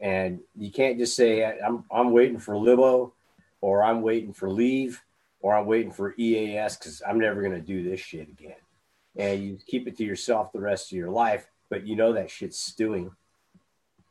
[0.00, 3.12] And you can't just say, I'm, I'm waiting for Libo
[3.60, 5.02] or I'm waiting for leave
[5.40, 8.56] or I'm waiting for EAS because I'm never going to do this shit again.
[9.16, 12.30] And you keep it to yourself the rest of your life, but you know that
[12.30, 13.12] shit's stewing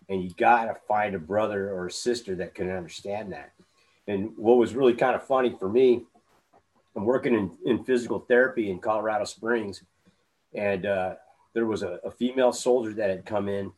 [0.10, 3.54] and you got to find a brother or a sister that can understand that.
[4.08, 6.04] And what was really kind of funny for me,
[6.96, 9.84] I'm working in, in physical therapy in Colorado Springs,
[10.54, 11.16] and uh,
[11.54, 13.72] there was a, a, female soldier that had come in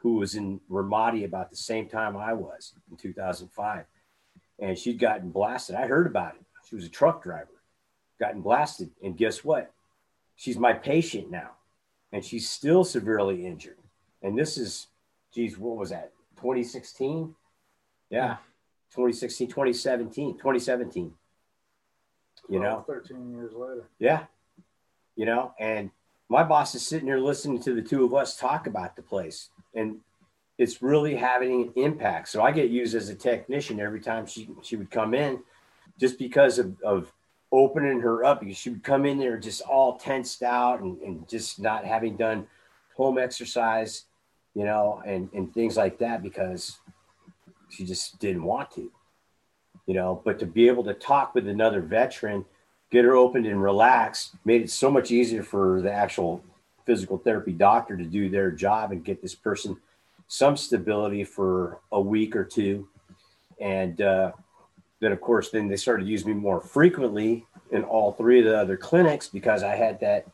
[0.00, 3.84] who was in Ramadi about the same time I was in 2005.
[4.60, 5.76] And she'd gotten blasted.
[5.76, 6.42] I heard about it.
[6.68, 7.48] She was a truck driver,
[8.20, 8.90] gotten blasted.
[9.02, 9.72] And guess what?
[10.36, 11.50] She's my patient now.
[12.12, 13.78] And she's still severely injured.
[14.22, 14.86] And this is,
[15.34, 16.12] geez, what was that?
[16.36, 17.34] 2016?
[18.10, 18.36] Yeah.
[18.90, 21.12] 2016, 2017, 2017.
[22.48, 23.88] You know, 13 years later.
[23.98, 24.24] Yeah.
[25.16, 25.90] You know, and
[26.28, 29.48] my boss is sitting here listening to the two of us talk about the place
[29.74, 30.00] and
[30.58, 32.28] it's really having an impact.
[32.28, 35.40] So I get used as a technician every time she she would come in,
[35.98, 37.12] just because of, of
[37.50, 38.40] opening her up.
[38.40, 42.16] Because she would come in there just all tensed out and, and just not having
[42.16, 42.46] done
[42.96, 44.04] home exercise,
[44.54, 46.78] you know, and and things like that because
[47.68, 48.90] she just didn't want to,
[49.86, 50.20] you know.
[50.24, 52.44] But to be able to talk with another veteran,
[52.90, 56.42] get her opened and relaxed, made it so much easier for the actual
[56.86, 59.76] physical therapy doctor to do their job and get this person
[60.28, 62.88] some stability for a week or two.
[63.60, 64.32] And uh,
[65.00, 68.58] then, of course, then they started using me more frequently in all three of the
[68.58, 70.26] other clinics because I had that,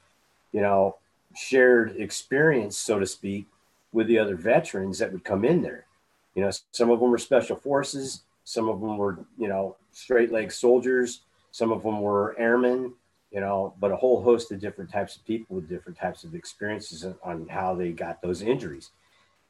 [0.53, 0.97] you know,
[1.37, 3.47] shared experience, so to speak,
[3.93, 5.87] with the other veterans that would come in there.
[6.35, 10.33] You know, some of them were special forces, some of them were, you know, straight
[10.33, 11.21] leg soldiers,
[11.51, 12.95] some of them were airmen,
[13.31, 16.35] you know, but a whole host of different types of people with different types of
[16.35, 18.91] experiences on how they got those injuries.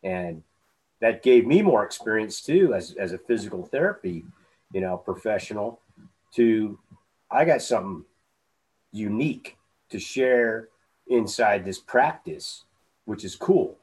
[0.02, 0.42] And
[1.00, 4.24] that gave me more experience too as, as a physical therapy,
[4.72, 5.80] you know, professional
[6.32, 6.78] to
[7.30, 8.04] I got something
[8.92, 9.56] unique
[9.90, 10.68] to share
[11.06, 12.64] inside this practice,
[13.04, 13.76] which is cool.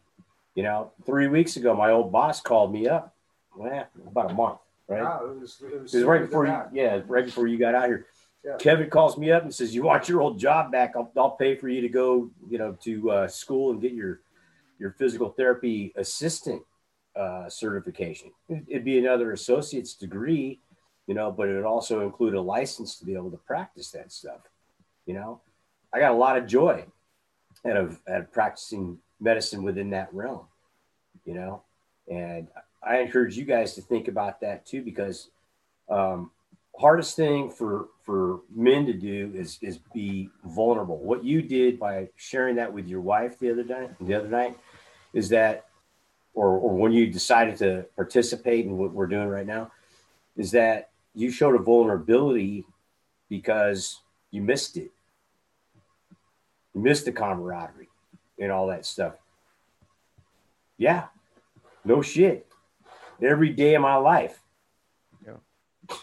[0.58, 3.14] You know, three weeks ago, my old boss called me up.
[3.56, 5.04] Well, about a month, right?
[5.04, 7.76] Wow, it was, it was, It was right before you, yeah, right before you got
[7.76, 8.08] out here.
[8.44, 8.56] Yeah.
[8.58, 10.94] Kevin calls me up and says, "You want your old job back?
[10.96, 14.22] I'll, I'll pay for you to go, you know, to uh, school and get your
[14.80, 16.64] your physical therapy assistant
[17.16, 18.32] uh, certification.
[18.68, 20.60] It'd be another associate's degree,
[21.06, 24.12] you know, but it would also include a license to be able to practice that
[24.12, 24.42] stuff.
[25.06, 25.42] You know,
[25.94, 26.86] I got a lot of joy
[27.64, 30.46] out of, out of practicing medicine within that realm,
[31.26, 31.64] you know,
[32.10, 32.48] and
[32.84, 35.30] I encourage you guys to think about that too, because
[35.90, 36.32] um,
[36.80, 40.98] hardest thing for for men to do is is be vulnerable.
[40.98, 44.58] What you did by sharing that with your wife the other night, the other night,
[45.14, 45.66] is that,
[46.34, 49.72] or or when you decided to participate in what we're doing right now,
[50.38, 52.64] is that you showed a vulnerability
[53.30, 54.92] because you missed it.
[56.74, 57.90] You missed the camaraderie
[58.40, 59.14] and all that stuff.
[60.78, 61.06] Yeah,
[61.84, 62.48] no shit.
[63.22, 64.40] Every day of my life.
[65.26, 65.98] Yeah.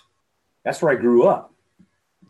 [0.65, 1.53] That's where I grew up.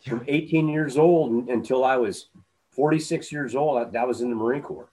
[0.04, 2.26] From 18 years old until I was
[2.70, 4.90] 46 years old, that was in the Marine Corps.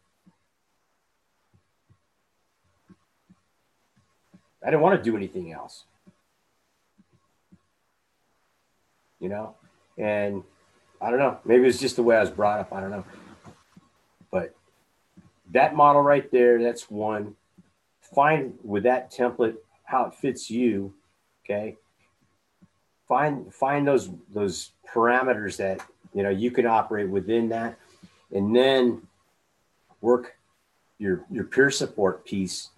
[4.64, 5.86] I didn't want to do anything else.
[9.20, 9.56] You know,
[9.98, 10.44] and
[11.02, 11.40] I don't know.
[11.46, 12.72] Maybe it's just the way I was brought up.
[12.72, 13.04] I don't know.
[14.32, 14.56] But
[15.52, 17.36] that model right there, that's one.
[18.02, 20.94] Find with that template how it fits you.
[21.46, 21.78] Okay.
[23.08, 25.82] Find find those those parameters that
[26.14, 27.78] you know you can operate within that,
[28.34, 29.02] and then
[30.00, 30.36] work
[30.98, 32.70] your your peer support piece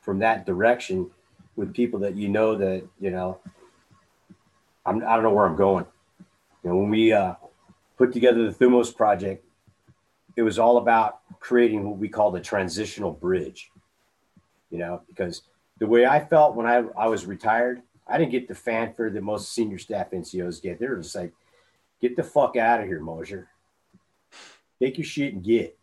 [0.00, 1.10] from that direction
[1.56, 3.38] with people that you know that you know
[4.86, 5.86] I'm, I don't know where I'm going.
[6.62, 7.34] You know, when we uh,
[7.96, 9.44] put together the Thumos project,
[10.40, 13.70] it was all about creating what we call the transitional bridge.
[14.70, 15.42] You know, because
[15.78, 19.22] the way I felt when I, I was retired, I didn't get the fanfare that
[19.22, 20.80] most senior staff NCOs get.
[20.80, 21.34] They were just like,
[22.00, 23.48] get the fuck out of here, Mosier.
[24.80, 25.76] Take your shit and get,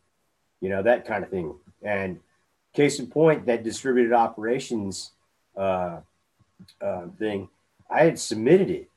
[0.60, 1.54] you know, that kind of thing.
[1.84, 2.20] And
[2.74, 5.12] case in point, that distributed operations
[5.56, 6.00] uh,
[6.82, 7.48] uh, thing,
[7.92, 8.90] I had submitted it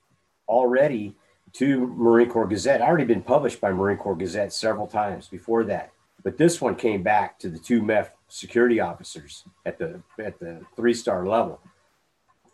[0.48, 1.16] already
[1.54, 2.82] to Marine Corps Gazette.
[2.82, 6.76] I already been published by Marine Corps Gazette several times before that, but this one
[6.76, 11.60] came back to the two MEF security officers at the at the three star level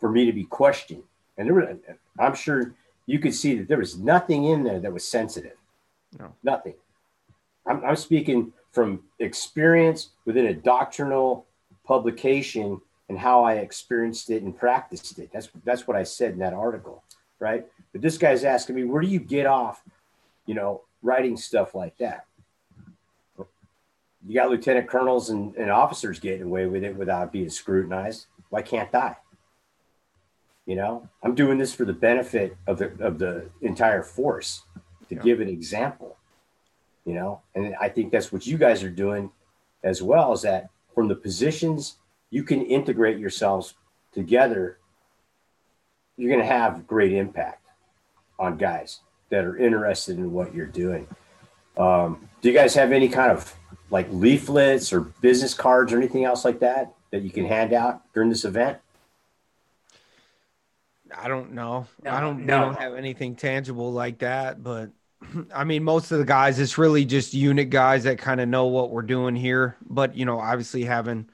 [0.01, 1.03] for me to be questioned.
[1.39, 1.77] And there were,
[2.19, 2.75] I'm sure
[3.07, 5.57] you could see that there was nothing in there that was sensitive.
[6.19, 6.33] No.
[6.43, 6.75] Nothing.
[7.67, 11.47] I'm, I'm speaking from experience within a doctrinal
[11.85, 15.31] publication and how I experienced it and practiced it.
[15.33, 17.03] That's that's what I said in that article,
[17.39, 17.67] right?
[17.93, 19.83] But this guy's asking me, where do you get off,
[20.47, 22.27] you know, writing stuff like that?
[24.27, 28.27] You got lieutenant colonels and, and officers getting away with it without being scrutinized.
[28.51, 29.17] Why can't I?
[30.67, 34.63] You know, I'm doing this for the benefit of the of the entire force
[35.09, 35.23] to Yeah.
[35.23, 36.17] give an example.
[37.05, 39.31] You know, and I think that's what you guys are doing
[39.85, 40.33] as well.
[40.33, 41.99] Is that from the positions
[42.31, 43.75] you can integrate yourselves
[44.13, 44.79] together,
[46.17, 47.63] you're going to have great impact
[48.39, 51.07] on guys that are interested in what you're doing.
[51.77, 53.55] Um, do you guys have any kind of
[53.91, 58.03] like leaflets or business cards or anything else like that that you can hand out
[58.15, 58.79] during this event?
[61.17, 61.87] I don't know.
[62.03, 62.45] No, I don't.
[62.47, 62.61] no.
[62.61, 64.63] Don't have anything tangible like that.
[64.63, 64.91] But
[65.55, 68.67] I mean, most of the guys, it's really just unit guys that kind of know
[68.67, 69.77] what we're doing here.
[69.89, 71.29] But you know, obviously having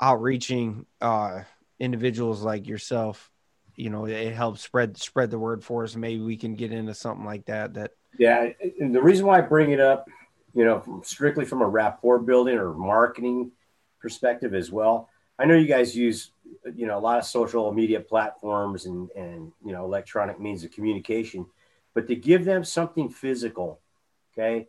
[0.00, 1.42] outreaching uh,
[1.78, 3.30] individuals like yourself,
[3.78, 5.94] you know, it helps spread spread the word for us.
[5.94, 7.74] Maybe we can get into something like that.
[7.74, 8.48] That Yeah,
[8.80, 10.08] and the reason why I bring it up,
[10.52, 13.52] you know, strictly from a rapport building or marketing
[14.00, 15.08] perspective as well.
[15.38, 16.32] I know you guys use,
[16.74, 20.72] you know, a lot of social media platforms and and you know electronic means of
[20.72, 21.46] communication,
[21.94, 23.78] but to give them something physical,
[24.32, 24.66] okay,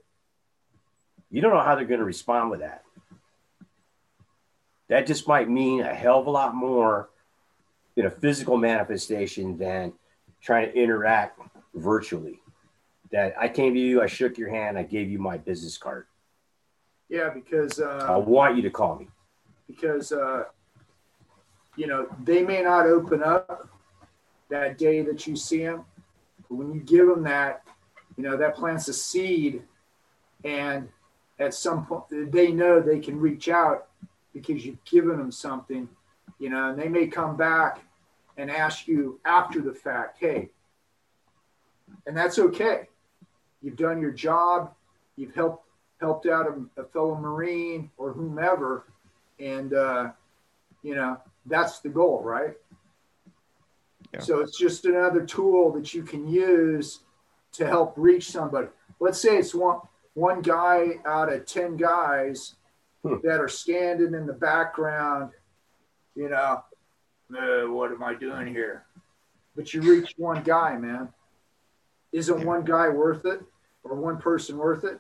[1.32, 2.84] you don't know how they're going to respond with that.
[4.88, 7.10] That just might mean a hell of a lot more
[8.00, 9.92] in a physical manifestation than
[10.42, 11.40] trying to interact
[11.76, 12.40] virtually
[13.12, 16.06] that I came to you, I shook your hand, I gave you my business card.
[17.10, 19.08] Yeah, because I uh, want you to call me.
[19.68, 20.44] because uh,
[21.76, 23.68] you know they may not open up
[24.50, 25.84] that day that you see them,
[26.48, 27.64] but when you give them that,
[28.16, 29.64] you know that plants a seed,
[30.46, 30.88] and
[31.40, 33.88] at some point they know they can reach out
[34.34, 35.90] because you've given them something,
[36.38, 37.82] you know, and they may come back
[38.40, 40.50] and ask you after the fact, hey,
[42.08, 42.88] and that's okay.
[43.62, 44.74] You've done your job.
[45.18, 45.66] You've helped
[46.00, 48.86] helped out a, a fellow Marine or whomever,
[49.40, 50.12] and uh,
[50.82, 52.54] you know that's the goal, right?
[54.14, 54.22] Yeah.
[54.22, 57.02] So it's just another tool that you can use
[57.52, 58.68] to help reach somebody.
[59.02, 59.80] Let's say it's one
[60.14, 62.56] one guy out of ten guys
[63.04, 63.16] Hmm.
[63.24, 65.32] that are standing in the background,
[66.16, 66.62] you know,
[67.34, 68.86] "Uh, what am I doing here?
[69.56, 71.10] But you reach one guy, man.
[72.12, 73.42] Isn't one guy worth it
[73.84, 75.00] or one person worth it?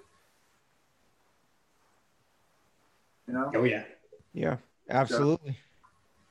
[3.27, 3.83] You know, Oh yeah.
[4.33, 4.57] yeah,
[4.89, 5.57] absolutely.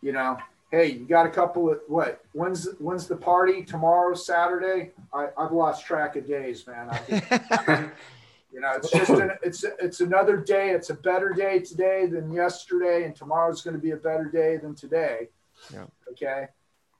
[0.02, 0.36] you know,
[0.70, 2.24] hey, you got a couple of what?
[2.32, 3.64] When's when's the party?
[3.64, 4.90] Tomorrow, Saturday?
[5.12, 6.90] I, I've lost track of days, man.
[6.90, 7.00] I,
[8.52, 10.70] you know, it's just an, it's it's another day.
[10.70, 14.56] It's a better day today than yesterday, and tomorrow's going to be a better day
[14.56, 15.28] than today.
[15.72, 15.86] Yeah.
[16.10, 16.48] Okay.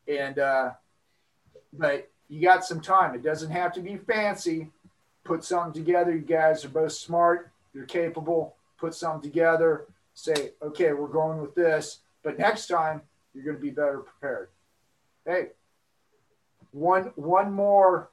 [0.07, 0.70] And uh,
[1.73, 3.15] but you got some time.
[3.15, 4.70] It doesn't have to be fancy.
[5.25, 6.12] Put something together.
[6.12, 7.51] You guys are both smart.
[7.75, 8.57] You're capable.
[8.78, 9.87] Put something together.
[10.15, 12.01] Say, okay, we're going with this.
[12.23, 13.03] But next time,
[13.35, 14.49] you're going to be better prepared.
[15.25, 15.49] Hey,
[16.73, 18.11] one one more,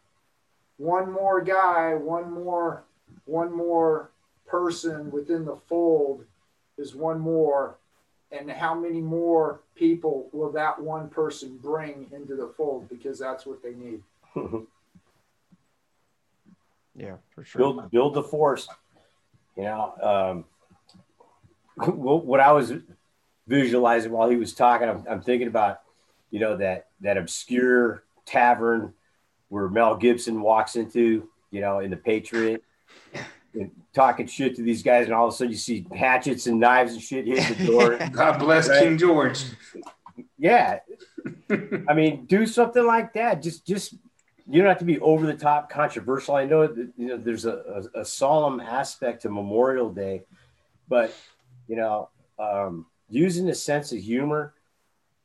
[0.77, 2.83] one more guy, one more,
[3.25, 4.11] one more
[4.45, 6.25] person within the fold
[6.77, 7.77] is one more.
[8.31, 12.89] And how many more people will that one person bring into the fold?
[12.89, 14.01] Because that's what they need.
[16.95, 17.59] yeah, for sure.
[17.59, 18.67] build build the force.
[19.55, 20.43] You know,
[21.77, 22.73] um, what what I was
[23.47, 25.81] visualizing while he was talking, I'm, I'm thinking about,
[26.31, 28.93] you know, that that obscure tavern
[29.49, 32.63] where Mel Gibson walks into, you know, in the Patriot,
[33.13, 33.23] and
[33.93, 36.93] talking shit to these guys, and all of a sudden you see hatchets and knives
[36.93, 37.97] and shit hit the door.
[38.11, 38.83] God bless Right.
[38.83, 39.43] King George.
[40.37, 40.79] yeah,
[41.89, 43.41] I mean, do something like that.
[43.41, 43.95] Just just
[44.47, 46.35] you don't have to be over the top controversial.
[46.35, 50.23] I know that you know there's a, a, a solemn aspect to Memorial Day,
[50.87, 51.13] but
[51.67, 54.53] you know, um, using a sense of humor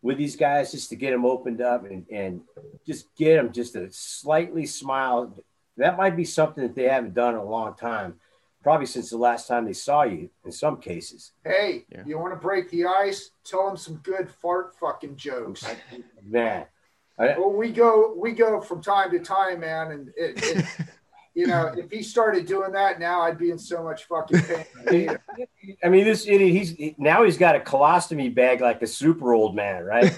[0.02, 2.40] with these guys just to get them opened up and, and
[2.86, 5.34] just get them just a slightly smile.
[5.76, 8.14] That might be something that they haven't done in a long time,
[8.62, 11.32] probably since the last time they saw you in some cases.
[11.44, 12.02] Hey, Yeah.
[12.06, 13.30] you want to break the ice?
[13.44, 15.64] Tell them some good fart fucking jokes.
[16.22, 16.66] Man,
[17.18, 20.66] I, Well, we go we go from time to time, man, and it, it
[21.34, 24.40] you know if he started doing that now, I'd be in so much fucking
[24.86, 25.16] pain.
[25.84, 29.32] I mean, this idiot, he's he- now he's got a colostomy bag like a super
[29.32, 30.12] old man, right?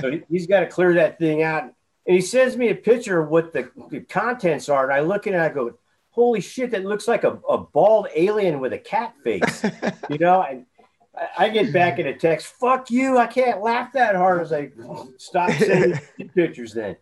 [0.00, 1.72] so he- he's got to clear that thing out.
[2.06, 4.84] And he sends me a picture of what the, the contents are.
[4.84, 5.74] And I look at it and I go,
[6.10, 9.64] holy shit, that looks like a, a bald alien with a cat face,
[10.10, 10.42] you know?
[10.42, 10.66] And
[11.14, 13.18] I, I get back in a text, fuck you.
[13.18, 14.38] I can't laugh that hard.
[14.38, 14.74] I was like,
[15.18, 16.00] stop sending
[16.34, 16.96] pictures then,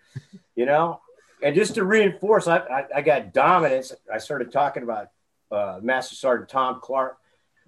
[0.57, 1.01] you know?
[1.43, 3.93] And just to reinforce, I, I, I got dominance.
[4.13, 5.09] I started talking about
[5.53, 7.19] uh, Master Sergeant Tom Clark,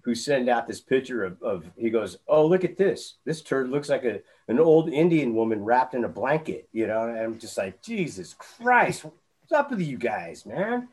[0.07, 3.17] who sent out this picture of, of he goes, oh, look at this.
[3.25, 7.09] This turd looks like a, an old Indian woman wrapped in a blanket, you know?
[7.09, 10.89] And I'm just like, Jesus Christ, what's up with you guys, man?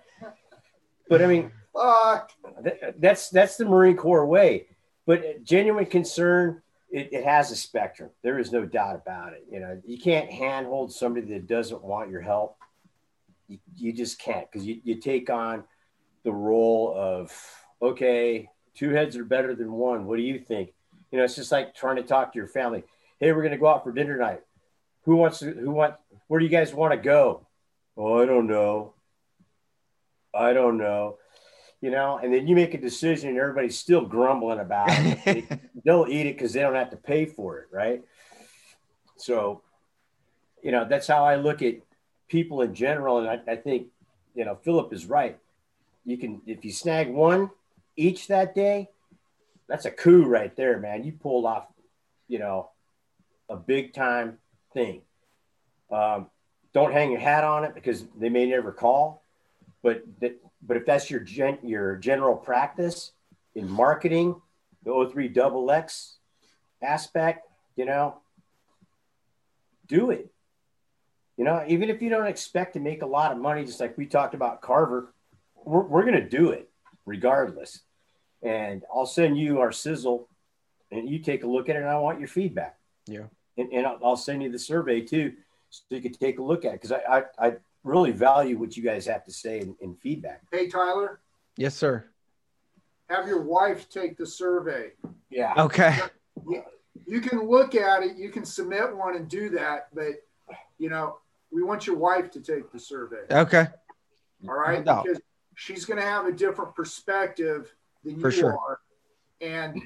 [1.08, 2.32] But I mean, Fuck.
[2.64, 4.68] Th- that's that's the Marine Corps way.
[5.06, 8.10] But genuine concern it, it has a spectrum.
[8.22, 9.46] There is no doubt about it.
[9.52, 12.58] You know, you can't handhold somebody that doesn't want your help.
[13.48, 15.66] You, you just can't because you, you take on
[16.24, 17.32] the role of,
[17.82, 20.06] okay, two heads are better than one.
[20.06, 20.74] What do you think?
[21.12, 22.84] You know, it's just like trying to talk to your family.
[23.20, 24.42] Hey, we're going to go out for dinner tonight.
[25.04, 25.96] Who wants to, who want,
[26.28, 27.46] where do you guys want to go?
[27.96, 28.94] Oh, I don't know.
[30.34, 31.18] I don't know
[31.84, 35.60] you know, and then you make a decision and everybody's still grumbling about it.
[35.84, 38.02] They'll eat it because they don't have to pay for it, right?
[39.18, 39.64] So,
[40.64, 41.76] you know, that's how I look at
[42.30, 43.18] people in general.
[43.18, 43.88] And I, I think,
[44.34, 45.38] you know, Philip is right.
[46.06, 47.50] You can, if you snag one
[47.96, 48.90] each that day,
[49.68, 51.04] that's a coup right there, man.
[51.04, 51.66] You pulled off,
[52.28, 52.70] you know,
[53.50, 54.38] a big time
[54.74, 55.02] thing.
[55.92, 56.28] Um,
[56.74, 59.24] don't hang your hat on it because they may never call,
[59.82, 63.12] but that but if that's your gen, your general practice
[63.54, 64.42] in marketing,
[64.84, 66.18] the O3 double X
[66.82, 68.18] aspect, you know,
[69.88, 70.32] do it.
[71.38, 73.98] You know, even if you don't expect to make a lot of money, just like
[73.98, 75.14] we talked about CARVER,
[75.56, 76.70] we're, we're going to do it
[77.06, 77.82] regardless.
[78.42, 80.28] And I'll send you our sizzle
[80.92, 82.78] and you take a look at it and I want your feedback.
[83.08, 83.26] Yeah.
[83.58, 85.34] And, and I'll send you the survey too,
[85.70, 86.82] so you can take a look at it.
[86.82, 90.42] Cause I, I, I really value what you guys have to say in, in feedback.
[90.52, 91.20] Hey, Tyler.
[91.58, 92.06] Yes, sir.
[93.10, 94.92] Have your wife take the survey.
[95.30, 95.54] Yeah.
[95.58, 96.00] Okay.
[96.48, 96.64] You,
[97.06, 100.14] you can look at it, you can submit one and do that, but
[100.78, 101.18] you know,
[101.52, 103.24] we want your wife to take the survey.
[103.30, 103.68] Okay.
[104.48, 104.84] All right.
[104.84, 105.22] No because
[105.56, 107.74] she's going to have a different perspective
[108.04, 108.58] than For you sure.
[108.58, 108.80] are.
[109.42, 109.82] And,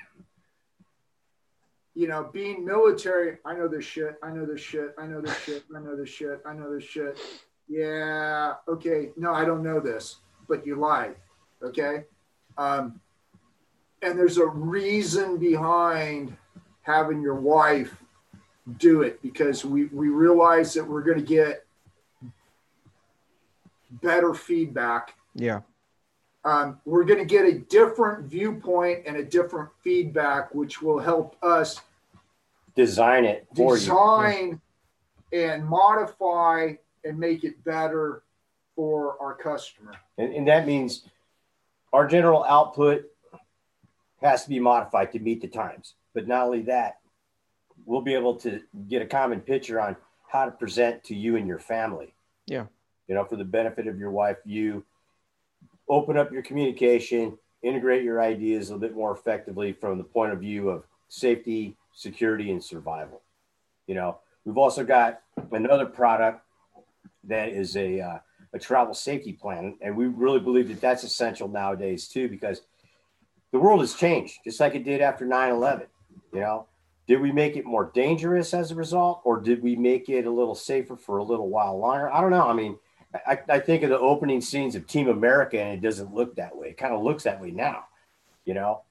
[1.96, 4.16] you know, being military, I know this shit.
[4.22, 4.94] I know this shit.
[4.98, 5.64] I know this shit.
[5.76, 6.42] I know this shit.
[6.46, 7.18] I know this shit.
[7.68, 8.54] Yeah.
[8.68, 9.10] Okay.
[9.18, 11.16] No, I don't know this, but you lied.
[11.64, 12.06] Okay.
[12.58, 13.00] Um,
[14.02, 16.36] and there's a reason behind
[16.82, 18.04] having your wife
[18.78, 21.66] do it because we, we realize that we're going to get
[24.02, 25.62] better feedback Yeah.
[26.44, 31.36] um, we're going to get a different viewpoint and a different feedback, which will help
[31.44, 31.80] us
[32.76, 33.80] Design it for you.
[33.80, 34.62] design
[35.34, 38.24] and modify and make it better
[38.76, 39.94] for our customer.
[40.18, 41.08] And, and that means
[41.92, 43.06] our general output
[44.22, 45.96] has to be modified to meet the times.
[46.14, 47.00] But not only that,
[47.86, 49.96] we'll be able to get a common picture on
[50.28, 52.14] how to present to you and your family.
[52.46, 52.66] Yeah.
[53.08, 54.84] You know, for the benefit of your wife, you
[55.90, 60.34] open up your communication, integrate your ideas a little bit more effectively from the point
[60.34, 63.22] of view of safety, security, and survival.
[63.88, 66.44] You know, we've also got another product
[67.24, 68.20] that is a uh,
[68.54, 72.62] a travel safety plan, and we really believe that that's essential nowadays too, because
[73.52, 75.88] the world has changed, just like it did after 9/11.
[76.34, 76.68] You know,
[77.08, 80.32] did we make it more dangerous as a result, or did we make it a
[80.32, 82.12] little safer for a little while longer?
[82.12, 82.48] I don't know.
[82.48, 82.78] I mean,
[83.14, 86.56] I, I think of the opening scenes of Team America, and it doesn't look that
[86.56, 86.70] way.
[86.70, 87.86] It kind of looks that way now.
[88.46, 88.82] You know,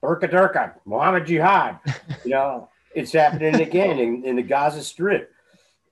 [0.00, 1.78] Burka Durka, Muhammad Jihad.
[2.24, 5.32] You know, it's happening again in, in the Gaza Strip,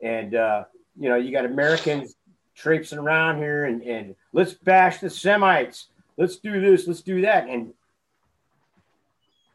[0.02, 0.64] and uh,
[0.98, 2.16] you know, you got Americans
[2.54, 5.88] traipsing around here and, and let's bash the Semites.
[6.16, 6.86] Let's do this.
[6.86, 7.48] Let's do that.
[7.48, 7.72] And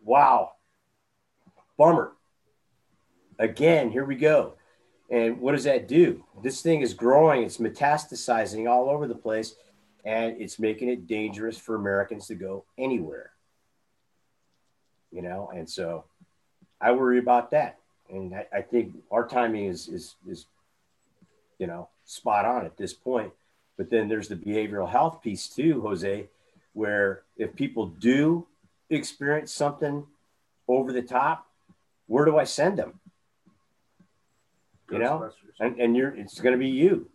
[0.04, 0.54] wow,
[1.78, 2.14] bummer.
[3.40, 4.54] Again, here we go.
[5.10, 6.24] And what does that do?
[6.44, 9.56] This thing is growing, it's metastasizing all over the place,
[10.04, 13.32] and it's making it dangerous for Americans to go anywhere.
[15.12, 16.04] You know, and so
[16.82, 17.78] I worry about that.
[18.10, 20.46] And I, I think our timing is is is
[21.58, 23.32] you know spot on at this point.
[23.78, 26.28] But then there's the behavioral health piece too, Jose,
[26.74, 28.48] where if people do
[28.90, 30.06] experience something
[30.68, 31.48] over the top,
[32.08, 33.00] where do I send them?
[34.90, 37.10] You know, and, and you're it's going to be you.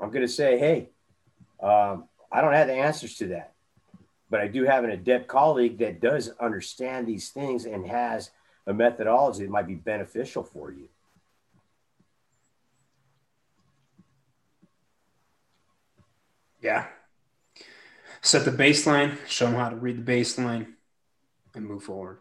[0.00, 0.90] I'm going to say, hey,
[1.62, 3.54] um, I don't have the answers to that,
[4.30, 8.30] but I do have an adept colleague that does understand these things and has
[8.66, 10.88] a methodology that might be beneficial for you.
[16.60, 16.86] Yeah.
[18.20, 20.74] Set the baseline, show them how to read the baseline,
[21.54, 22.18] and move forward.